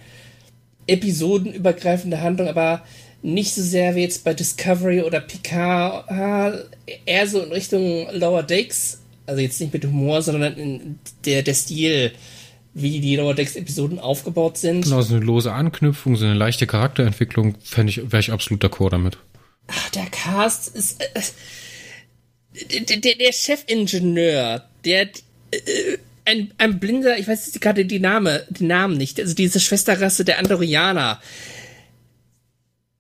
episodenübergreifende 0.90 2.22
Handlung, 2.22 2.48
aber 2.48 2.84
nicht 3.22 3.54
so 3.54 3.62
sehr 3.62 3.96
wie 3.96 4.02
jetzt 4.02 4.24
bei 4.24 4.34
Discovery 4.34 5.02
oder 5.02 5.20
Picard, 5.20 6.10
ah, 6.10 6.54
eher 7.06 7.28
so 7.28 7.42
in 7.42 7.52
Richtung 7.52 8.08
Lower 8.14 8.44
Decks. 8.44 9.02
Also 9.26 9.42
jetzt 9.42 9.60
nicht 9.62 9.74
mit 9.74 9.86
Humor, 9.86 10.22
sondern 10.22 11.00
der, 11.26 11.44
der 11.44 11.54
Stil 11.54 12.12
wie 12.74 13.00
die 13.00 13.16
Lower 13.16 13.34
Decks 13.34 13.56
Episoden 13.56 14.00
aufgebaut 14.00 14.58
sind. 14.58 14.84
Genau, 14.84 15.02
so 15.02 15.16
eine 15.16 15.24
lose 15.24 15.52
Anknüpfung, 15.52 16.16
so 16.16 16.26
eine 16.26 16.34
leichte 16.34 16.68
Charakterentwicklung, 16.68 17.56
fände 17.62 17.92
ich, 17.92 18.12
wäre 18.12 18.20
ich 18.20 18.32
absolut 18.32 18.64
d'accord 18.64 18.92
damit. 18.92 19.18
Ach, 19.68 19.90
der 19.90 20.06
Cast 20.06 20.76
ist, 20.76 21.02
äh, 21.02 22.82
der, 22.82 22.98
der, 22.98 23.16
der 23.16 23.32
Chefingenieur, 23.32 24.64
der, 24.86 25.02
äh, 25.02 25.98
ein, 26.30 26.54
ein 26.58 26.80
blinder, 26.80 27.18
ich 27.18 27.28
weiß 27.28 27.48
jetzt 27.48 27.62
gerade 27.62 27.86
die 27.86 28.00
Name, 28.00 28.46
den 28.50 28.68
Namen 28.68 28.98
nicht, 28.98 29.20
also 29.20 29.34
diese 29.34 29.60
Schwesterrasse 29.60 30.24
der 30.24 30.40
Andorianer. 30.40 31.22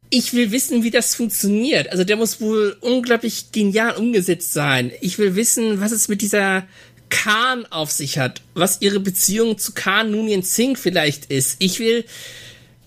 Ich 0.10 0.34
will 0.34 0.52
wissen, 0.52 0.84
wie 0.84 0.90
das 0.90 1.14
funktioniert. 1.14 1.92
Also 1.92 2.04
der 2.04 2.16
muss 2.16 2.42
wohl 2.42 2.76
unglaublich 2.82 3.52
genial 3.52 3.96
umgesetzt 3.96 4.54
sein. 4.54 4.92
Ich 5.02 5.20
will 5.20 5.36
wissen, 5.36 5.80
was 5.82 5.92
es 5.92 6.08
mit 6.08 6.24
dieser 6.24 6.66
Khan 7.10 7.68
auf 7.68 7.92
sich 7.92 8.18
hat, 8.18 8.42
was 8.56 8.82
ihre 8.82 9.00
Beziehung 9.00 9.60
zu 9.60 9.74
Khan 9.74 10.10
Noonien 10.10 10.42
Singh 10.42 10.80
vielleicht 10.80 11.26
ist. 11.26 11.58
Ich 11.60 11.80
will. 11.80 12.06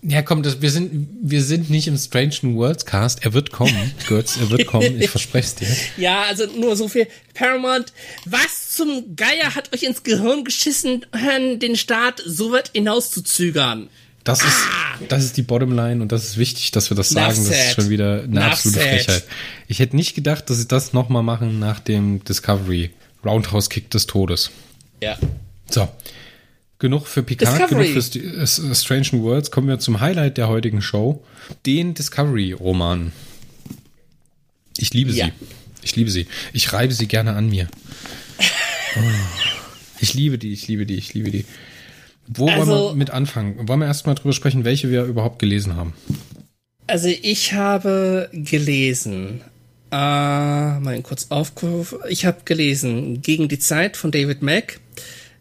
Ja, 0.05 0.21
komm, 0.23 0.43
das, 0.43 0.61
wir 0.61 0.71
sind, 0.71 1.09
wir 1.23 1.45
sind 1.45 1.71
nicht 1.71 1.87
im 1.87 1.97
Strange 1.97 2.35
New 2.43 2.57
Worlds 2.57 2.87
Cast. 2.87 3.25
Er 3.25 3.35
wird 3.35 3.53
kommen, 3.53 3.93
Götz, 4.09 4.37
er 4.37 4.51
wird 4.51 4.67
kommen, 4.67 5.01
ich 5.01 5.09
verspreche 5.09 5.47
es 5.47 5.55
dir. 5.55 5.69
Ja, 5.97 6.23
also 6.23 6.45
nur 6.47 6.75
so 6.77 6.89
viel. 6.89 7.07
Paramount, 7.35 7.93
was 8.25 8.71
zum 8.71 9.15
Geier 9.15 9.55
hat 9.55 9.73
euch 9.73 9.85
ins 9.85 10.03
Gehirn 10.03 10.45
geschissen, 10.45 11.07
den 11.61 11.77
Start 11.77 12.21
so 12.27 12.51
weit 12.51 12.71
hinauszuzögern? 12.75 13.89
Das 14.25 14.41
ist, 14.41 14.47
ah! 14.49 14.99
das 15.09 15.25
ist 15.25 15.37
die 15.37 15.43
Bottomline 15.43 16.01
und 16.01 16.13
das 16.13 16.25
ist 16.25 16.37
wichtig, 16.37 16.71
dass 16.73 16.91
wir 16.91 16.97
das 16.97 17.11
sagen. 17.11 17.45
Das 17.45 17.49
ist 17.49 17.75
schon 17.75 17.89
wieder 17.89 18.23
eine 18.23 18.41
Enough 18.41 18.53
absolute 18.53 18.81
Frechheit. 18.81 19.25
Ich 19.67 19.79
hätte 19.79 19.97
nicht 19.97 20.15
gedacht, 20.15 20.49
dass 20.49 20.59
sie 20.59 20.69
das 20.69 20.93
nochmal 20.93 21.23
machen 21.23 21.59
nach 21.59 21.81
dem 21.81 22.23
Discovery 22.25 22.91
Roundhouse 23.25 23.69
Kick 23.69 23.91
des 23.91 24.07
Todes. 24.07 24.51
Ja. 25.01 25.17
So. 25.71 25.89
Genug 26.83 27.07
für 27.07 27.23
Picard, 27.23 27.61
Discovery. 27.61 27.93
genug 27.93 28.49
für 28.49 28.75
Strange 28.75 29.07
New 29.13 29.23
Worlds. 29.23 29.53
Kommen 29.53 29.69
wir 29.69 29.79
zum 29.79 30.01
Highlight 30.01 30.37
der 30.37 30.49
heutigen 30.49 30.83
Show. 30.83 31.23
Den 31.65 31.95
Discovery-Roman. 31.95 33.13
Ich 34.77 34.93
liebe 34.93 35.13
ja. 35.13 35.27
sie. 35.27 35.33
Ich 35.83 35.95
liebe 35.95 36.11
sie. 36.11 36.27
Ich 36.53 36.73
reibe 36.73 36.93
sie 36.93 37.07
gerne 37.07 37.35
an 37.35 37.49
mir. 37.49 37.69
Oh. 38.95 39.01
Ich 40.01 40.13
liebe 40.13 40.37
die, 40.37 40.53
ich 40.53 40.69
liebe 40.69 40.85
die, 40.85 40.97
ich 40.97 41.15
liebe 41.15 41.31
die. 41.31 41.47
Wo 42.27 42.47
also, 42.47 42.73
wollen 42.73 42.85
wir 42.91 42.95
mit 42.97 43.09
anfangen? 43.09 43.67
Wollen 43.67 43.81
wir 43.81 43.87
erstmal 43.87 44.17
drüber 44.17 44.35
sprechen, 44.35 44.67
welche 44.67 44.91
wir 44.91 45.05
überhaupt 45.05 45.39
gelesen 45.39 45.77
haben? 45.77 45.95
Also 46.89 47.09
ich 47.09 47.55
habe 47.55 48.29
gelesen 48.35 49.41
äh, 49.93 49.95
mal 49.95 51.01
kurz 51.03 51.29
aufgerufen. 51.31 52.01
Ich 52.11 52.27
habe 52.27 52.41
gelesen 52.45 53.23
Gegen 53.23 53.49
die 53.49 53.59
Zeit 53.59 53.97
von 53.97 54.11
David 54.11 54.43
Mack, 54.43 54.81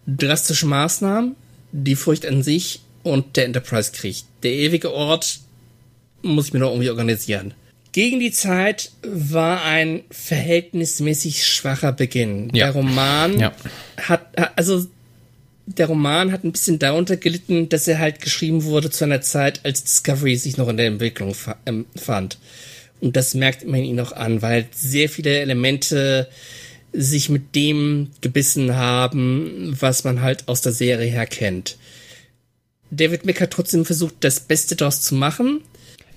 Drastische 0.07 0.65
Maßnahmen, 0.65 1.35
Die 1.71 1.95
Furcht 1.95 2.25
an 2.25 2.43
sich 2.43 2.81
und 3.03 3.37
der 3.37 3.45
Enterprise-Krieg. 3.45 4.23
Der 4.43 4.51
ewige 4.51 4.93
Ort 4.93 5.39
muss 6.21 6.47
ich 6.47 6.53
mir 6.53 6.59
noch 6.59 6.71
irgendwie 6.71 6.89
organisieren. 6.89 7.53
Gegen 7.91 8.19
die 8.19 8.31
Zeit 8.31 8.91
war 9.03 9.63
ein 9.63 10.03
verhältnismäßig 10.11 11.45
schwacher 11.45 11.91
Beginn. 11.91 12.49
Ja. 12.53 12.67
Der 12.67 12.73
Roman 12.73 13.39
ja. 13.39 13.51
hat, 13.97 14.27
also 14.55 14.85
der 15.65 15.87
Roman 15.87 16.31
hat 16.31 16.43
ein 16.43 16.53
bisschen 16.53 16.79
darunter 16.79 17.17
gelitten, 17.17 17.69
dass 17.69 17.87
er 17.87 17.99
halt 17.99 18.21
geschrieben 18.21 18.63
wurde 18.63 18.89
zu 18.89 19.03
einer 19.03 19.21
Zeit, 19.21 19.61
als 19.63 19.83
Discovery 19.83 20.35
sich 20.37 20.57
noch 20.57 20.69
in 20.69 20.77
der 20.77 20.87
Entwicklung 20.87 21.35
ähm, 21.65 21.85
fand. 21.95 22.37
Und 23.01 23.15
das 23.15 23.33
merkt 23.33 23.65
man 23.65 23.83
ihn 23.83 23.99
auch 23.99 24.11
an, 24.11 24.41
weil 24.41 24.67
sehr 24.71 25.09
viele 25.09 25.39
Elemente 25.39 26.29
sich 26.93 27.29
mit 27.29 27.55
dem 27.55 28.09
gebissen 28.21 28.75
haben, 28.75 29.75
was 29.79 30.03
man 30.03 30.21
halt 30.21 30.47
aus 30.47 30.61
der 30.61 30.73
Serie 30.73 31.09
her 31.09 31.27
kennt. 31.27 31.77
David 32.91 33.25
Mack 33.25 33.39
hat 33.39 33.51
trotzdem 33.51 33.85
versucht, 33.85 34.15
das 34.19 34.41
Beste 34.41 34.75
daraus 34.75 35.01
zu 35.01 35.15
machen. 35.15 35.61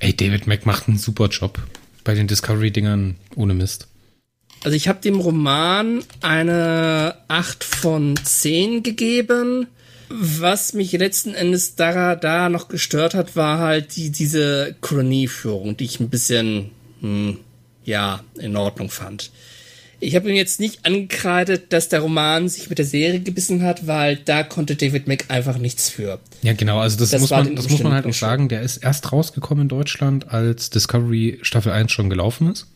Ey, 0.01 0.15
David 0.15 0.47
Mack 0.47 0.67
macht 0.67 0.89
einen 0.89 0.99
super 0.99 1.29
Job 1.29 1.63
bei 2.03 2.15
den 2.15 2.27
Discovery-Dingern 2.27 3.17
ohne 3.37 3.55
Mist. 3.55 3.87
Also 4.65 4.77
ich 4.77 4.89
habe 4.89 5.01
dem 5.01 5.21
Roman 5.21 6.03
eine 6.23 7.17
8 7.29 7.63
von 7.63 8.17
10 8.17 8.83
gegeben. 8.83 9.69
Was 10.09 10.75
mich 10.75 10.93
letzten 10.93 11.35
Endes 11.35 11.77
da, 11.77 12.17
da 12.17 12.49
noch 12.49 12.69
gestört 12.69 13.15
hat, 13.15 13.37
war 13.37 13.59
halt 13.59 13.97
die, 13.97 14.11
diese 14.11 14.75
Chronieführung, 14.81 15.77
die 15.77 15.85
ich 15.85 16.01
ein 16.01 16.09
bisschen, 16.09 16.71
hm, 17.01 17.39
ja, 17.85 18.23
in 18.39 18.57
Ordnung 18.57 18.91
fand. 18.91 19.31
Ich 20.01 20.17
habe 20.17 20.29
ihm 20.29 20.37
jetzt 20.37 20.61
nicht 20.61 20.85
angekreidet, 20.85 21.73
dass 21.73 21.89
der 21.89 22.01
Roman 22.01 22.49
sich 22.49 22.69
mit 22.69 22.79
der 22.79 22.85
Serie 22.85 23.21
gebissen 23.21 23.63
hat, 23.63 23.87
weil 23.87 24.17
da 24.17 24.43
konnte 24.43 24.77
David 24.77 25.09
Mack 25.09 25.27
einfach 25.29 25.59
nichts 25.59 25.89
für. 25.89 26.21
Ja, 26.43 26.53
genau, 26.53 26.79
also 26.81 26.99
das, 26.99 27.11
das 27.11 27.21
muss 27.21 27.31
man, 27.31 27.57
das 27.57 27.69
muss 27.69 27.83
man 27.83 27.93
halt 27.93 28.07
auch 28.07 28.13
sagen. 28.15 28.49
Der 28.49 28.63
ist 28.63 28.79
erst 28.79 29.13
rausgekommen 29.13 29.63
in 29.63 29.69
Deutschland, 29.69 30.31
als 30.31 30.71
Discovery 30.71 31.39
Staffel 31.43 31.73
1 31.73 31.93
schon 31.93 32.11
gelaufen 32.11 32.51
ist. 32.51 32.67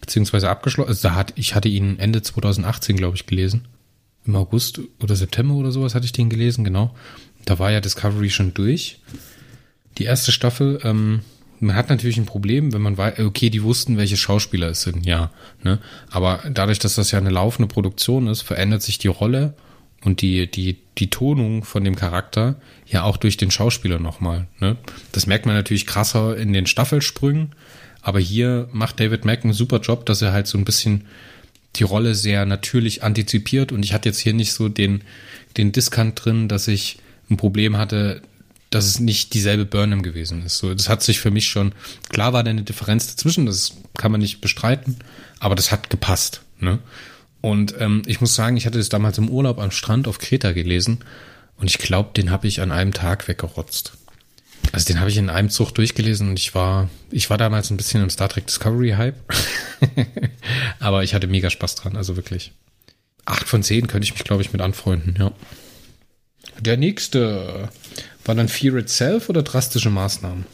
Beziehungsweise 0.00 0.48
abgeschlossen. 0.48 0.88
Also 0.88 1.08
da 1.08 1.14
hat, 1.14 1.34
ich 1.36 1.54
hatte 1.54 1.68
ihn 1.68 1.98
Ende 1.98 2.22
2018, 2.22 2.96
glaube 2.96 3.16
ich, 3.16 3.26
gelesen. 3.26 3.66
Im 4.26 4.36
August 4.36 4.80
oder 5.02 5.16
September 5.16 5.54
oder 5.54 5.72
sowas 5.72 5.94
hatte 5.94 6.04
ich 6.04 6.12
den 6.12 6.30
gelesen, 6.30 6.64
genau. 6.64 6.94
Da 7.44 7.58
war 7.58 7.70
ja 7.70 7.80
Discovery 7.80 8.30
schon 8.30 8.54
durch. 8.54 9.00
Die 9.98 10.04
erste 10.04 10.32
Staffel, 10.32 10.80
ähm, 10.84 11.20
man 11.60 11.76
hat 11.76 11.90
natürlich 11.90 12.16
ein 12.16 12.26
Problem, 12.26 12.72
wenn 12.72 12.82
man 12.82 12.96
weiß, 12.96 13.18
okay, 13.20 13.50
die 13.50 13.62
wussten, 13.62 13.96
welche 13.96 14.16
Schauspieler 14.16 14.68
es 14.68 14.82
sind, 14.82 15.04
ja. 15.06 15.30
Ne? 15.62 15.78
Aber 16.10 16.40
dadurch, 16.50 16.78
dass 16.78 16.94
das 16.94 17.10
ja 17.10 17.18
eine 17.18 17.30
laufende 17.30 17.72
Produktion 17.72 18.26
ist, 18.26 18.42
verändert 18.42 18.82
sich 18.82 18.98
die 18.98 19.08
Rolle 19.08 19.54
und 20.02 20.22
die, 20.22 20.50
die, 20.50 20.78
die 20.98 21.10
Tonung 21.10 21.64
von 21.64 21.84
dem 21.84 21.96
Charakter 21.96 22.56
ja 22.86 23.02
auch 23.02 23.18
durch 23.18 23.36
den 23.36 23.50
Schauspieler 23.50 23.98
nochmal. 23.98 24.46
Ne? 24.58 24.76
Das 25.12 25.26
merkt 25.26 25.46
man 25.46 25.54
natürlich 25.54 25.86
krasser 25.86 26.36
in 26.36 26.52
den 26.52 26.66
Staffelsprüngen, 26.66 27.52
aber 28.00 28.18
hier 28.18 28.68
macht 28.72 28.98
David 28.98 29.26
Mack 29.26 29.44
einen 29.44 29.52
super 29.52 29.80
Job, 29.80 30.06
dass 30.06 30.22
er 30.22 30.32
halt 30.32 30.46
so 30.46 30.56
ein 30.56 30.64
bisschen 30.64 31.04
die 31.76 31.84
Rolle 31.84 32.14
sehr 32.14 32.46
natürlich 32.46 33.04
antizipiert 33.04 33.70
und 33.70 33.84
ich 33.84 33.92
hatte 33.92 34.08
jetzt 34.08 34.18
hier 34.18 34.32
nicht 34.32 34.52
so 34.52 34.68
den, 34.68 35.02
den 35.56 35.72
Diskant 35.72 36.24
drin, 36.24 36.48
dass 36.48 36.66
ich 36.66 36.98
ein 37.30 37.36
Problem 37.36 37.76
hatte, 37.76 38.22
dass 38.70 38.86
es 38.86 39.00
nicht 39.00 39.34
dieselbe 39.34 39.66
Burnham 39.66 40.02
gewesen 40.02 40.44
ist. 40.44 40.58
So, 40.58 40.72
das 40.72 40.88
hat 40.88 41.02
sich 41.02 41.20
für 41.20 41.30
mich 41.30 41.48
schon, 41.48 41.72
klar 42.08 42.32
war 42.32 42.44
da 42.44 42.50
eine 42.50 42.62
Differenz 42.62 43.08
dazwischen, 43.08 43.46
das 43.46 43.72
kann 43.98 44.12
man 44.12 44.20
nicht 44.20 44.40
bestreiten, 44.40 44.96
aber 45.40 45.56
das 45.56 45.72
hat 45.72 45.90
gepasst. 45.90 46.42
Ne? 46.60 46.78
Und 47.40 47.74
ähm, 47.78 48.02
ich 48.06 48.20
muss 48.20 48.34
sagen, 48.34 48.56
ich 48.56 48.66
hatte 48.66 48.78
das 48.78 48.88
damals 48.88 49.18
im 49.18 49.28
Urlaub 49.28 49.58
am 49.58 49.72
Strand 49.72 50.06
auf 50.06 50.18
Kreta 50.18 50.52
gelesen 50.52 51.00
und 51.56 51.68
ich 51.68 51.78
glaube, 51.78 52.10
den 52.14 52.30
habe 52.30 52.46
ich 52.46 52.60
an 52.60 52.70
einem 52.70 52.92
Tag 52.92 53.28
weggerotzt. 53.28 53.92
Also 54.72 54.86
den 54.86 55.00
habe 55.00 55.10
ich 55.10 55.16
in 55.16 55.30
einem 55.30 55.50
Zug 55.50 55.72
durchgelesen 55.72 56.28
und 56.28 56.38
ich 56.38 56.54
war, 56.54 56.88
ich 57.10 57.28
war 57.28 57.38
damals 57.38 57.70
ein 57.70 57.76
bisschen 57.76 58.02
im 58.02 58.10
Star 58.10 58.28
Trek 58.28 58.46
Discovery 58.46 58.90
Hype, 58.90 59.16
aber 60.78 61.02
ich 61.02 61.14
hatte 61.14 61.26
mega 61.26 61.50
Spaß 61.50 61.74
dran, 61.74 61.96
also 61.96 62.14
wirklich. 62.14 62.52
Acht 63.24 63.48
von 63.48 63.62
zehn 63.62 63.86
könnte 63.86 64.04
ich 64.04 64.12
mich, 64.12 64.24
glaube 64.24 64.42
ich, 64.42 64.52
mit 64.52 64.62
anfreunden, 64.62 65.16
ja. 65.18 65.32
Der 66.60 66.76
nächste 66.76 67.70
war 68.24 68.34
dann 68.34 68.48
Fear 68.48 68.76
Itself 68.76 69.28
oder 69.28 69.42
drastische 69.42 69.90
Maßnahmen? 69.90 70.46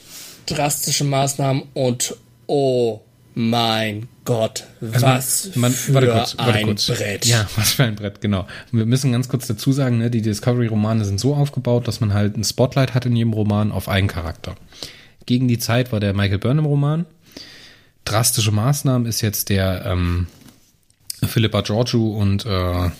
Drastische 0.47 1.05
Maßnahmen 1.05 1.65
und 1.75 2.17
oh 2.47 3.01
mein 3.35 4.09
Gott, 4.25 4.65
also 4.81 5.07
was 5.07 5.57
man, 5.57 5.71
für 5.71 5.93
warte 5.93 6.07
kurz, 6.09 6.39
warte 6.39 6.53
ein 6.55 6.65
kurz. 6.65 6.87
Brett. 6.87 7.27
Ja, 7.27 7.47
was 7.57 7.73
für 7.75 7.85
ein 7.85 7.95
Brett, 7.95 8.21
genau. 8.21 8.47
Wir 8.73 8.87
müssen 8.87 9.13
ganz 9.13 9.29
kurz 9.29 9.47
dazu 9.47 9.73
sagen, 9.73 9.99
ne, 9.99 10.11
die 10.11 10.23
Discovery-Romane 10.23 11.05
sind 11.05 11.21
so 11.21 11.35
aufgebaut, 11.35 11.87
dass 11.87 12.01
man 12.01 12.15
halt 12.15 12.37
ein 12.37 12.45
Spotlight 12.45 12.95
hat 12.95 13.05
in 13.05 13.15
jedem 13.15 13.35
Roman 13.35 13.73
auf 13.73 13.89
einen 13.89 14.09
Charakter. 14.09 14.57
Gegen 15.27 15.49
die 15.49 15.59
Zeit 15.59 15.93
war 15.93 16.01
der 16.01 16.15
Michael 16.15 16.39
Burnham-Roman. 16.39 17.05
Drastische 18.05 18.53
Maßnahmen 18.53 19.07
ist 19.07 19.21
jetzt 19.21 19.51
der 19.51 19.85
ähm, 19.85 20.29
Philippa 21.23 21.61
Georgiou 21.61 22.17
und 22.17 22.47
äh, 22.47 22.91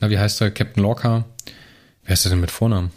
na, 0.00 0.10
wie 0.10 0.18
heißt 0.18 0.40
er? 0.40 0.50
Captain 0.50 0.82
Lorca. 0.82 1.24
Wer 2.04 2.12
ist 2.14 2.24
der 2.24 2.30
denn 2.30 2.40
mit 2.40 2.50
Vornamen? 2.50 2.90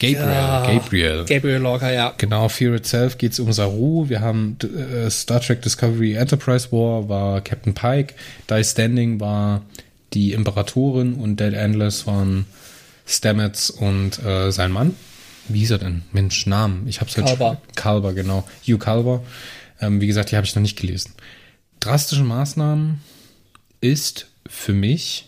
Gabriel, 0.00 0.28
ja, 0.28 0.64
Gabriel. 0.64 1.24
Gabriel 1.24 1.60
Lorca, 1.60 1.90
ja. 1.90 2.14
Genau, 2.16 2.48
Fear 2.48 2.74
Itself 2.74 3.18
geht 3.18 3.32
es 3.32 3.40
um 3.40 3.52
Saru. 3.52 4.08
Wir 4.08 4.20
haben 4.20 4.56
äh, 4.62 5.10
Star 5.10 5.40
Trek 5.40 5.60
Discovery 5.62 6.14
Enterprise 6.14 6.70
War 6.70 7.08
war 7.08 7.40
Captain 7.40 7.74
Pike. 7.74 8.14
Die 8.48 8.62
Standing 8.62 9.18
war 9.18 9.62
die 10.14 10.34
Imperatorin 10.34 11.14
und 11.14 11.40
Dead 11.40 11.52
Endless 11.52 12.06
waren 12.06 12.46
Stamets 13.06 13.70
und 13.70 14.24
äh, 14.24 14.52
sein 14.52 14.70
Mann. 14.70 14.94
Wie 15.48 15.60
hieß 15.60 15.72
er 15.72 15.78
denn? 15.78 16.02
Mensch, 16.12 16.46
Namen. 16.46 16.86
Ich 16.86 17.00
hab's 17.00 17.16
jetzt 17.16 17.26
Kalber. 17.26 17.60
Kalber, 17.74 18.12
genau. 18.12 18.46
Hugh 18.62 18.78
Kalber. 18.78 19.24
Ähm, 19.80 20.00
wie 20.00 20.06
gesagt, 20.06 20.30
die 20.30 20.36
habe 20.36 20.46
ich 20.46 20.54
noch 20.54 20.62
nicht 20.62 20.78
gelesen. 20.78 21.14
Drastische 21.80 22.22
Maßnahmen 22.22 23.00
ist 23.80 24.28
für 24.46 24.72
mich 24.72 25.27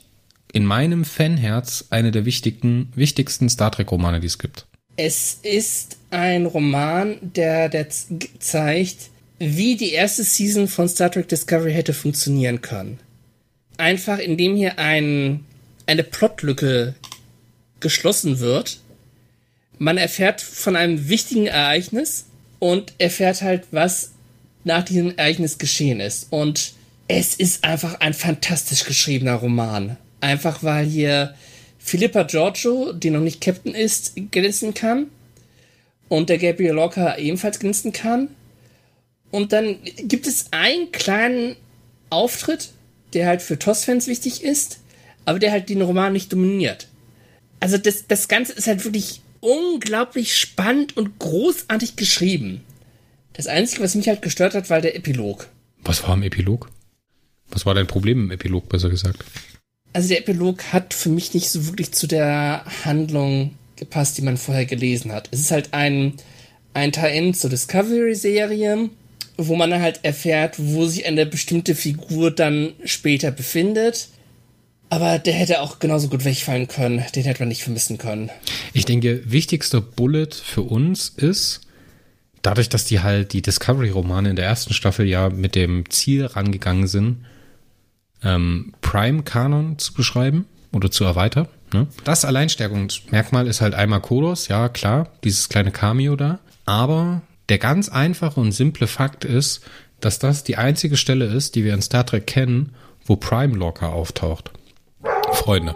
in 0.53 0.65
meinem 0.65 1.05
Fanherz 1.05 1.87
eine 1.91 2.11
der 2.11 2.25
wichtigen, 2.25 2.93
wichtigsten 2.95 3.49
Star 3.49 3.73
Trek-Romane, 3.73 4.21
die 4.21 4.27
es 4.27 4.39
gibt. 4.39 4.67
Es 4.97 5.39
ist 5.43 5.97
ein 6.11 6.47
Roman, 6.47 7.17
der, 7.23 7.69
der 7.69 7.89
zeigt, 7.89 9.11
wie 9.39 9.77
die 9.77 9.93
erste 9.93 10.23
Season 10.23 10.69
von 10.69 10.89
Star 10.89 11.11
Trek 11.11 11.29
Discovery 11.29 11.73
hätte 11.73 11.95
funktionieren 11.95 12.61
können. 12.61 12.99
Einfach 13.79 14.19
indem 14.19 14.57
hier 14.57 14.79
ein, 14.79 15.47
eine 15.87 16.05
Plotlücke 16.05 16.95
geschlossen 17.81 18.41
wird. 18.41 18.81
Man 19.79 19.97
erfährt 19.97 20.43
von 20.43 20.77
einem 20.77 21.09
wichtigen 21.09 21.47
Ereignis 21.47 22.27
und 22.59 22.93
erfährt 22.99 23.41
halt, 23.41 23.69
was 23.71 24.11
nach 24.65 24.85
diesem 24.85 25.17
Ereignis 25.17 25.57
geschehen 25.57 26.01
ist. 26.01 26.27
Und 26.29 26.75
es 27.09 27.35
ist 27.35 27.65
einfach 27.65 28.01
ein 28.01 28.13
fantastisch 28.13 28.85
geschriebener 28.85 29.37
Roman. 29.37 29.97
Einfach 30.21 30.63
weil 30.63 30.87
hier 30.87 31.35
Philippa 31.79 32.25
Giorgio, 32.25 32.93
die 32.93 33.11
noch 33.11 33.21
nicht 33.21 33.41
Captain 33.41 33.75
ist, 33.75 34.15
glänzen 34.31 34.75
kann. 34.75 35.07
Und 36.09 36.29
der 36.29 36.39
Gabriel 36.39 36.73
Lorca 36.73 37.17
ebenfalls 37.17 37.59
glänzen 37.59 37.93
kann. 37.93 38.29
Und 39.31 39.53
dann 39.53 39.79
gibt 39.97 40.27
es 40.27 40.47
einen 40.51 40.93
kleinen 40.93 41.57
Auftritt, 42.11 42.71
der 43.13 43.27
halt 43.27 43.43
für 43.43 43.59
TOS-Fans 43.59 44.09
wichtig 44.09 44.43
ist, 44.43 44.81
aber 45.25 45.39
der 45.39 45.53
halt 45.53 45.69
den 45.69 45.83
Roman 45.83 46.13
nicht 46.13 46.33
dominiert. 46.33 46.89
Also 47.61 47.79
das, 47.79 48.07
das 48.09 48.29
Ganze 48.29 48.53
ist 48.53 48.67
halt 48.67 48.85
wirklich 48.85 49.21
unglaublich 49.41 50.37
spannend 50.37 50.97
und 50.97 51.19
großartig 51.19 51.97
geschrieben. 51.97 52.63
Das 53.33 53.47
Einzige, 53.47 53.83
was 53.83 53.95
mich 53.95 54.09
halt 54.09 54.23
gestört 54.23 54.55
hat, 54.55 54.71
war 54.71 54.81
der 54.81 54.97
Epilog. 54.97 55.49
Was 55.83 56.03
war 56.03 56.15
im 56.15 56.23
Epilog? 56.23 56.71
Was 57.49 57.67
war 57.67 57.75
dein 57.75 57.87
Problem 57.87 58.25
im 58.25 58.31
Epilog, 58.31 58.69
besser 58.69 58.91
gesagt? 58.91 59.25
Also 59.93 60.09
der 60.09 60.19
Epilog 60.19 60.73
hat 60.73 60.95
für 60.95 61.09
mich 61.09 61.35
nicht 61.35 61.51
so 61.51 61.67
wirklich 61.67 61.93
zu 61.93 62.07
der 62.07 62.65
Handlung 62.85 63.55
gepasst, 63.77 64.19
die 64.19 64.23
man 64.23 64.37
vorher 64.37 64.67
gelesen 64.67 65.13
hat. 65.13 65.29
Es 65.33 65.41
ist 65.41 65.51
halt 65.51 65.73
ein, 65.73 66.15
ein 66.75 66.93
Tie-In 66.93 67.35
zur 67.35 67.51
Discovery-Serie, 67.51 68.91
wo 69.37 69.57
man 69.57 69.81
halt 69.81 70.01
erfährt, 70.03 70.57
wo 70.59 70.87
sich 70.87 71.07
eine 71.07 71.27
bestimmte 71.27 71.75
Figur 71.75 72.31
dann 72.31 72.75
später 72.85 73.31
befindet. 73.31 74.09
Aber 74.91 75.19
der 75.19 75.35
hätte 75.35 75.61
auch 75.61 75.79
genauso 75.79 76.09
gut 76.09 76.25
wegfallen 76.25 76.69
können. 76.69 77.05
Den 77.15 77.25
hätte 77.25 77.41
man 77.41 77.49
nicht 77.49 77.63
vermissen 77.63 77.97
können. 77.97 78.31
Ich 78.73 78.85
denke, 78.85 79.23
wichtigster 79.25 79.81
Bullet 79.81 80.31
für 80.33 80.63
uns 80.63 81.09
ist, 81.17 81.61
dadurch, 82.43 82.69
dass 82.69 82.85
die 82.85 83.01
halt 83.01 83.33
die 83.33 83.43
Discovery-Romane 83.43 84.31
in 84.31 84.37
der 84.37 84.47
ersten 84.47 84.75
Staffel 84.75 85.07
ja 85.07 85.31
mit 85.31 85.55
dem 85.55 85.89
Ziel 85.91 86.27
rangegangen 86.27 86.89
sind, 86.89 87.25
ähm, 88.23 88.73
Prime-Kanon 88.81 89.79
zu 89.79 89.95
beschreiben 89.95 90.47
oder 90.73 90.91
zu 90.91 91.05
erweitern. 91.05 91.49
Ne? 91.73 91.87
Das 92.05 92.25
Alleinstärkungsmerkmal 92.25 93.47
ist 93.47 93.61
halt 93.61 93.75
einmal 93.75 94.01
Kodos, 94.01 94.49
ja 94.49 94.69
klar, 94.69 95.09
dieses 95.25 95.49
kleine 95.49 95.71
Cameo 95.71 96.17
da. 96.17 96.41
Aber 96.67 97.23
der 97.49 97.59
ganz 97.59 97.89
einfache 97.89 98.41
und 98.41 98.53
simple 98.53 98.87
Fakt 98.87 99.25
ist, 99.25 99.63
dass 100.01 100.19
das 100.19 100.45
die 100.45 100.57
einzige 100.57 100.97
Stelle 100.97 101.27
ist, 101.27 101.55
die 101.55 101.65
wir 101.65 101.75
in 101.75 101.83
Star 101.83 102.07
Trek 102.07 102.27
kennen, 102.27 102.75
wo 103.05 103.17
Prime 103.17 103.57
Lorca 103.57 103.89
auftaucht. 103.89 104.51
Freunde. 105.33 105.75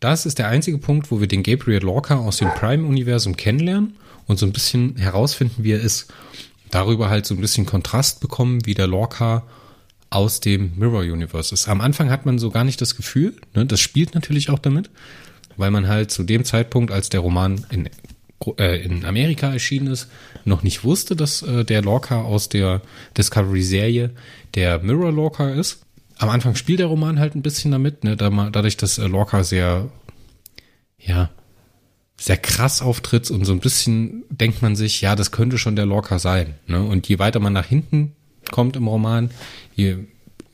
Das 0.00 0.26
ist 0.26 0.38
der 0.38 0.48
einzige 0.48 0.78
Punkt, 0.78 1.10
wo 1.10 1.20
wir 1.20 1.26
den 1.26 1.42
Gabriel 1.42 1.82
Lorca 1.82 2.16
aus 2.16 2.38
dem 2.38 2.50
Prime-Universum 2.50 3.36
kennenlernen 3.36 3.96
und 4.26 4.38
so 4.38 4.46
ein 4.46 4.52
bisschen 4.52 4.96
herausfinden, 4.96 5.64
wie 5.64 5.72
er 5.72 5.80
ist. 5.80 6.12
Darüber 6.70 7.08
halt 7.08 7.26
so 7.26 7.34
ein 7.34 7.40
bisschen 7.40 7.66
Kontrast 7.66 8.20
bekommen, 8.20 8.64
wie 8.64 8.74
der 8.74 8.86
Lorca 8.86 9.44
aus 10.10 10.40
dem 10.40 10.72
Mirror 10.76 11.02
Universe 11.02 11.52
ist. 11.54 11.68
Am 11.68 11.80
Anfang 11.80 12.10
hat 12.10 12.26
man 12.26 12.38
so 12.38 12.50
gar 12.50 12.64
nicht 12.64 12.80
das 12.80 12.96
Gefühl, 12.96 13.34
ne, 13.54 13.66
das 13.66 13.80
spielt 13.80 14.14
natürlich 14.14 14.50
auch 14.50 14.58
damit, 14.58 14.90
weil 15.56 15.70
man 15.70 15.88
halt 15.88 16.10
zu 16.10 16.22
dem 16.22 16.44
Zeitpunkt, 16.44 16.90
als 16.90 17.08
der 17.08 17.20
Roman 17.20 17.66
in, 17.70 17.90
äh, 18.58 18.82
in 18.82 19.04
Amerika 19.04 19.52
erschienen 19.52 19.88
ist, 19.88 20.08
noch 20.44 20.62
nicht 20.62 20.84
wusste, 20.84 21.14
dass 21.14 21.42
äh, 21.42 21.64
der 21.64 21.82
Lorca 21.82 22.22
aus 22.22 22.48
der 22.48 22.80
Discovery-Serie 23.16 24.10
der 24.54 24.78
Mirror 24.78 25.12
Lorca 25.12 25.50
ist. 25.50 25.82
Am 26.16 26.30
Anfang 26.30 26.54
spielt 26.54 26.80
der 26.80 26.86
Roman 26.86 27.18
halt 27.18 27.34
ein 27.34 27.42
bisschen 27.42 27.70
damit, 27.70 28.02
ne, 28.04 28.16
dadurch, 28.16 28.76
dass 28.76 28.98
äh, 28.98 29.06
Lorca 29.06 29.44
sehr, 29.44 29.90
ja, 30.98 31.30
sehr 32.20 32.36
krass 32.36 32.82
auftritt 32.82 33.30
und 33.30 33.44
so 33.44 33.52
ein 33.52 33.60
bisschen 33.60 34.24
denkt 34.28 34.60
man 34.60 34.74
sich, 34.74 35.00
ja, 35.00 35.14
das 35.14 35.30
könnte 35.30 35.56
schon 35.56 35.76
der 35.76 35.86
Lorca 35.86 36.18
sein. 36.18 36.54
Ne? 36.66 36.82
Und 36.82 37.08
je 37.08 37.20
weiter 37.20 37.38
man 37.38 37.52
nach 37.52 37.66
hinten 37.66 38.12
kommt 38.50 38.76
im 38.76 38.88
Roman, 38.88 39.30
je 39.78 39.96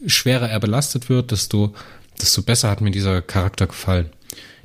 schwerer 0.07 0.49
er 0.49 0.61
belastet 0.61 1.09
wird, 1.09 1.31
desto, 1.31 1.75
desto 2.20 2.43
besser 2.43 2.70
hat 2.70 2.81
mir 2.81 2.91
dieser 2.91 3.22
Charakter 3.22 3.66
gefallen. 3.66 4.11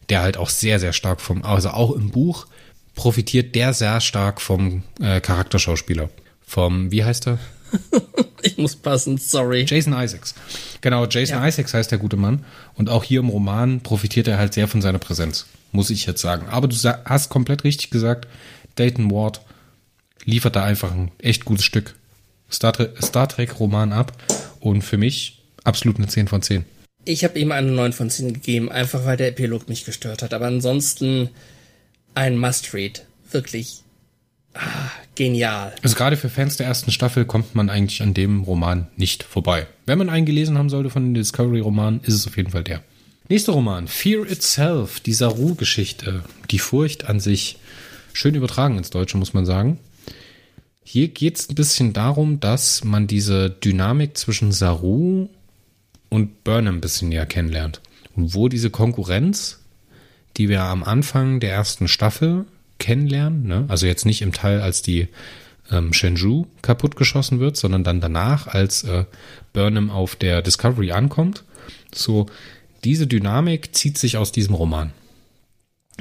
Der 0.10 0.22
halt 0.22 0.38
auch 0.38 0.50
sehr, 0.50 0.80
sehr 0.80 0.94
stark 0.94 1.22
vom, 1.22 1.44
also 1.44 1.70
auch 1.70 1.92
im 1.92 2.10
Buch 2.10 2.48
profitiert 2.96 3.56
der 3.56 3.74
sehr 3.74 4.02
stark 4.02 4.42
vom 4.42 4.84
äh, 5.00 5.22
Charakterschauspieler. 5.22 6.10
Vom, 6.46 6.92
wie 6.92 7.04
heißt 7.04 7.28
er? 7.28 7.40
ich 8.42 8.58
muss 8.58 8.76
passen, 8.76 9.18
sorry. 9.18 9.66
Jason 9.68 9.94
Isaacs. 9.94 10.36
Genau, 10.82 11.06
Jason 11.06 11.38
ja. 11.38 11.48
Isaacs 11.48 11.74
heißt 11.74 11.92
der 11.92 12.00
gute 12.00 12.18
Mann. 12.18 12.44
Und 12.76 12.90
auch 12.90 13.04
hier 13.04 13.20
im 13.20 13.30
Roman 13.30 13.82
profitiert 13.82 14.28
er 14.28 14.38
halt 14.38 14.54
sehr 14.54 14.68
von 14.68 14.82
seiner 14.82 15.00
Präsenz 15.00 15.46
muss 15.72 15.90
ich 15.90 16.06
jetzt 16.06 16.22
sagen. 16.22 16.48
Aber 16.50 16.68
du 16.68 16.76
hast 16.76 17.30
komplett 17.30 17.64
richtig 17.64 17.90
gesagt, 17.90 18.28
Dayton 18.76 19.12
Ward 19.12 19.42
liefert 20.24 20.56
da 20.56 20.64
einfach 20.64 20.92
ein 20.92 21.12
echt 21.20 21.46
gutes 21.46 21.66
Stück 21.66 21.96
Star, 22.52 22.74
Star 23.02 23.30
Trek 23.30 23.60
Roman 23.60 23.94
ab 23.94 24.14
und 24.60 24.82
für 24.84 24.98
mich 24.98 25.42
absolut 25.64 25.98
eine 25.98 26.08
10 26.08 26.28
von 26.28 26.42
10. 26.42 26.66
Ich 27.06 27.24
habe 27.24 27.40
ihm 27.40 27.52
eine 27.52 27.72
9 27.72 27.94
von 27.94 28.10
10 28.10 28.34
gegeben, 28.34 28.72
einfach 28.72 29.06
weil 29.06 29.18
der 29.18 29.30
Epilog 29.30 29.70
mich 29.70 29.86
gestört 29.86 30.22
hat. 30.22 30.34
Aber 30.34 30.48
ansonsten 30.48 31.30
ein 32.16 32.38
Must-Read. 32.38 33.06
Wirklich 33.32 33.84
ah, 34.54 34.60
genial. 35.16 35.74
Also 35.84 35.96
gerade 35.96 36.18
für 36.18 36.30
Fans 36.30 36.58
der 36.58 36.68
ersten 36.68 36.92
Staffel 36.92 37.26
kommt 37.26 37.56
man 37.56 37.70
eigentlich 37.70 38.02
an 38.02 38.14
dem 38.14 38.42
Roman 38.42 38.88
nicht 38.98 39.24
vorbei. 39.24 39.68
Wenn 39.86 39.98
man 39.98 40.10
einen 40.10 40.26
gelesen 40.26 40.58
haben 40.58 40.70
sollte 40.70 40.90
von 40.90 41.04
den 41.06 41.14
Discovery-Romanen, 41.14 42.02
ist 42.04 42.16
es 42.16 42.28
auf 42.28 42.38
jeden 42.38 42.52
Fall 42.52 42.64
der. 42.64 42.84
Nächster 43.28 43.54
Roman, 43.54 43.88
Fear 43.88 44.30
Itself, 44.30 45.00
die 45.00 45.14
Saru-Geschichte. 45.14 46.24
Die 46.50 46.60
Furcht 46.60 47.06
an 47.06 47.20
sich. 47.20 47.58
Schön 48.12 48.34
übertragen 48.34 48.78
ins 48.78 48.90
Deutsche, 48.90 49.18
muss 49.18 49.36
man 49.36 49.46
sagen. 49.46 49.78
Hier 50.92 51.10
geht 51.10 51.38
es 51.38 51.48
ein 51.48 51.54
bisschen 51.54 51.94
darum, 51.94 52.40
dass 52.40 52.84
man 52.84 53.06
diese 53.06 53.52
Dynamik 53.52 54.18
zwischen 54.18 54.52
Saru 54.52 55.30
und 56.10 56.44
Burnham 56.44 56.78
ein 56.78 56.82
bisschen 56.82 57.10
näher 57.10 57.28
kennenlernt. 57.28 57.80
Und 58.16 58.34
wo 58.34 58.50
diese 58.50 58.72
Konkurrenz, 58.72 59.60
die 60.36 60.50
wir 60.50 60.64
am 60.64 60.84
Anfang 60.84 61.40
der 61.40 61.52
ersten 61.52 61.88
Staffel 61.88 62.46
kennenlernen, 62.80 63.46
ne? 63.46 63.66
also 63.68 63.86
jetzt 63.86 64.08
nicht 64.08 64.24
im 64.24 64.34
Teil, 64.34 64.62
als 64.62 64.82
die 64.82 65.10
ähm, 65.70 65.94
Shenzhou 65.94 66.48
kaputtgeschossen 66.64 67.40
wird, 67.40 67.56
sondern 67.56 67.84
dann 67.84 68.02
danach, 68.02 68.48
als 68.48 68.84
äh, 68.84 69.06
Burnham 69.54 69.92
auf 69.92 70.16
der 70.16 70.42
Discovery 70.42 70.92
ankommt, 70.92 71.44
so 71.94 72.26
diese 72.84 73.06
Dynamik 73.06 73.76
zieht 73.76 74.00
sich 74.00 74.18
aus 74.18 74.32
diesem 74.32 74.56
Roman. 74.56 74.92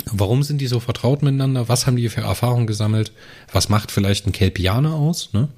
Warum 0.07 0.43
sind 0.43 0.61
die 0.61 0.67
so 0.67 0.81
vertraut 0.81 1.23
miteinander? 1.23 1.69
Was 1.69 1.87
haben 1.87 1.97
die 1.97 2.09
für 2.09 2.23
Erfahrungen 2.23 2.67
gesammelt? 2.67 3.13
Was 3.53 3.69
macht 3.69 3.91
vielleicht 3.91 4.27
ein 4.27 4.33
Kelpianer 4.33 4.95
aus? 4.95 5.33
Ne? 5.33 5.49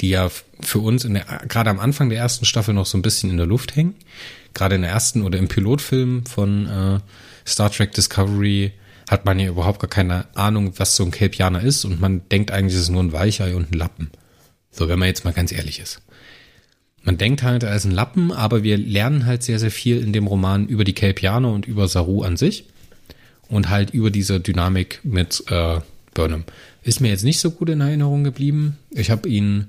Die 0.00 0.10
ja 0.10 0.30
für 0.60 0.78
uns 0.78 1.04
in 1.04 1.14
der, 1.14 1.24
gerade 1.48 1.70
am 1.70 1.80
Anfang 1.80 2.08
der 2.08 2.18
ersten 2.18 2.44
Staffel 2.44 2.74
noch 2.74 2.86
so 2.86 2.98
ein 2.98 3.02
bisschen 3.02 3.30
in 3.30 3.36
der 3.36 3.46
Luft 3.46 3.76
hängen. 3.76 3.94
Gerade 4.54 4.74
in 4.74 4.82
der 4.82 4.90
ersten 4.90 5.22
oder 5.22 5.38
im 5.38 5.48
Pilotfilm 5.48 6.26
von 6.26 6.66
äh, 6.66 7.00
Star 7.46 7.70
Trek 7.70 7.92
Discovery 7.92 8.72
hat 9.08 9.24
man 9.24 9.38
ja 9.38 9.48
überhaupt 9.48 9.80
gar 9.80 9.90
keine 9.90 10.26
Ahnung, 10.36 10.72
was 10.76 10.96
so 10.96 11.04
ein 11.04 11.10
Kelpianer 11.10 11.62
ist 11.62 11.84
und 11.84 12.00
man 12.00 12.28
denkt 12.30 12.50
eigentlich, 12.50 12.74
es 12.74 12.82
ist 12.82 12.90
nur 12.90 13.02
ein 13.02 13.12
Weichei 13.12 13.54
und 13.54 13.72
ein 13.72 13.78
Lappen. 13.78 14.10
So, 14.70 14.88
wenn 14.88 14.98
man 14.98 15.08
jetzt 15.08 15.24
mal 15.24 15.32
ganz 15.32 15.52
ehrlich 15.52 15.80
ist 15.80 16.00
man 17.04 17.18
denkt 17.18 17.42
halt, 17.42 17.62
er 17.62 17.74
ist 17.74 17.84
ein 17.84 17.90
Lappen, 17.90 18.32
aber 18.32 18.62
wir 18.62 18.78
lernen 18.78 19.26
halt 19.26 19.42
sehr, 19.42 19.58
sehr 19.58 19.70
viel 19.70 20.00
in 20.00 20.12
dem 20.12 20.26
Roman 20.26 20.66
über 20.66 20.84
die 20.84 20.92
Kelpianer 20.92 21.52
und 21.52 21.66
über 21.66 21.88
Saru 21.88 22.22
an 22.22 22.36
sich 22.36 22.66
und 23.52 23.68
halt 23.68 23.90
über 23.90 24.10
diese 24.10 24.40
Dynamik 24.40 25.00
mit 25.04 25.44
äh, 25.48 25.80
Burnham. 26.14 26.44
Ist 26.82 27.00
mir 27.00 27.10
jetzt 27.10 27.22
nicht 27.22 27.38
so 27.38 27.50
gut 27.50 27.68
in 27.68 27.82
Erinnerung 27.82 28.24
geblieben. 28.24 28.78
Ich 28.90 29.10
habe 29.10 29.28
ihn 29.28 29.68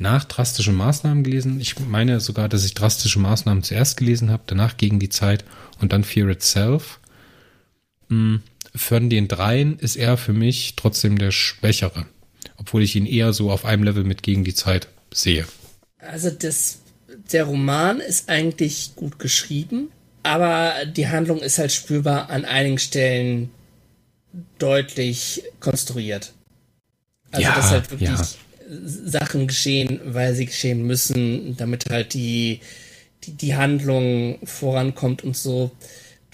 nach 0.00 0.24
drastische 0.24 0.72
Maßnahmen 0.72 1.22
gelesen. 1.22 1.60
Ich 1.60 1.78
meine 1.78 2.18
sogar, 2.18 2.48
dass 2.48 2.64
ich 2.64 2.74
drastische 2.74 3.20
Maßnahmen 3.20 3.62
zuerst 3.62 3.96
gelesen 3.96 4.30
habe, 4.30 4.42
danach 4.46 4.76
gegen 4.76 4.98
die 4.98 5.10
Zeit 5.10 5.44
und 5.80 5.92
dann 5.92 6.02
Fear 6.02 6.28
Itself. 6.28 6.98
Hm, 8.08 8.42
von 8.74 9.08
den 9.08 9.28
dreien 9.28 9.78
ist 9.78 9.94
er 9.94 10.16
für 10.16 10.32
mich 10.32 10.74
trotzdem 10.74 11.16
der 11.16 11.30
Schwächere, 11.30 12.06
obwohl 12.56 12.82
ich 12.82 12.96
ihn 12.96 13.06
eher 13.06 13.32
so 13.32 13.52
auf 13.52 13.64
einem 13.64 13.84
Level 13.84 14.02
mit 14.02 14.24
gegen 14.24 14.42
die 14.42 14.54
Zeit 14.54 14.88
sehe. 15.14 15.46
Also 15.98 16.30
das, 16.30 16.80
der 17.32 17.44
Roman 17.44 18.00
ist 18.00 18.28
eigentlich 18.28 18.92
gut 18.96 19.20
geschrieben, 19.20 19.88
aber 20.22 20.84
die 20.86 21.08
Handlung 21.08 21.38
ist 21.38 21.58
halt 21.58 21.72
spürbar 21.72 22.30
an 22.30 22.44
einigen 22.44 22.78
Stellen 22.78 23.50
deutlich 24.58 25.42
konstruiert. 25.60 26.32
Also 27.32 27.46
ja, 27.46 27.54
dass 27.54 27.70
halt 27.70 27.90
wirklich 27.90 28.10
ja. 28.10 28.26
Sachen 28.68 29.46
geschehen, 29.46 30.00
weil 30.04 30.34
sie 30.34 30.46
geschehen 30.46 30.86
müssen, 30.86 31.56
damit 31.56 31.90
halt 31.90 32.14
die, 32.14 32.60
die, 33.24 33.32
die 33.32 33.56
Handlung 33.56 34.38
vorankommt 34.44 35.24
und 35.24 35.36
so. 35.36 35.70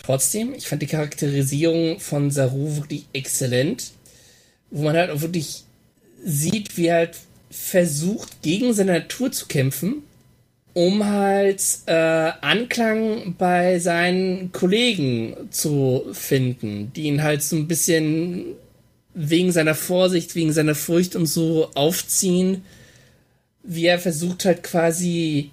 Trotzdem, 0.02 0.54
ich 0.54 0.68
fand 0.68 0.82
die 0.82 0.86
Charakterisierung 0.86 1.98
von 2.00 2.30
Saru 2.30 2.76
wirklich 2.76 3.06
exzellent, 3.12 3.92
wo 4.70 4.82
man 4.82 4.96
halt 4.96 5.10
auch 5.10 5.20
wirklich 5.20 5.64
sieht, 6.24 6.76
wie 6.76 6.92
halt 6.92 7.16
versucht, 7.50 8.42
gegen 8.42 8.74
seine 8.74 8.92
Natur 8.92 9.32
zu 9.32 9.46
kämpfen, 9.46 10.02
um 10.76 11.06
halt 11.06 11.62
äh, 11.86 12.32
Anklang 12.42 13.34
bei 13.38 13.78
seinen 13.78 14.52
Kollegen 14.52 15.48
zu 15.48 16.04
finden, 16.12 16.92
die 16.94 17.04
ihn 17.04 17.22
halt 17.22 17.42
so 17.42 17.56
ein 17.56 17.66
bisschen 17.66 18.44
wegen 19.14 19.52
seiner 19.52 19.74
Vorsicht, 19.74 20.34
wegen 20.34 20.52
seiner 20.52 20.74
Furcht 20.74 21.16
und 21.16 21.24
so 21.24 21.70
aufziehen, 21.74 22.62
wie 23.62 23.86
er 23.86 23.98
versucht 23.98 24.44
halt 24.44 24.62
quasi 24.64 25.50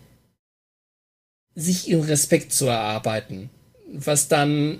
sich 1.55 1.88
ihren 1.88 2.03
Respekt 2.03 2.51
zu 2.51 2.65
erarbeiten. 2.65 3.49
Was 3.93 4.28
dann 4.28 4.80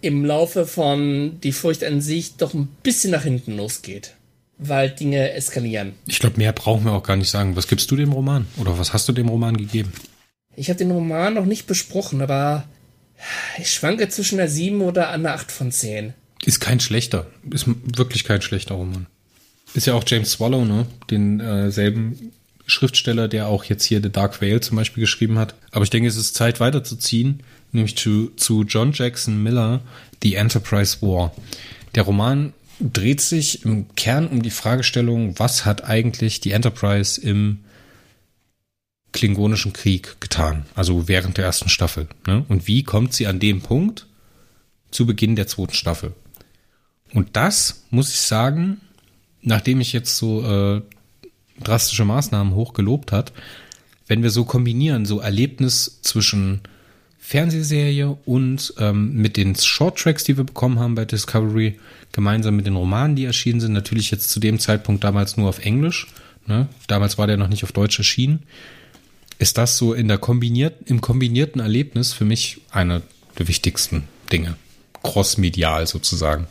im 0.00 0.24
Laufe 0.24 0.66
von 0.66 1.38
die 1.40 1.52
Furcht 1.52 1.84
an 1.84 2.00
sich 2.00 2.34
doch 2.34 2.52
ein 2.52 2.66
bisschen 2.82 3.12
nach 3.12 3.22
hinten 3.22 3.56
losgeht 3.56 4.14
weil 4.58 4.90
Dinge 4.90 5.32
eskalieren. 5.32 5.94
Ich 6.06 6.18
glaube, 6.18 6.38
mehr 6.38 6.52
brauchen 6.52 6.84
wir 6.84 6.92
auch 6.92 7.02
gar 7.02 7.16
nicht 7.16 7.30
sagen. 7.30 7.56
Was 7.56 7.68
gibst 7.68 7.90
du 7.90 7.96
dem 7.96 8.12
Roman? 8.12 8.46
Oder 8.56 8.78
was 8.78 8.92
hast 8.92 9.08
du 9.08 9.12
dem 9.12 9.28
Roman 9.28 9.56
gegeben? 9.56 9.92
Ich 10.56 10.68
habe 10.68 10.78
den 10.78 10.90
Roman 10.90 11.34
noch 11.34 11.46
nicht 11.46 11.66
besprochen, 11.66 12.22
aber 12.22 12.64
ich 13.58 13.72
schwanke 13.72 14.08
zwischen 14.08 14.38
einer 14.38 14.48
7 14.48 14.80
oder 14.82 15.10
einer 15.10 15.32
8 15.32 15.50
von 15.50 15.72
10. 15.72 16.14
Ist 16.44 16.60
kein 16.60 16.80
schlechter. 16.80 17.26
Ist 17.50 17.66
wirklich 17.66 18.24
kein 18.24 18.42
schlechter 18.42 18.74
Roman. 18.74 19.06
Ist 19.74 19.86
ja 19.86 19.94
auch 19.94 20.04
James 20.06 20.32
Swallow, 20.32 20.64
ne? 20.64 20.86
Den 21.10 21.40
äh, 21.40 21.70
selben 21.70 22.32
Schriftsteller, 22.66 23.28
der 23.28 23.48
auch 23.48 23.64
jetzt 23.64 23.84
hier 23.84 24.00
The 24.02 24.10
Dark 24.10 24.40
Veil 24.40 24.60
zum 24.60 24.76
Beispiel 24.76 25.02
geschrieben 25.02 25.38
hat. 25.38 25.54
Aber 25.72 25.84
ich 25.84 25.90
denke, 25.90 26.08
es 26.08 26.16
ist 26.16 26.34
Zeit 26.34 26.60
weiterzuziehen, 26.60 27.42
nämlich 27.72 27.96
zu, 27.96 28.30
zu 28.36 28.62
John 28.62 28.92
Jackson 28.92 29.42
Miller, 29.42 29.80
The 30.22 30.36
Enterprise 30.36 31.02
War. 31.02 31.32
Der 31.94 32.04
Roman 32.04 32.52
dreht 32.80 33.20
sich 33.20 33.64
im 33.64 33.94
Kern 33.94 34.26
um 34.26 34.42
die 34.42 34.50
Fragestellung, 34.50 35.38
was 35.38 35.64
hat 35.64 35.84
eigentlich 35.84 36.40
die 36.40 36.52
Enterprise 36.52 37.20
im 37.20 37.60
Klingonischen 39.12 39.72
Krieg 39.72 40.20
getan, 40.20 40.66
also 40.74 41.06
während 41.06 41.38
der 41.38 41.44
ersten 41.44 41.68
Staffel. 41.68 42.08
Ne? 42.26 42.44
Und 42.48 42.66
wie 42.66 42.82
kommt 42.82 43.12
sie 43.12 43.26
an 43.26 43.38
dem 43.38 43.60
Punkt 43.60 44.06
zu 44.90 45.06
Beginn 45.06 45.36
der 45.36 45.46
zweiten 45.46 45.74
Staffel? 45.74 46.14
Und 47.12 47.36
das 47.36 47.84
muss 47.90 48.10
ich 48.10 48.20
sagen, 48.20 48.80
nachdem 49.40 49.80
ich 49.80 49.92
jetzt 49.92 50.16
so 50.16 50.42
äh, 50.42 50.82
drastische 51.62 52.04
Maßnahmen 52.04 52.54
hochgelobt 52.54 53.12
hat, 53.12 53.32
wenn 54.08 54.22
wir 54.22 54.30
so 54.30 54.44
kombinieren, 54.44 55.06
so 55.06 55.20
Erlebnis 55.20 56.00
zwischen 56.02 56.60
Fernsehserie 57.26 58.18
und 58.26 58.74
ähm, 58.76 59.14
mit 59.14 59.38
den 59.38 59.56
Shorttracks, 59.56 60.24
die 60.24 60.36
wir 60.36 60.44
bekommen 60.44 60.78
haben 60.78 60.94
bei 60.94 61.06
Discovery, 61.06 61.80
gemeinsam 62.12 62.54
mit 62.54 62.66
den 62.66 62.76
Romanen, 62.76 63.16
die 63.16 63.24
erschienen 63.24 63.60
sind, 63.60 63.72
natürlich 63.72 64.10
jetzt 64.10 64.28
zu 64.28 64.40
dem 64.40 64.58
Zeitpunkt 64.58 65.02
damals 65.02 65.38
nur 65.38 65.48
auf 65.48 65.64
Englisch, 65.64 66.06
ne? 66.46 66.68
damals 66.86 67.16
war 67.16 67.26
der 67.26 67.38
noch 67.38 67.48
nicht 67.48 67.64
auf 67.64 67.72
Deutsch 67.72 67.98
erschienen, 67.98 68.42
ist 69.38 69.56
das 69.56 69.78
so 69.78 69.94
in 69.94 70.06
der 70.06 70.18
kombiniert, 70.18 70.74
im 70.84 71.00
kombinierten 71.00 71.62
Erlebnis 71.62 72.12
für 72.12 72.26
mich 72.26 72.60
einer 72.70 73.00
der 73.38 73.48
wichtigsten 73.48 74.04
Dinge. 74.30 74.56
Crossmedial 75.02 75.86
sozusagen. 75.86 76.46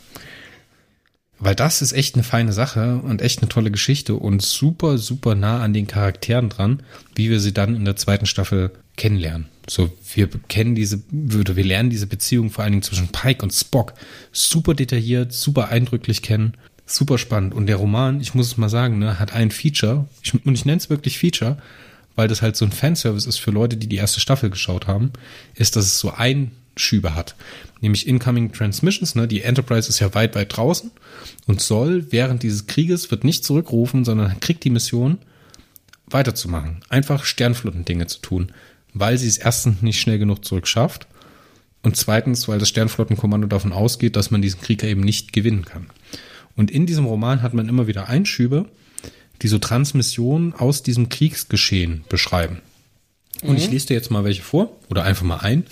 Weil 1.44 1.56
das 1.56 1.82
ist 1.82 1.92
echt 1.92 2.16
eine 2.16 2.24
feine 2.24 2.54
Sache 2.54 2.98
und 3.04 3.22
echt 3.22 3.42
eine 3.42 3.50
tolle 3.50 3.72
Geschichte 3.72 4.16
und 4.16 4.42
super, 4.42 4.98
super 4.98 5.36
nah 5.36 5.62
an 5.62 5.74
den 5.74 5.88
Charakteren 5.88 6.50
dran, 6.50 6.84
wie 7.16 7.30
wir 7.30 7.40
sie 7.40 7.54
dann 7.54 7.76
in 7.76 7.86
der 7.86 7.96
zweiten 7.98 8.26
Staffel 8.26 8.72
kennenlernen. 8.96 9.48
So, 9.68 9.92
wir 10.14 10.30
kennen 10.48 10.76
diese, 10.76 11.02
würde, 11.10 11.56
wir 11.56 11.66
lernen 11.66 11.90
diese 11.90 12.08
Beziehung 12.08 12.50
vor 12.50 12.64
allen 12.64 12.74
Dingen 12.74 12.84
zwischen 12.84 13.10
Pike 13.10 13.44
und 13.44 13.52
Spock 13.52 13.94
super 14.32 14.74
detailliert, 14.74 15.34
super 15.34 15.70
eindrücklich 15.70 16.22
kennen, 16.22 16.54
super 16.86 17.18
spannend. 17.18 17.54
Und 17.54 17.68
der 17.68 17.78
Roman, 17.78 18.22
ich 18.22 18.34
muss 18.34 18.48
es 18.48 18.58
mal 18.58 18.70
sagen, 18.70 19.00
ne, 19.00 19.20
hat 19.20 19.34
ein 19.34 19.52
Feature, 19.52 20.08
ich, 20.22 20.34
und 20.46 20.54
ich 20.54 20.66
nenne 20.66 20.78
es 20.78 20.90
wirklich 20.90 21.18
Feature, 21.18 21.58
weil 22.16 22.28
das 22.28 22.42
halt 22.42 22.56
so 22.56 22.66
ein 22.66 22.72
Fanservice 22.72 23.28
ist 23.28 23.40
für 23.40 23.52
Leute, 23.52 23.76
die 23.76 23.88
die 23.88 23.98
erste 23.98 24.20
Staffel 24.20 24.50
geschaut 24.50 24.88
haben, 24.88 25.12
ist, 25.56 25.76
dass 25.76 25.86
es 25.86 26.00
so 26.00 26.12
Einschübe 26.76 27.16
hat. 27.16 27.36
Nämlich 27.82 28.08
Incoming 28.08 28.52
Transmissions, 28.52 29.16
ne, 29.16 29.28
die 29.28 29.42
Enterprise 29.42 29.90
ist 29.90 30.00
ja 30.00 30.14
weit, 30.14 30.36
weit 30.36 30.56
draußen 30.56 30.92
und 31.48 31.62
soll 31.62 32.12
während 32.12 32.44
dieses 32.44 32.68
Krieges, 32.68 33.12
wird 33.12 33.24
nicht 33.24 33.44
zurückrufen, 33.44 34.06
sondern 34.06 34.40
kriegt 34.40 34.64
die 34.64 34.70
Mission, 34.70 35.20
weiterzumachen. 36.08 36.82
Einfach 36.90 37.26
Sternflotten-Dinge 37.26 38.08
zu 38.08 38.20
tun 38.20 38.52
weil 38.94 39.18
sie 39.18 39.28
es 39.28 39.38
erstens 39.38 39.82
nicht 39.82 40.00
schnell 40.00 40.20
genug 40.20 40.46
zurückschafft 40.46 41.08
und 41.82 41.98
zweitens, 41.98 42.48
weil 42.48 42.60
das 42.60 42.70
Sternflottenkommando 42.70 43.48
davon 43.48 43.74
ausgeht, 43.74 44.16
dass 44.16 44.32
man 44.32 44.42
diesen 44.42 44.62
Krieg 44.62 44.84
eben 44.84 45.02
nicht 45.02 45.34
gewinnen 45.34 45.66
kann. 45.66 45.88
Und 46.56 46.72
in 46.72 46.86
diesem 46.86 47.06
Roman 47.06 47.42
hat 47.42 47.54
man 47.54 47.68
immer 47.68 47.88
wieder 47.88 48.08
Einschübe, 48.08 48.66
die 49.42 49.48
so 49.48 49.58
Transmissionen 49.58 50.54
aus 50.54 50.84
diesem 50.84 51.10
Kriegsgeschehen 51.10 52.06
beschreiben. 52.08 52.62
Und 53.44 53.58
ich 53.58 53.68
mhm. 53.68 53.74
lese 53.74 53.88
dir 53.88 53.94
jetzt 53.96 54.12
mal 54.12 54.24
welche 54.24 54.42
vor 54.42 54.70
oder 54.90 55.04
einfach 55.04 55.24
mal 55.24 55.38
ein. 55.38 55.66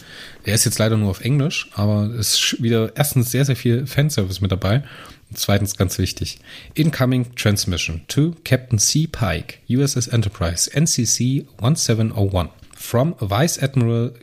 Der 0.46 0.56
ist 0.56 0.66
jetzt 0.66 0.80
leider 0.80 0.98
nur 0.98 1.10
auf 1.10 1.22
Englisch, 1.22 1.70
aber 1.74 2.06
es 2.06 2.36
ist 2.36 2.64
wieder 2.64 2.92
erstens 2.96 3.32
sehr, 3.32 3.46
sehr 3.46 3.56
viel 3.56 3.88
Fanservice 3.88 4.42
mit 4.42 4.52
dabei. 4.52 4.84
Und 5.30 5.38
zweitens 5.38 5.78
ganz 5.78 5.98
wichtig. 5.98 6.40
Incoming 6.74 7.36
Transmission 7.36 8.02
to 8.08 8.36
Captain 8.44 8.80
C. 8.80 9.08
Pike, 9.08 9.56
USS 9.70 10.08
Enterprise, 10.08 10.70
NCC 10.74 11.48
1701 11.58 12.50
from 12.76 13.16
Vice 13.20 13.60
Admiral 13.60 14.14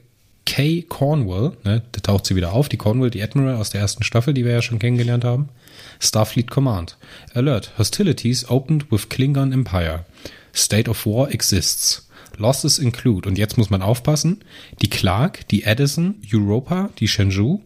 Kay 0.44 0.82
Cornwall, 0.88 1.52
ne, 1.64 1.82
da 1.92 2.00
taucht 2.00 2.26
sie 2.26 2.34
wieder 2.34 2.54
auf, 2.54 2.70
die 2.70 2.78
Cornwall, 2.78 3.10
die 3.10 3.22
Admiral 3.22 3.56
aus 3.56 3.68
der 3.68 3.82
ersten 3.82 4.02
Staffel, 4.02 4.32
die 4.32 4.46
wir 4.46 4.52
ja 4.52 4.62
schon 4.62 4.78
kennengelernt 4.78 5.22
haben. 5.22 5.50
Starfleet 6.00 6.50
Command. 6.50 6.96
Alert. 7.34 7.72
Hostilities 7.76 8.48
opened 8.48 8.90
with 8.90 9.10
Klingon 9.10 9.52
Empire. 9.52 10.06
State 10.54 10.90
of 10.90 11.04
War 11.04 11.30
exists. 11.30 12.07
Losses 12.38 12.78
include, 12.78 13.28
und 13.28 13.38
jetzt 13.38 13.58
muss 13.58 13.70
man 13.70 13.82
aufpassen, 13.82 14.40
die 14.82 14.90
Clark, 14.90 15.46
die 15.48 15.64
Edison, 15.64 16.16
Europa, 16.32 16.90
die 16.98 17.08
Shenzhou, 17.08 17.62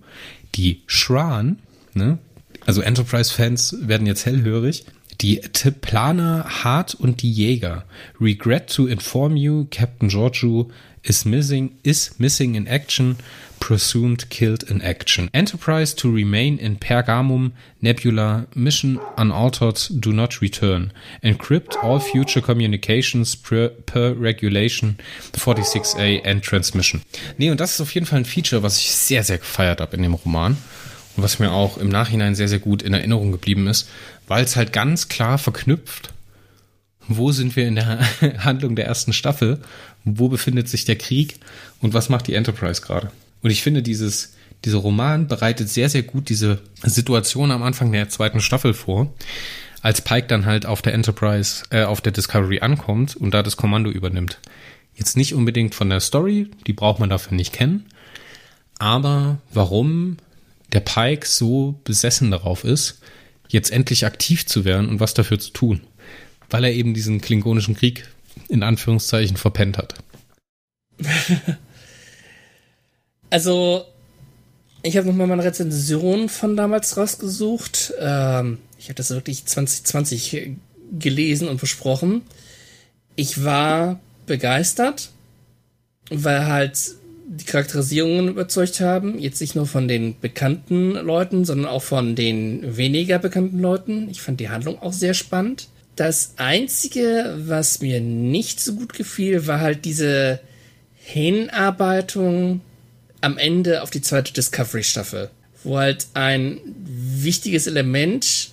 die 0.55 0.83
Shran, 0.87 1.59
ne, 1.95 2.19
also 2.65 2.81
Enterprise-Fans 2.81 3.77
werden 3.83 4.07
jetzt 4.07 4.27
hellhörig, 4.27 4.85
die 5.21 5.41
Tiplaner 5.41 6.65
Hart 6.65 6.95
und 6.95 7.23
die 7.23 7.31
Jäger. 7.31 7.85
Regret 8.21 8.69
to 8.69 8.87
inform 8.87 9.37
you, 9.37 9.67
Captain 9.71 10.09
Georgiou 10.09 10.71
is 11.05 11.25
missing, 11.25 11.79
is 11.85 12.19
missing 12.19 12.55
in 12.55 12.69
action, 12.69 13.17
presumed 13.61 14.29
killed 14.29 14.63
in 14.65 14.83
action. 14.83 15.31
Enterprise 15.33 15.95
to 15.95 16.11
remain 16.11 16.59
in 16.59 16.77
Pergamum 16.77 17.53
Nebula, 17.81 18.47
mission 18.55 19.01
unaltered, 19.17 19.79
do 20.01 20.13
not 20.13 20.41
return. 20.41 20.93
Encrypt 21.23 21.77
all 21.83 22.01
future 22.01 22.41
communications 22.41 23.37
per, 23.37 23.69
per 23.69 24.15
Regulation 24.15 24.99
46a 25.33 26.25
and 26.25 26.43
Transmission. 26.43 27.03
Nee, 27.39 27.51
und 27.51 27.61
das 27.61 27.75
ist 27.75 27.81
auf 27.81 27.95
jeden 27.95 28.07
Fall 28.07 28.21
ein 28.21 28.25
Feature, 28.25 28.63
was 28.63 28.79
ich 28.79 28.91
sehr, 28.91 29.23
sehr 29.23 29.39
gefeiert 29.39 29.81
habe 29.81 29.97
in 29.97 30.03
dem 30.03 30.15
Roman 30.15 30.57
und 31.17 31.23
was 31.23 31.39
mir 31.39 31.53
auch 31.53 31.79
im 31.79 31.89
Nachhinein 31.89 32.35
sehr, 32.35 32.49
sehr 32.49 32.59
gut 32.59 32.83
in 32.83 32.95
Erinnerung 32.95 33.33
geblieben 33.33 33.67
ist, 33.67 33.89
weil 34.27 34.45
es 34.45 34.57
halt 34.57 34.73
ganz 34.73 35.09
klar 35.09 35.39
verknüpft, 35.39 36.13
wo 37.09 37.33
sind 37.33 37.57
wir 37.57 37.67
in 37.67 37.77
der 37.77 38.01
Handlung 38.45 38.77
der 38.77 38.87
ersten 38.87 39.13
Staffel, 39.13 39.61
wo 40.05 40.29
befindet 40.29 40.69
sich 40.69 40.85
der 40.85 40.97
Krieg 40.97 41.37
und 41.81 41.95
was 41.95 42.09
macht 42.09 42.27
die 42.27 42.35
Enterprise 42.35 42.83
gerade. 42.83 43.11
Und 43.43 43.51
ich 43.51 43.63
finde, 43.63 43.83
dieses, 43.83 44.35
dieser 44.65 44.79
Roman 44.79 45.29
bereitet 45.29 45.69
sehr, 45.69 45.89
sehr 45.89 46.03
gut 46.03 46.29
diese 46.29 46.61
Situation 46.83 47.51
am 47.51 47.63
Anfang 47.63 47.93
der 47.93 48.09
zweiten 48.09 48.41
Staffel 48.41 48.75
vor, 48.75 49.13
als 49.81 50.01
Pike 50.01 50.29
dann 50.29 50.47
halt 50.47 50.67
auf 50.67 50.83
der 50.83 50.95
Enterprise, 50.95 51.65
äh, 51.71 51.83
auf 51.83 52.01
der 52.01 52.13
Discovery 52.13 52.61
ankommt 52.61 53.17
und 53.17 53.35
da 53.35 53.43
das 53.43 53.57
Kommando 53.57 53.91
übernimmt. 53.91 54.39
Jetzt 54.95 55.17
nicht 55.17 55.35
unbedingt 55.35 55.75
von 55.75 55.91
der 55.91 56.01
Story, 56.01 56.51
die 56.67 56.73
braucht 56.73 57.01
man 57.01 57.11
dafür 57.11 57.37
nicht 57.37 57.53
kennen, 57.53 57.87
aber 58.79 59.39
warum 59.53 60.19
der 60.73 60.81
Pike 60.81 61.27
so 61.27 61.81
besessen 61.85 62.31
darauf 62.31 62.65
ist, 62.65 63.01
jetzt 63.49 63.71
endlich 63.71 64.07
aktiv 64.07 64.47
zu 64.47 64.65
werden 64.65 64.89
und 64.89 65.01
was 65.01 65.15
dafür 65.15 65.39
zu 65.39 65.51
tun. 65.51 65.81
Weil 66.51 66.65
er 66.65 66.73
eben 66.73 66.95
diesen 66.95 67.21
klingonischen 67.21 67.77
Krieg 67.77 68.09
in 68.49 68.63
Anführungszeichen 68.63 69.37
verpennt 69.37 69.79
hat. 69.79 69.95
also, 73.31 73.85
ich 74.83 74.97
habe 74.97 75.07
nochmal 75.07 75.27
meine 75.27 75.45
Rezension 75.45 76.29
von 76.29 76.57
damals 76.57 76.97
rausgesucht. 76.97 77.95
Ähm, 77.99 78.59
ich 78.79 78.87
habe 78.87 78.95
das 78.95 79.11
wirklich 79.11 79.47
2020 79.47 80.57
gelesen 80.99 81.49
und 81.49 81.61
besprochen. 81.61 82.23
Ich 83.17 83.45
war 83.45 84.01
begeistert, 84.27 85.11
weil 86.11 86.47
halt 86.47 86.79
die 87.27 87.45
Charakterisierungen 87.45 88.29
überzeugt 88.29 88.81
haben. 88.81 89.19
Jetzt 89.19 89.41
nicht 89.41 89.55
nur 89.55 89.67
von 89.67 89.89
den 89.89 90.19
bekannten 90.21 90.93
Leuten, 90.93 91.45
sondern 91.45 91.67
auch 91.67 91.83
von 91.83 92.15
den 92.15 92.77
weniger 92.77 93.19
bekannten 93.19 93.59
Leuten. 93.59 94.09
Ich 94.11 94.21
fand 94.21 94.41
die 94.41 94.51
Handlung 94.51 94.81
auch 94.81 94.93
sehr 94.93 95.15
spannend. 95.15 95.69
Das 95.97 96.35
Einzige, 96.37 97.35
was 97.39 97.81
mir 97.81 98.01
nicht 98.01 98.61
so 98.61 98.75
gut 98.75 98.95
gefiel, 98.95 99.47
war 99.47 99.61
halt 99.61 99.85
diese 99.85 100.41
Hinarbeitung 100.95 102.61
am 103.21 103.39
Ende 103.39 103.83
auf 103.83 103.91
die 103.91 104.01
zweite 104.01 104.33
Discovery-Staffel, 104.33 105.31
wo 105.65 105.79
halt 105.79 106.07
ein 106.15 106.59
wichtiges 106.65 107.67
Element 107.67 108.51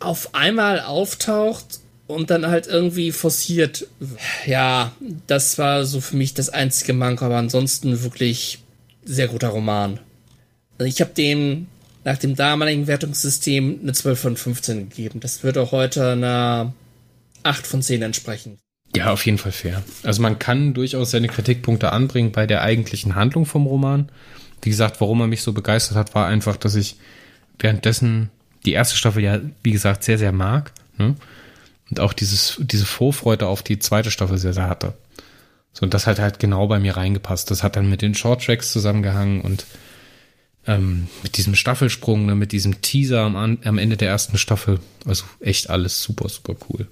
auf 0.00 0.34
einmal 0.34 0.80
auftaucht 0.80 1.80
und 2.06 2.30
dann 2.30 2.46
halt 2.46 2.66
irgendwie 2.66 3.12
forciert. 3.12 3.86
Ja, 4.46 4.92
das 5.26 5.58
war 5.58 5.84
so 5.84 6.00
für 6.00 6.16
mich 6.16 6.34
das 6.34 6.48
einzige 6.48 6.92
Manko, 6.92 7.26
aber 7.26 7.36
ansonsten 7.36 8.02
wirklich 8.02 8.58
sehr 9.04 9.28
guter 9.28 9.48
Roman. 9.48 10.00
Also 10.78 10.88
ich 10.88 11.00
habe 11.00 11.12
dem 11.14 11.66
nach 12.04 12.18
dem 12.18 12.34
damaligen 12.34 12.86
Wertungssystem 12.86 13.80
eine 13.82 13.92
12 13.92 14.20
von 14.20 14.36
15 14.36 14.90
gegeben. 14.90 15.20
Das 15.20 15.44
auch 15.44 15.72
heute 15.72 16.12
einer 16.12 16.72
8 17.42 17.66
von 17.66 17.82
10 17.82 18.02
entsprechen. 18.02 18.58
Ja, 18.94 19.12
auf 19.12 19.24
jeden 19.24 19.38
Fall 19.38 19.52
fair. 19.52 19.82
Also 20.02 20.20
man 20.20 20.38
kann 20.38 20.74
durchaus 20.74 21.12
seine 21.12 21.28
Kritikpunkte 21.28 21.92
anbringen 21.92 22.32
bei 22.32 22.46
der 22.46 22.62
eigentlichen 22.62 23.14
Handlung 23.14 23.46
vom 23.46 23.66
Roman. 23.66 24.10
Wie 24.60 24.70
gesagt, 24.70 25.00
warum 25.00 25.20
er 25.20 25.26
mich 25.26 25.42
so 25.42 25.52
begeistert 25.52 25.96
hat, 25.96 26.14
war 26.14 26.26
einfach, 26.26 26.56
dass 26.56 26.74
ich 26.74 26.96
währenddessen 27.58 28.30
die 28.66 28.72
erste 28.72 28.96
Staffel 28.96 29.22
ja, 29.22 29.40
wie 29.62 29.72
gesagt, 29.72 30.04
sehr, 30.04 30.18
sehr 30.18 30.32
mag. 30.32 30.72
Ne? 30.98 31.16
und 31.92 32.00
auch 32.00 32.14
dieses, 32.14 32.56
diese 32.58 32.86
Vorfreude 32.86 33.46
auf 33.46 33.62
die 33.62 33.78
zweite 33.78 34.10
Staffel 34.10 34.38
sehr, 34.38 34.54
sehr 34.54 34.66
hatte. 34.66 34.94
So, 35.74 35.82
und 35.82 35.92
das 35.92 36.06
hat 36.06 36.18
halt 36.18 36.38
genau 36.38 36.66
bei 36.66 36.78
mir 36.78 36.96
reingepasst. 36.96 37.50
Das 37.50 37.62
hat 37.62 37.76
dann 37.76 37.90
mit 37.90 38.00
den 38.00 38.14
Shorttracks 38.14 38.72
zusammengehangen 38.72 39.42
und 39.42 39.66
ähm, 40.66 41.08
mit 41.22 41.36
diesem 41.36 41.54
Staffelsprung, 41.54 42.26
ne, 42.26 42.34
mit 42.34 42.52
diesem 42.52 42.80
Teaser 42.80 43.22
am, 43.22 43.58
am 43.62 43.78
Ende 43.78 43.96
der 43.96 44.08
ersten 44.08 44.38
Staffel. 44.38 44.80
Also 45.04 45.24
echt 45.40 45.70
alles 45.70 46.02
super, 46.02 46.28
super 46.28 46.54
cool. 46.68 46.88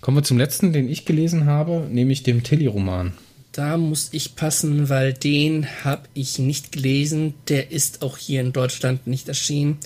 Kommen 0.00 0.18
wir 0.18 0.22
zum 0.22 0.38
letzten, 0.38 0.72
den 0.72 0.88
ich 0.88 1.04
gelesen 1.04 1.46
habe, 1.46 1.86
nämlich 1.90 2.22
dem 2.22 2.42
Tilly-Roman. 2.42 3.12
Da 3.52 3.78
muss 3.78 4.10
ich 4.12 4.36
passen, 4.36 4.90
weil 4.90 5.14
den 5.14 5.66
habe 5.82 6.08
ich 6.12 6.38
nicht 6.38 6.72
gelesen. 6.72 7.34
Der 7.48 7.70
ist 7.72 8.02
auch 8.02 8.18
hier 8.18 8.42
in 8.42 8.52
Deutschland 8.52 9.06
nicht 9.06 9.28
erschienen. 9.28 9.78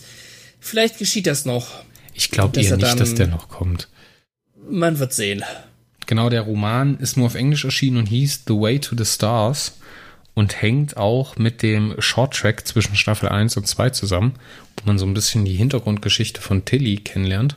Vielleicht 0.59 0.99
geschieht 0.99 1.27
das 1.27 1.45
noch. 1.45 1.85
Ich 2.13 2.31
glaube 2.31 2.61
eher 2.61 2.77
nicht, 2.77 3.01
dass 3.01 3.15
der 3.15 3.29
noch 3.29 3.49
kommt. 3.49 3.89
Man 4.69 4.99
wird 4.99 5.13
sehen. 5.13 5.45
Genau, 6.07 6.29
der 6.29 6.43
Roman 6.43 6.99
ist 6.99 7.17
nur 7.17 7.27
auf 7.27 7.37
Englisch 7.37 7.65
erschienen 7.65 7.99
und 7.99 8.07
hieß 8.07 8.43
The 8.49 8.55
Way 8.55 8.81
to 8.81 8.97
the 8.99 9.05
Stars 9.05 9.79
und 10.35 10.61
hängt 10.63 10.97
auch 10.97 11.37
mit 11.37 11.63
dem 11.63 11.95
Shorttrack 11.99 12.67
zwischen 12.67 12.97
Staffel 12.97 13.29
1 13.29 13.57
und 13.57 13.67
2 13.67 13.91
zusammen, 13.91 14.35
wo 14.77 14.87
man 14.87 14.99
so 14.99 15.07
ein 15.07 15.15
bisschen 15.15 15.45
die 15.45 15.55
Hintergrundgeschichte 15.55 16.41
von 16.41 16.65
Tilly 16.65 16.97
kennenlernt. 16.97 17.57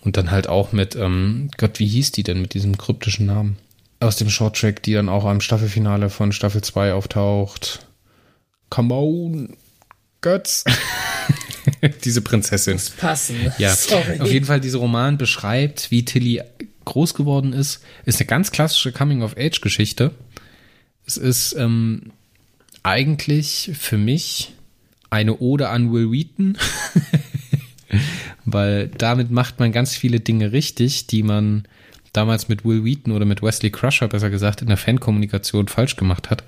Und 0.00 0.16
dann 0.16 0.30
halt 0.30 0.48
auch 0.48 0.72
mit, 0.72 0.94
ähm, 0.94 1.50
Gott, 1.56 1.80
wie 1.80 1.86
hieß 1.86 2.12
die 2.12 2.22
denn 2.22 2.40
mit 2.40 2.54
diesem 2.54 2.78
kryptischen 2.78 3.26
Namen? 3.26 3.56
Aus 3.98 4.16
dem 4.16 4.30
Shorttrack, 4.30 4.82
die 4.82 4.92
dann 4.92 5.08
auch 5.08 5.24
am 5.24 5.40
Staffelfinale 5.40 6.10
von 6.10 6.32
Staffel 6.32 6.62
2 6.62 6.92
auftaucht. 6.92 7.86
Come 8.70 8.94
on, 8.94 9.56
Götz. 10.20 10.64
diese 12.04 12.20
Prinzessin. 12.20 12.74
Muss 12.74 12.90
passen. 12.90 13.52
Ja, 13.58 13.74
Sorry. 13.74 14.20
auf 14.20 14.30
jeden 14.30 14.46
Fall, 14.46 14.60
dieser 14.60 14.78
Roman 14.78 15.18
beschreibt, 15.18 15.90
wie 15.90 16.04
Tilly 16.04 16.42
groß 16.84 17.14
geworden 17.14 17.52
ist. 17.52 17.82
Ist 18.04 18.20
eine 18.20 18.26
ganz 18.26 18.52
klassische 18.52 18.92
Coming-of-Age-Geschichte. 18.92 20.12
Es 21.06 21.16
ist 21.16 21.54
ähm, 21.56 22.12
eigentlich 22.82 23.70
für 23.74 23.98
mich 23.98 24.52
eine 25.10 25.38
Ode 25.38 25.68
an 25.68 25.92
Will 25.92 26.10
Wheaton, 26.10 26.58
weil 28.44 28.88
damit 28.88 29.30
macht 29.30 29.58
man 29.60 29.72
ganz 29.72 29.94
viele 29.94 30.20
Dinge 30.20 30.52
richtig, 30.52 31.06
die 31.06 31.22
man 31.22 31.66
damals 32.12 32.48
mit 32.48 32.64
Will 32.64 32.84
Wheaton 32.84 33.12
oder 33.12 33.24
mit 33.24 33.42
Wesley 33.42 33.70
Crusher, 33.70 34.08
besser 34.08 34.30
gesagt, 34.30 34.62
in 34.62 34.68
der 34.68 34.76
Fankommunikation 34.76 35.68
falsch 35.68 35.96
gemacht 35.96 36.30
hat. 36.30 36.44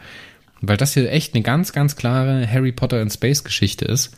Weil 0.61 0.77
das 0.77 0.95
hier 0.95 1.11
echt 1.11 1.35
eine 1.35 1.43
ganz, 1.43 1.73
ganz 1.73 1.95
klare 1.95 2.51
Harry 2.51 2.73
Potter 2.73 3.01
in 3.01 3.11
Space 3.11 3.45
Geschichte 3.45 3.85
ist. 3.85 4.17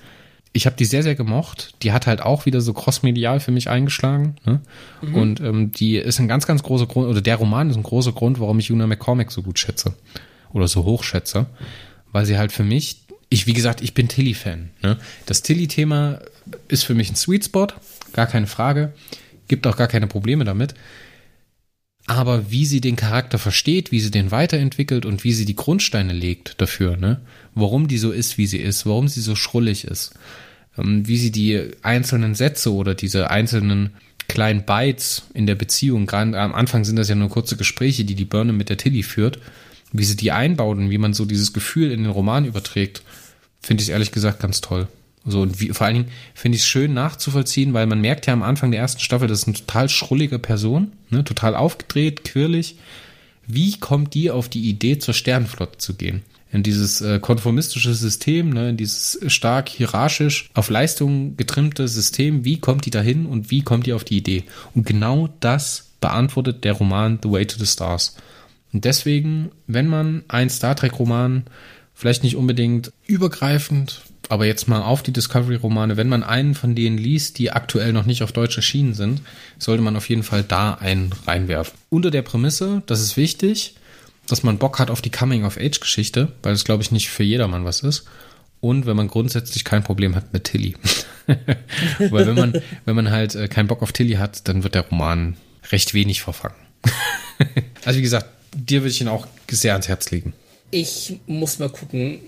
Ich 0.52 0.66
habe 0.66 0.76
die 0.76 0.84
sehr, 0.84 1.02
sehr 1.02 1.14
gemocht. 1.14 1.74
Die 1.82 1.92
hat 1.92 2.06
halt 2.06 2.22
auch 2.22 2.46
wieder 2.46 2.60
so 2.60 2.72
crossmedial 2.72 3.40
für 3.40 3.52
mich 3.52 3.68
eingeschlagen. 3.68 4.36
Ne? 4.46 4.60
Mhm. 5.02 5.14
Und 5.14 5.40
ähm, 5.40 5.72
die 5.72 5.96
ist 5.96 6.18
ein 6.18 6.28
ganz, 6.28 6.46
ganz 6.46 6.62
großer 6.62 6.86
Grund, 6.86 7.08
oder 7.08 7.20
der 7.20 7.36
Roman 7.36 7.70
ist 7.70 7.76
ein 7.76 7.82
großer 7.82 8.12
Grund, 8.12 8.40
warum 8.40 8.58
ich 8.58 8.72
Una 8.72 8.86
McCormack 8.86 9.30
so 9.30 9.42
gut 9.42 9.58
schätze. 9.58 9.94
Oder 10.52 10.68
so 10.68 10.84
hoch 10.84 11.04
schätze. 11.04 11.46
Weil 12.12 12.26
sie 12.26 12.38
halt 12.38 12.52
für 12.52 12.64
mich, 12.64 13.02
ich, 13.28 13.46
wie 13.46 13.52
gesagt, 13.52 13.82
ich 13.82 13.94
bin 13.94 14.08
Tilly-Fan. 14.08 14.70
Ne? 14.82 14.98
Das 15.26 15.42
Tilly-Thema 15.42 16.20
ist 16.68 16.84
für 16.84 16.94
mich 16.94 17.10
ein 17.10 17.16
Sweet 17.16 17.44
Spot, 17.44 17.68
gar 18.12 18.26
keine 18.26 18.46
Frage. 18.46 18.92
Gibt 19.48 19.66
auch 19.66 19.76
gar 19.76 19.88
keine 19.88 20.06
Probleme 20.06 20.44
damit 20.44 20.74
aber 22.10 22.50
wie 22.50 22.66
sie 22.66 22.80
den 22.80 22.96
Charakter 22.96 23.38
versteht, 23.38 23.92
wie 23.92 24.00
sie 24.00 24.10
den 24.10 24.32
weiterentwickelt 24.32 25.06
und 25.06 25.22
wie 25.22 25.32
sie 25.32 25.44
die 25.44 25.54
Grundsteine 25.54 26.12
legt 26.12 26.60
dafür, 26.60 26.96
ne? 26.96 27.20
Warum 27.54 27.86
die 27.86 27.98
so 27.98 28.10
ist, 28.10 28.36
wie 28.36 28.48
sie 28.48 28.58
ist, 28.58 28.84
warum 28.84 29.06
sie 29.06 29.20
so 29.20 29.36
schrullig 29.36 29.84
ist, 29.84 30.14
ähm, 30.76 31.06
wie 31.06 31.18
sie 31.18 31.30
die 31.30 31.70
einzelnen 31.82 32.34
Sätze 32.34 32.72
oder 32.72 32.96
diese 32.96 33.30
einzelnen 33.30 33.90
kleinen 34.26 34.64
Bites 34.64 35.22
in 35.34 35.46
der 35.46 35.54
Beziehung, 35.54 36.06
gerade 36.06 36.36
am 36.36 36.52
Anfang 36.52 36.84
sind 36.84 36.96
das 36.96 37.08
ja 37.08 37.14
nur 37.14 37.28
kurze 37.28 37.56
Gespräche, 37.56 38.04
die 38.04 38.16
die 38.16 38.24
Burnham 38.24 38.56
mit 38.56 38.70
der 38.70 38.76
Tilly 38.76 39.04
führt, 39.04 39.38
wie 39.92 40.04
sie 40.04 40.16
die 40.16 40.32
einbaut 40.32 40.78
und 40.78 40.90
wie 40.90 40.98
man 40.98 41.14
so 41.14 41.24
dieses 41.24 41.52
Gefühl 41.52 41.90
in 41.90 42.02
den 42.02 42.12
Roman 42.12 42.44
überträgt, 42.44 43.02
finde 43.60 43.82
ich 43.82 43.90
ehrlich 43.90 44.12
gesagt 44.12 44.40
ganz 44.40 44.60
toll. 44.60 44.88
So, 45.26 45.42
und 45.42 45.60
wie, 45.60 45.68
vor 45.68 45.86
allen 45.86 45.96
Dingen 45.96 46.10
finde 46.34 46.56
ich 46.56 46.62
es 46.62 46.68
schön 46.68 46.94
nachzuvollziehen, 46.94 47.74
weil 47.74 47.86
man 47.86 48.00
merkt 48.00 48.26
ja 48.26 48.32
am 48.32 48.42
Anfang 48.42 48.70
der 48.70 48.80
ersten 48.80 49.00
Staffel, 49.00 49.28
das 49.28 49.40
ist 49.40 49.48
eine 49.48 49.56
total 49.56 49.88
schrullige 49.88 50.38
Person, 50.38 50.92
ne, 51.10 51.24
total 51.24 51.54
aufgedreht, 51.54 52.24
quirlig. 52.24 52.76
Wie 53.46 53.78
kommt 53.78 54.14
die 54.14 54.30
auf 54.30 54.48
die 54.48 54.68
Idee, 54.68 54.98
zur 54.98 55.12
Sternenflotte 55.12 55.78
zu 55.78 55.94
gehen? 55.94 56.22
In 56.52 56.62
dieses 56.62 57.00
äh, 57.00 57.20
konformistische 57.20 57.94
System, 57.94 58.50
ne, 58.50 58.70
in 58.70 58.76
dieses 58.76 59.20
stark 59.26 59.68
hierarchisch 59.68 60.48
auf 60.54 60.70
Leistung 60.70 61.36
getrimmte 61.36 61.86
System, 61.86 62.44
wie 62.44 62.58
kommt 62.58 62.86
die 62.86 62.90
dahin 62.90 63.26
und 63.26 63.50
wie 63.50 63.62
kommt 63.62 63.86
die 63.86 63.92
auf 63.92 64.04
die 64.04 64.16
Idee? 64.16 64.44
Und 64.74 64.86
genau 64.86 65.28
das 65.40 65.90
beantwortet 66.00 66.64
der 66.64 66.72
Roman 66.72 67.18
The 67.22 67.30
Way 67.30 67.46
to 67.46 67.58
the 67.58 67.66
Stars. 67.66 68.16
Und 68.72 68.84
deswegen, 68.84 69.50
wenn 69.66 69.86
man 69.86 70.22
einen 70.28 70.50
Star 70.50 70.76
Trek 70.76 70.98
Roman 70.98 71.44
vielleicht 71.94 72.22
nicht 72.22 72.36
unbedingt 72.36 72.92
übergreifend 73.06 74.02
aber 74.30 74.46
jetzt 74.46 74.68
mal 74.68 74.80
auf 74.80 75.02
die 75.02 75.12
Discovery-Romane, 75.12 75.96
wenn 75.96 76.08
man 76.08 76.22
einen 76.22 76.54
von 76.54 76.76
denen 76.76 76.96
liest, 76.96 77.38
die 77.38 77.50
aktuell 77.50 77.92
noch 77.92 78.06
nicht 78.06 78.22
auf 78.22 78.30
Deutsch 78.30 78.56
erschienen 78.56 78.94
sind, 78.94 79.22
sollte 79.58 79.82
man 79.82 79.96
auf 79.96 80.08
jeden 80.08 80.22
Fall 80.22 80.44
da 80.44 80.74
einen 80.74 81.10
reinwerfen. 81.26 81.76
Unter 81.88 82.12
der 82.12 82.22
Prämisse, 82.22 82.84
das 82.86 83.00
ist 83.00 83.16
wichtig, 83.16 83.74
dass 84.28 84.44
man 84.44 84.58
Bock 84.58 84.78
hat 84.78 84.88
auf 84.88 85.02
die 85.02 85.10
Coming-of-Age-Geschichte, 85.10 86.30
weil 86.44 86.52
das, 86.52 86.64
glaube 86.64 86.84
ich, 86.84 86.92
nicht 86.92 87.10
für 87.10 87.24
jedermann 87.24 87.64
was 87.64 87.80
ist. 87.80 88.04
Und 88.60 88.86
wenn 88.86 88.96
man 88.96 89.08
grundsätzlich 89.08 89.64
kein 89.64 89.82
Problem 89.82 90.14
hat 90.14 90.32
mit 90.32 90.44
Tilly. 90.44 90.76
weil 91.98 92.26
wenn 92.28 92.36
man, 92.36 92.62
wenn 92.84 92.94
man 92.94 93.10
halt 93.10 93.34
äh, 93.34 93.48
keinen 93.48 93.66
Bock 93.66 93.82
auf 93.82 93.90
Tilly 93.90 94.14
hat, 94.14 94.46
dann 94.46 94.62
wird 94.62 94.76
der 94.76 94.82
Roman 94.82 95.36
recht 95.72 95.92
wenig 95.92 96.22
verfangen. 96.22 96.54
also 97.84 97.98
wie 97.98 98.02
gesagt, 98.02 98.26
dir 98.54 98.82
würde 98.82 98.90
ich 98.90 99.00
ihn 99.00 99.08
auch 99.08 99.26
sehr 99.50 99.72
ans 99.72 99.88
Herz 99.88 100.10
legen. 100.10 100.32
Ich 100.70 101.18
muss 101.26 101.58
mal 101.58 101.68
gucken 101.68 102.20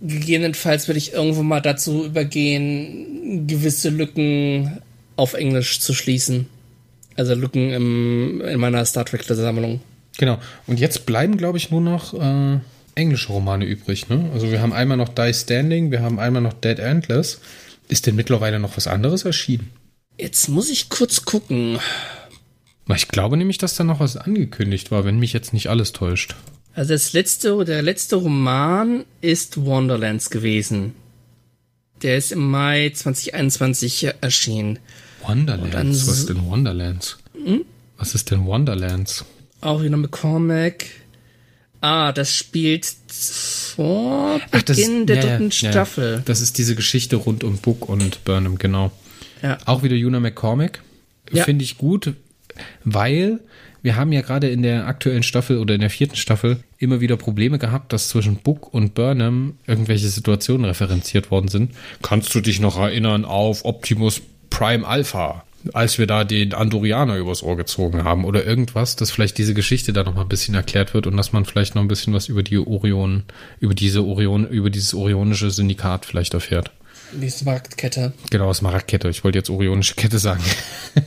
gegebenenfalls 0.00 0.88
würde 0.88 0.98
ich 0.98 1.12
irgendwo 1.12 1.42
mal 1.42 1.60
dazu 1.60 2.04
übergehen, 2.04 3.46
gewisse 3.46 3.90
Lücken 3.90 4.80
auf 5.16 5.34
Englisch 5.34 5.80
zu 5.80 5.94
schließen. 5.94 6.46
Also 7.16 7.34
Lücken 7.34 7.72
im, 7.72 8.40
in 8.42 8.60
meiner 8.60 8.84
Star 8.84 9.06
Trek-Sammlung. 9.06 9.80
Genau. 10.18 10.38
Und 10.66 10.80
jetzt 10.80 11.06
bleiben, 11.06 11.36
glaube 11.36 11.58
ich, 11.58 11.70
nur 11.70 11.80
noch 11.80 12.12
äh, 12.14 12.58
englische 12.94 13.28
Romane 13.28 13.64
übrig. 13.64 14.08
Ne? 14.08 14.30
Also 14.34 14.50
wir 14.50 14.60
haben 14.60 14.72
einmal 14.72 14.98
noch 14.98 15.08
Die 15.08 15.32
Standing, 15.32 15.90
wir 15.90 16.02
haben 16.02 16.18
einmal 16.18 16.42
noch 16.42 16.52
Dead 16.52 16.78
Endless. 16.78 17.40
Ist 17.88 18.06
denn 18.06 18.16
mittlerweile 18.16 18.58
noch 18.58 18.76
was 18.76 18.86
anderes 18.86 19.24
erschienen? 19.24 19.70
Jetzt 20.18 20.48
muss 20.48 20.68
ich 20.68 20.88
kurz 20.88 21.24
gucken. 21.24 21.78
Ich 22.94 23.08
glaube 23.08 23.36
nämlich, 23.36 23.58
dass 23.58 23.74
da 23.74 23.84
noch 23.84 24.00
was 24.00 24.16
angekündigt 24.16 24.90
war, 24.90 25.04
wenn 25.04 25.18
mich 25.18 25.32
jetzt 25.32 25.52
nicht 25.52 25.68
alles 25.68 25.92
täuscht. 25.92 26.36
Also 26.74 26.92
das 26.92 27.12
letzte, 27.12 27.64
der 27.64 27.82
letzte 27.82 28.16
Roman 28.16 29.04
ist 29.20 29.64
Wonderlands 29.64 30.30
gewesen. 30.30 30.94
Der 32.02 32.18
ist 32.18 32.32
im 32.32 32.50
Mai 32.50 32.90
2021 32.94 34.08
erschienen. 34.20 34.78
Wonderlands? 35.26 36.06
Was 36.06 36.18
ist 36.18 36.28
denn 36.28 36.46
Wonderlands? 36.46 37.18
Hm? 37.32 37.64
Was 37.96 38.14
ist 38.14 38.30
denn 38.30 38.44
Wonderlands? 38.44 39.24
Auch 39.62 39.82
wieder 39.82 39.96
McCormack. 39.96 40.84
Ah, 41.80 42.12
das 42.12 42.34
spielt 42.34 42.86
vor 43.08 44.40
Ach, 44.50 44.62
Beginn 44.62 45.06
der 45.06 45.16
ja, 45.16 45.22
dritten 45.22 45.50
ja, 45.50 45.70
Staffel. 45.70 46.14
Ja. 46.16 46.22
Das 46.24 46.40
ist 46.40 46.58
diese 46.58 46.74
Geschichte 46.74 47.16
rund 47.16 47.42
um 47.42 47.58
Book 47.58 47.88
und 47.88 48.24
Burnham, 48.24 48.58
genau. 48.58 48.92
Ja. 49.42 49.58
Auch 49.64 49.82
wieder 49.82 49.96
Juna 49.96 50.20
McCormack. 50.20 50.82
Finde 51.32 51.64
ich 51.64 51.78
gut, 51.78 52.12
weil 52.84 53.40
wir 53.82 53.94
haben 53.94 54.10
ja 54.10 54.22
gerade 54.22 54.48
in 54.48 54.62
der 54.62 54.88
aktuellen 54.88 55.22
Staffel 55.22 55.58
oder 55.58 55.74
in 55.74 55.80
der 55.80 55.90
vierten 55.90 56.16
Staffel 56.16 56.58
immer 56.78 57.00
wieder 57.00 57.16
Probleme 57.16 57.58
gehabt, 57.58 57.92
dass 57.92 58.08
zwischen 58.08 58.36
Book 58.36 58.74
und 58.74 58.94
Burnham 58.94 59.58
irgendwelche 59.66 60.08
Situationen 60.08 60.64
referenziert 60.64 61.30
worden 61.30 61.48
sind. 61.48 61.72
Kannst 62.02 62.34
du 62.34 62.40
dich 62.40 62.58
noch 62.58 62.78
erinnern 62.78 63.24
auf 63.24 63.64
Optimus 63.64 64.22
Prime 64.50 64.86
Alpha? 64.86 65.44
als 65.72 65.98
wir 65.98 66.06
da 66.06 66.24
den 66.24 66.54
Andorianer 66.54 67.16
übers 67.16 67.42
Ohr 67.42 67.56
gezogen 67.56 68.04
haben 68.04 68.24
oder 68.24 68.44
irgendwas, 68.44 68.96
dass 68.96 69.10
vielleicht 69.10 69.38
diese 69.38 69.54
Geschichte 69.54 69.92
da 69.92 70.04
noch 70.04 70.14
mal 70.14 70.22
ein 70.22 70.28
bisschen 70.28 70.54
erklärt 70.54 70.94
wird 70.94 71.06
und 71.06 71.16
dass 71.16 71.32
man 71.32 71.44
vielleicht 71.44 71.74
noch 71.74 71.82
ein 71.82 71.88
bisschen 71.88 72.12
was 72.12 72.28
über 72.28 72.42
die 72.42 72.58
Orion, 72.58 73.24
über 73.60 73.74
diese 73.74 74.04
Orion, 74.04 74.46
über 74.46 74.70
dieses 74.70 74.94
orionische 74.94 75.50
Syndikat 75.50 76.06
vielleicht 76.06 76.34
erfährt. 76.34 76.70
Die 77.12 77.30
Smaragdkette. 77.30 78.12
Genau, 78.30 78.52
Smaragdkette. 78.52 79.08
Ich 79.08 79.24
wollte 79.24 79.38
jetzt 79.38 79.50
orionische 79.50 79.94
Kette 79.94 80.18
sagen. 80.18 80.42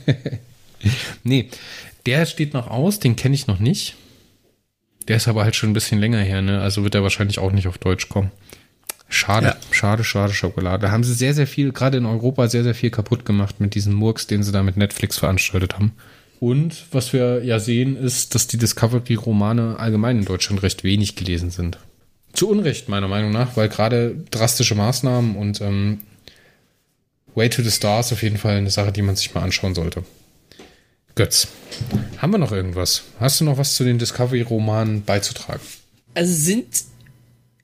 nee, 1.24 1.48
der 2.06 2.26
steht 2.26 2.54
noch 2.54 2.68
aus, 2.68 3.00
den 3.00 3.16
kenne 3.16 3.34
ich 3.34 3.46
noch 3.46 3.58
nicht. 3.58 3.96
Der 5.08 5.16
ist 5.16 5.28
aber 5.28 5.44
halt 5.44 5.56
schon 5.56 5.70
ein 5.70 5.74
bisschen 5.74 5.98
länger 5.98 6.20
her, 6.20 6.42
ne? 6.42 6.60
Also 6.60 6.84
wird 6.84 6.94
er 6.94 7.02
wahrscheinlich 7.02 7.38
auch 7.38 7.52
nicht 7.52 7.66
auf 7.66 7.78
Deutsch 7.78 8.08
kommen. 8.08 8.30
Schade, 9.08 9.46
ja. 9.46 9.56
schade, 9.72 10.04
schade 10.04 10.32
Schokolade. 10.32 10.86
Da 10.86 10.92
haben 10.92 11.02
sie 11.02 11.14
sehr, 11.14 11.34
sehr 11.34 11.48
viel, 11.48 11.72
gerade 11.72 11.98
in 11.98 12.06
Europa, 12.06 12.48
sehr, 12.48 12.62
sehr 12.62 12.76
viel 12.76 12.90
kaputt 12.90 13.24
gemacht 13.24 13.60
mit 13.60 13.74
diesem 13.74 13.92
Murks, 13.94 14.28
den 14.28 14.44
sie 14.44 14.52
da 14.52 14.62
mit 14.62 14.76
Netflix 14.76 15.18
veranstaltet 15.18 15.74
haben. 15.74 15.92
Und 16.38 16.86
was 16.92 17.12
wir 17.12 17.44
ja 17.44 17.58
sehen, 17.58 17.96
ist, 17.96 18.34
dass 18.34 18.46
die 18.46 18.56
Discovery-Romane 18.56 19.78
allgemein 19.78 20.18
in 20.18 20.24
Deutschland 20.24 20.62
recht 20.62 20.84
wenig 20.84 21.16
gelesen 21.16 21.50
sind. 21.50 21.78
Zu 22.32 22.48
Unrecht, 22.48 22.88
meiner 22.88 23.08
Meinung 23.08 23.32
nach, 23.32 23.56
weil 23.56 23.68
gerade 23.68 24.14
drastische 24.30 24.76
Maßnahmen 24.76 25.34
und 25.34 25.60
ähm, 25.60 25.98
Way 27.34 27.50
to 27.50 27.62
the 27.62 27.70
Stars 27.70 28.12
auf 28.12 28.22
jeden 28.22 28.38
Fall 28.38 28.56
eine 28.56 28.70
Sache, 28.70 28.92
die 28.92 29.02
man 29.02 29.16
sich 29.16 29.34
mal 29.34 29.42
anschauen 29.42 29.74
sollte. 29.74 30.04
Götz, 31.20 31.48
haben 32.16 32.30
wir 32.32 32.38
noch 32.38 32.50
irgendwas? 32.50 33.02
Hast 33.18 33.38
du 33.38 33.44
noch 33.44 33.58
was 33.58 33.74
zu 33.74 33.84
den 33.84 33.98
Discovery-Romanen 33.98 35.04
beizutragen? 35.04 35.60
Also 36.14 36.32
sind 36.32 36.84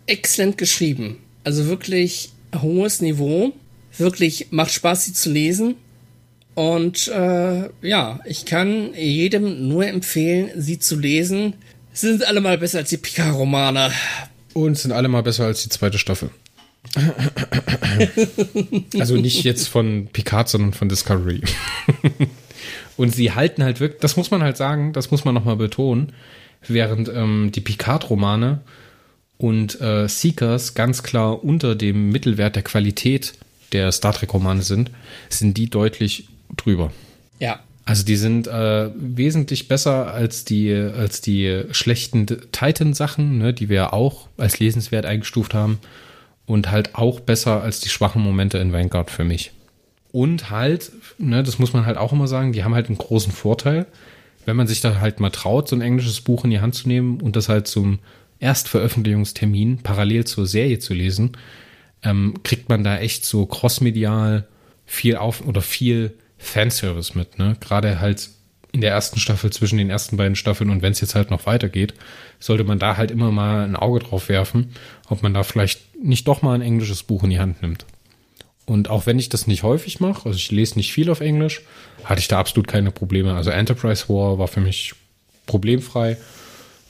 exzellent 0.05 0.59
geschrieben. 0.59 1.21
Also 1.43 1.65
wirklich 1.65 2.33
hohes 2.55 3.01
Niveau. 3.01 3.55
Wirklich 3.97 4.49
macht 4.51 4.73
Spaß, 4.73 5.07
sie 5.07 5.15
zu 5.15 5.33
lesen. 5.33 5.77
Und 6.55 7.09
äh, 7.09 7.71
ja, 7.81 8.21
ich 8.27 8.45
kann 8.45 8.93
jedem 8.93 9.69
nur 9.69 9.87
empfehlen, 9.87 10.51
sie 10.61 10.79
zu 10.79 10.99
lesen. 10.99 11.55
Sie 11.95 12.09
sind 12.09 12.27
alle 12.27 12.43
mal 12.43 12.59
besser 12.59 12.81
als 12.81 12.91
die 12.91 12.99
Picard-Romane. 12.99 13.91
Und 14.53 14.77
sind 14.77 14.93
alle 14.93 15.09
mal 15.09 15.23
besser 15.23 15.47
als 15.47 15.63
die 15.63 15.71
zweite 15.71 15.97
Staffel. 15.97 16.29
also 18.99 19.17
nicht 19.17 19.45
jetzt 19.45 19.69
von 19.69 20.09
Picard, 20.13 20.51
sondern 20.51 20.75
von 20.75 20.91
Discovery. 20.91 21.41
Und 22.97 23.15
sie 23.15 23.33
halten 23.33 23.63
halt 23.63 23.81
wirklich, 23.81 24.01
das 24.01 24.17
muss 24.17 24.31
man 24.31 24.43
halt 24.43 24.57
sagen, 24.57 24.93
das 24.93 25.11
muss 25.11 25.25
man 25.25 25.35
nochmal 25.35 25.57
betonen, 25.57 26.13
während 26.67 27.09
ähm, 27.09 27.51
die 27.55 27.61
Picard-Romane 27.61 28.61
und 29.39 29.81
äh, 29.81 30.09
Seekers 30.09 30.75
ganz 30.75 31.03
klar 31.03 31.45
unter 31.45 31.75
dem 31.75 32.11
Mittelwert 32.11 32.57
der 32.57 32.63
Qualität 32.63 33.35
der 33.73 33.93
Star 33.93 34.13
Trek-Romane 34.13 34.63
sind, 34.63 34.91
sind 35.29 35.57
die 35.57 35.69
deutlich 35.69 36.29
drüber. 36.57 36.93
Ja. 37.39 37.61
Also 37.85 38.05
die 38.05 38.17
sind 38.17 38.49
äh, 38.49 38.91
wesentlich 38.97 39.69
besser 39.69 40.13
als 40.13 40.45
die 40.45 40.73
als 40.73 41.21
die 41.21 41.63
schlechten 41.71 42.27
Titan-Sachen, 42.27 43.39
ne, 43.39 43.55
die 43.55 43.69
wir 43.69 43.93
auch 43.93 44.27
als 44.39 44.59
lesenswert 44.59 45.07
eingestuft 45.07 45.55
haben 45.55 45.79
und 46.47 46.73
halt 46.73 46.97
auch 46.97 47.21
besser 47.21 47.63
als 47.63 47.79
die 47.81 47.89
schwachen 47.89 48.23
Momente 48.23 48.59
in 48.59 48.73
Vanguard 48.73 49.11
für 49.11 49.23
mich. 49.23 49.53
Und 50.17 50.49
halt, 50.49 50.93
ne, 51.19 51.43
das 51.43 51.59
muss 51.59 51.75
man 51.75 51.85
halt 51.85 51.99
auch 51.99 52.11
immer 52.11 52.27
sagen, 52.27 52.55
die 52.55 52.65
haben 52.65 52.75
halt 52.75 52.87
einen 52.87 52.97
großen 52.97 53.33
Vorteil, 53.33 53.85
wenn 54.47 54.57
man 54.57 54.67
sich 54.67 54.81
da 54.81 54.99
halt 54.99 55.21
mal 55.21 55.29
traut, 55.29 55.69
so 55.69 55.77
ein 55.77 55.83
englisches 55.83 56.23
Buch 56.23 56.43
in 56.45 56.51
die 56.51 56.61
Hand 56.61 56.75
zu 56.75 56.89
nehmen 56.89 57.21
und 57.21 57.37
das 57.37 57.51
halt 57.51 57.67
zum 57.67 57.99
Erstveröffentlichungstermin 58.39 59.83
parallel 59.83 60.25
zur 60.25 60.47
Serie 60.47 60.79
zu 60.79 60.95
lesen, 60.95 61.33
ähm, 62.03 62.33
kriegt 62.45 62.71
man 62.71 62.83
da 62.83 62.97
echt 62.97 63.27
so 63.27 63.45
crossmedial 63.45 64.49
viel 64.87 65.17
auf 65.17 65.47
oder 65.47 65.61
viel 65.61 66.15
Fanservice 66.39 67.15
mit, 67.15 67.39
ne? 67.39 67.59
Gerade 67.61 68.01
halt 68.01 68.31
in 68.73 68.81
der 68.81 68.93
ersten 68.93 69.21
Staffel 69.21 69.53
zwischen 69.53 69.77
den 69.77 69.91
ersten 69.91 70.17
beiden 70.17 70.35
Staffeln 70.35 70.71
und 70.71 70.81
wenn 70.81 70.93
es 70.93 71.03
jetzt 71.03 71.15
halt 71.15 71.31
noch 71.31 71.45
weitergeht, 71.45 71.93
sollte 72.41 72.65
man 72.65 72.79
da 72.79 72.97
halt 72.97 73.11
immer 73.11 73.33
mal 73.33 73.65
ein 73.65 73.77
Auge 73.77 73.99
drauf 73.99 74.31
werfen, 74.31 74.71
ob 75.11 75.23
man 75.23 75.35
da 75.35 75.43
vielleicht 75.43 75.95
nicht 76.03 76.27
doch 76.27 76.41
mal 76.41 76.55
ein 76.55 76.63
englisches 76.63 77.03
Buch 77.03 77.23
in 77.23 77.29
die 77.29 77.39
Hand 77.39 77.61
nimmt. 77.61 77.85
Und 78.67 78.91
auch 78.91 79.07
wenn 79.07 79.19
ich 79.19 79.29
das 79.29 79.47
nicht 79.47 79.63
häufig 79.63 80.01
mache, 80.01 80.27
also 80.27 80.37
ich 80.37 80.51
lese 80.51 80.77
nicht 80.77 80.93
viel 80.93 81.09
auf 81.09 81.21
Englisch, 81.21 81.63
hatte 82.05 82.21
ich 82.21 82.29
da 82.29 82.39
absolut 82.41 82.67
keine 82.67 82.91
Probleme. 82.91 83.35
Also 83.35 83.51
Enterprise 83.51 84.09
War 84.09 84.39
war 84.39 84.49
für 84.49 84.61
mich 84.61 84.95
problemfrei. 85.47 86.17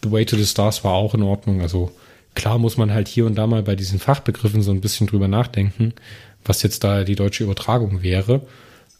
The 0.03 0.11
Way 0.11 0.24
to 0.24 0.37
the 0.37 0.47
Stars 0.47 0.85
war 0.85 0.95
auch 0.95 1.14
in 1.14 1.22
Ordnung. 1.22 1.61
Also 1.61 1.93
klar 2.35 2.59
muss 2.59 2.79
man 2.79 2.93
halt 2.93 3.09
hier 3.09 3.27
und 3.27 3.35
da 3.35 3.47
mal 3.47 3.62
bei 3.62 3.77
diesen 3.77 3.99
Fachbegriffen 3.99 4.62
so 4.62 4.70
ein 4.70 4.81
bisschen 4.81 5.07
drüber 5.07 5.29
nachdenken, 5.29 5.93
was 6.45 6.62
jetzt 6.62 6.83
da 6.83 7.05
die 7.05 7.14
deutsche 7.14 7.45
Übertragung 7.45 8.03
wäre. 8.03 8.47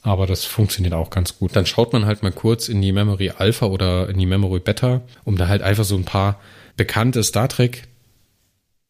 Aber 0.03 0.27
das 0.27 0.45
funktioniert 0.45 0.95
auch 0.95 1.11
ganz 1.11 1.39
gut. 1.39 1.57
Dann 1.57 1.67
schaut 1.67 1.95
man 1.95 2.05
halt 2.05 2.23
mal 2.23 2.31
kurz 2.31 2.69
in 2.69 2.83
die 2.83 2.93
Memory 2.93 3.31
Alpha 3.31 3.67
oder 3.67 4.09
in 4.09 4.19
die 4.19 4.27
Memory 4.27 4.61
Beta, 4.61 5.01
um 5.25 5.37
da 5.37 5.49
halt 5.49 5.63
einfach 5.63 5.85
so 5.85 5.97
ein 5.97 6.05
paar 6.05 6.41
bekannte 6.77 7.25
Star 7.25 7.49
Trek 7.49 7.89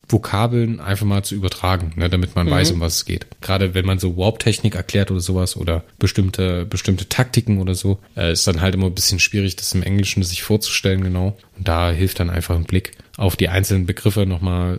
Vokabeln 0.08 0.80
einfach 0.80 1.06
mal 1.06 1.24
zu 1.24 1.34
übertragen, 1.34 1.92
ne, 1.96 2.08
damit 2.08 2.36
man 2.36 2.46
mhm. 2.46 2.50
weiß, 2.50 2.70
um 2.72 2.80
was 2.80 2.96
es 2.96 3.04
geht. 3.04 3.26
Gerade 3.40 3.74
wenn 3.74 3.86
man 3.86 3.98
so 3.98 4.16
Warp-Technik 4.16 4.74
erklärt 4.74 5.10
oder 5.10 5.20
sowas 5.20 5.56
oder 5.56 5.84
bestimmte, 5.98 6.64
bestimmte 6.64 7.08
Taktiken 7.08 7.58
oder 7.58 7.74
so, 7.74 7.98
äh, 8.16 8.32
ist 8.32 8.46
dann 8.46 8.60
halt 8.60 8.74
immer 8.74 8.86
ein 8.86 8.94
bisschen 8.94 9.18
schwierig, 9.18 9.56
das 9.56 9.74
im 9.74 9.82
Englischen 9.82 10.22
sich 10.22 10.42
vorzustellen, 10.42 11.02
genau. 11.02 11.36
Und 11.56 11.66
da 11.66 11.90
hilft 11.90 12.20
dann 12.20 12.30
einfach 12.30 12.54
ein 12.54 12.64
Blick 12.64 12.92
auf 13.16 13.36
die 13.36 13.48
einzelnen 13.48 13.86
Begriffe 13.86 14.26
nochmal 14.26 14.78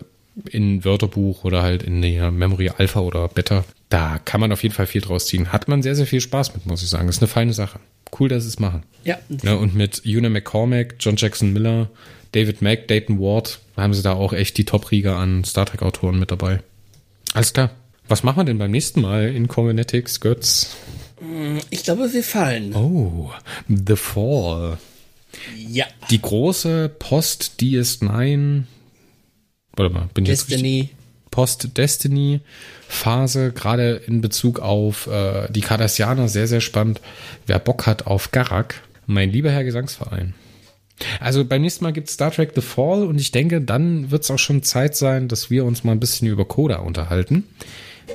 in 0.50 0.86
Wörterbuch 0.86 1.44
oder 1.44 1.64
halt 1.64 1.84
in 1.84 2.02
der 2.02 2.32
Memory 2.32 2.70
Alpha 2.70 3.00
oder 3.00 3.28
Beta. 3.28 3.66
Da 3.90 4.20
kann 4.24 4.40
man 4.40 4.52
auf 4.52 4.64
jeden 4.64 4.76
Fall 4.76 4.86
viel 4.86 5.02
draus 5.02 5.28
ziehen. 5.28 5.52
Hat 5.52 5.68
man 5.68 5.82
sehr, 5.82 5.96
sehr 5.96 6.06
viel 6.06 6.22
Spaß 6.22 6.54
mit, 6.54 6.66
muss 6.66 6.84
ich 6.84 6.90
sagen. 6.90 7.08
Das 7.08 7.18
ist 7.18 7.22
eine 7.22 7.30
feine 7.30 7.54
Sache. 7.54 7.80
Cool, 8.18 8.30
dass 8.30 8.44
sie 8.44 8.50
es 8.50 8.60
machen. 8.60 8.84
Ja. 9.04 9.18
ja. 9.44 9.56
Und 9.56 9.76
mit 9.76 10.04
Una 10.06 10.30
McCormack, 10.30 10.96
John 11.00 11.16
Jackson 11.16 11.54
Miller, 11.54 11.90
David 12.34 12.62
Mack, 12.62 12.88
Dayton 12.88 13.20
Ward, 13.20 13.60
haben 13.84 13.94
sie 13.94 14.02
da 14.02 14.14
auch 14.14 14.34
echt 14.34 14.58
die 14.58 14.66
Top-Riga 14.66 15.18
an 15.20 15.44
Star 15.44 15.66
Trek-Autoren 15.66 16.20
mit 16.20 16.32
dabei. 16.32 16.62
Alles 17.34 17.54
klar. 17.54 17.72
Was 18.08 18.24
machen 18.24 18.38
wir 18.38 18.46
denn 18.46 18.58
beim 18.58 18.72
nächsten 18.72 19.02
Mal 19.02 19.30
in 19.30 19.48
Combinetics, 19.48 20.20
Götz? 20.20 20.76
Ich 21.70 21.84
glaube, 21.84 22.14
wir 22.14 22.24
fallen. 22.24 22.76
Oh, 22.76 23.32
The 23.68 23.96
Fall. 23.96 24.78
Ja. 25.58 25.86
Die 26.10 26.22
große 26.22 26.90
Post-DS9. 27.00 28.64
Warte 29.76 29.94
mal, 29.94 30.10
bin 30.14 30.26
ich 30.26 30.32
Destiny. 30.32 30.90
Post-Destiny 31.32 32.42
Phase, 32.88 33.52
gerade 33.52 34.02
in 34.08 34.22
Bezug 34.22 34.60
auf 34.60 35.08
äh, 35.08 35.52
die 35.52 35.62
Cardassianer, 35.62 36.30
sehr, 36.30 36.48
sehr 36.48 36.62
spannend. 36.62 37.02
Wer 37.46 37.60
Bock 37.60 37.86
hat 37.86 38.08
auf 38.08 38.32
Garak, 38.32 38.82
mein 39.06 39.32
lieber 39.32 39.52
Herr 39.52 39.64
Gesangsverein. 39.64 40.34
Also 41.20 41.46
beim 41.46 41.62
nächsten 41.62 41.84
Mal 41.84 41.94
gibt 41.94 42.10
Star 42.10 42.32
Trek 42.32 42.52
The 42.56 42.62
Fall 42.62 43.04
und 43.04 43.20
ich 43.20 43.32
denke, 43.32 43.62
dann 43.62 44.12
wird 44.12 44.24
es 44.24 44.32
auch 44.32 44.40
schon 44.40 44.64
Zeit 44.64 44.96
sein, 44.96 45.28
dass 45.28 45.50
wir 45.50 45.66
uns 45.66 45.84
mal 45.84 45.92
ein 45.92 46.00
bisschen 46.00 46.28
über 46.28 46.46
Coda 46.46 46.78
unterhalten. 46.78 47.44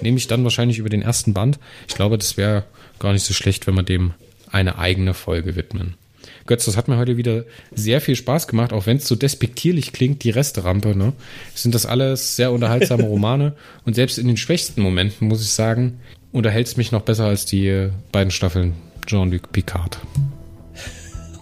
Nämlich 0.00 0.26
dann 0.26 0.42
wahrscheinlich 0.42 0.78
über 0.78 0.88
den 0.88 1.02
ersten 1.02 1.34
Band. 1.34 1.58
Ich 1.86 1.94
glaube, 1.94 2.18
das 2.18 2.36
wäre 2.36 2.64
gar 2.98 3.12
nicht 3.12 3.24
so 3.24 3.34
schlecht, 3.34 3.66
wenn 3.66 3.74
wir 3.74 3.82
dem 3.82 4.14
eine 4.50 4.78
eigene 4.78 5.14
Folge 5.14 5.54
widmen. 5.54 5.94
Götz, 6.46 6.64
das 6.64 6.76
hat 6.76 6.88
mir 6.88 6.96
heute 6.96 7.16
wieder 7.16 7.44
sehr 7.72 8.00
viel 8.00 8.16
Spaß 8.16 8.48
gemacht, 8.48 8.72
auch 8.72 8.86
wenn 8.86 8.96
es 8.96 9.06
so 9.06 9.14
despektierlich 9.14 9.92
klingt, 9.92 10.24
die 10.24 10.30
Resterampe, 10.30 10.96
ne? 10.96 11.12
Sind 11.54 11.74
das 11.74 11.86
alles 11.86 12.36
sehr 12.36 12.52
unterhaltsame 12.52 13.02
Romane 13.08 13.54
und 13.84 13.94
selbst 13.94 14.18
in 14.18 14.26
den 14.26 14.36
schwächsten 14.36 14.82
Momenten, 14.82 15.28
muss 15.28 15.42
ich 15.42 15.50
sagen, 15.50 16.00
unterhält 16.32 16.66
es 16.66 16.76
mich 16.76 16.92
noch 16.92 17.02
besser 17.02 17.26
als 17.26 17.44
die 17.44 17.88
beiden 18.10 18.30
Staffeln 18.30 18.74
Jean-Luc 19.06 19.52
Picard. 19.52 19.98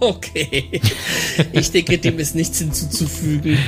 Okay. 0.10 0.80
Ich 1.52 1.70
denke, 1.72 1.98
dem 1.98 2.18
ist 2.18 2.34
nichts 2.34 2.58
hinzuzufügen. 2.58 3.58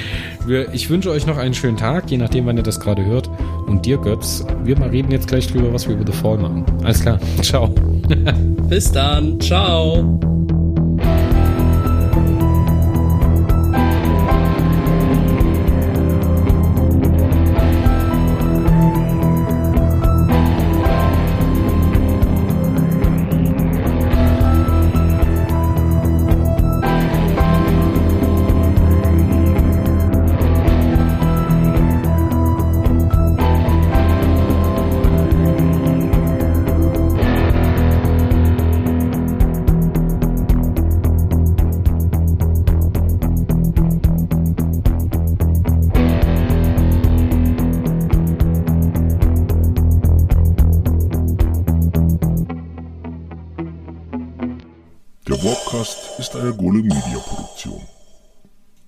Ich 0.72 0.88
wünsche 0.88 1.10
euch 1.10 1.26
noch 1.26 1.36
einen 1.36 1.54
schönen 1.54 1.76
Tag, 1.76 2.10
je 2.10 2.16
nachdem, 2.16 2.46
wann 2.46 2.56
ihr 2.56 2.62
das 2.62 2.80
gerade 2.80 3.04
hört. 3.04 3.30
Und 3.66 3.84
dir, 3.84 3.98
Götz, 3.98 4.44
wir 4.64 4.78
mal 4.78 4.88
reden 4.88 5.12
jetzt 5.12 5.28
gleich 5.28 5.46
drüber, 5.46 5.72
was 5.72 5.86
wir 5.86 5.94
über 5.94 6.10
The 6.10 6.18
Fall 6.18 6.38
machen. 6.38 6.64
Alles 6.82 7.02
klar. 7.02 7.18
Ciao. 7.42 7.68
Bis 8.68 8.90
dann. 8.90 9.40
Ciao. 9.40 10.18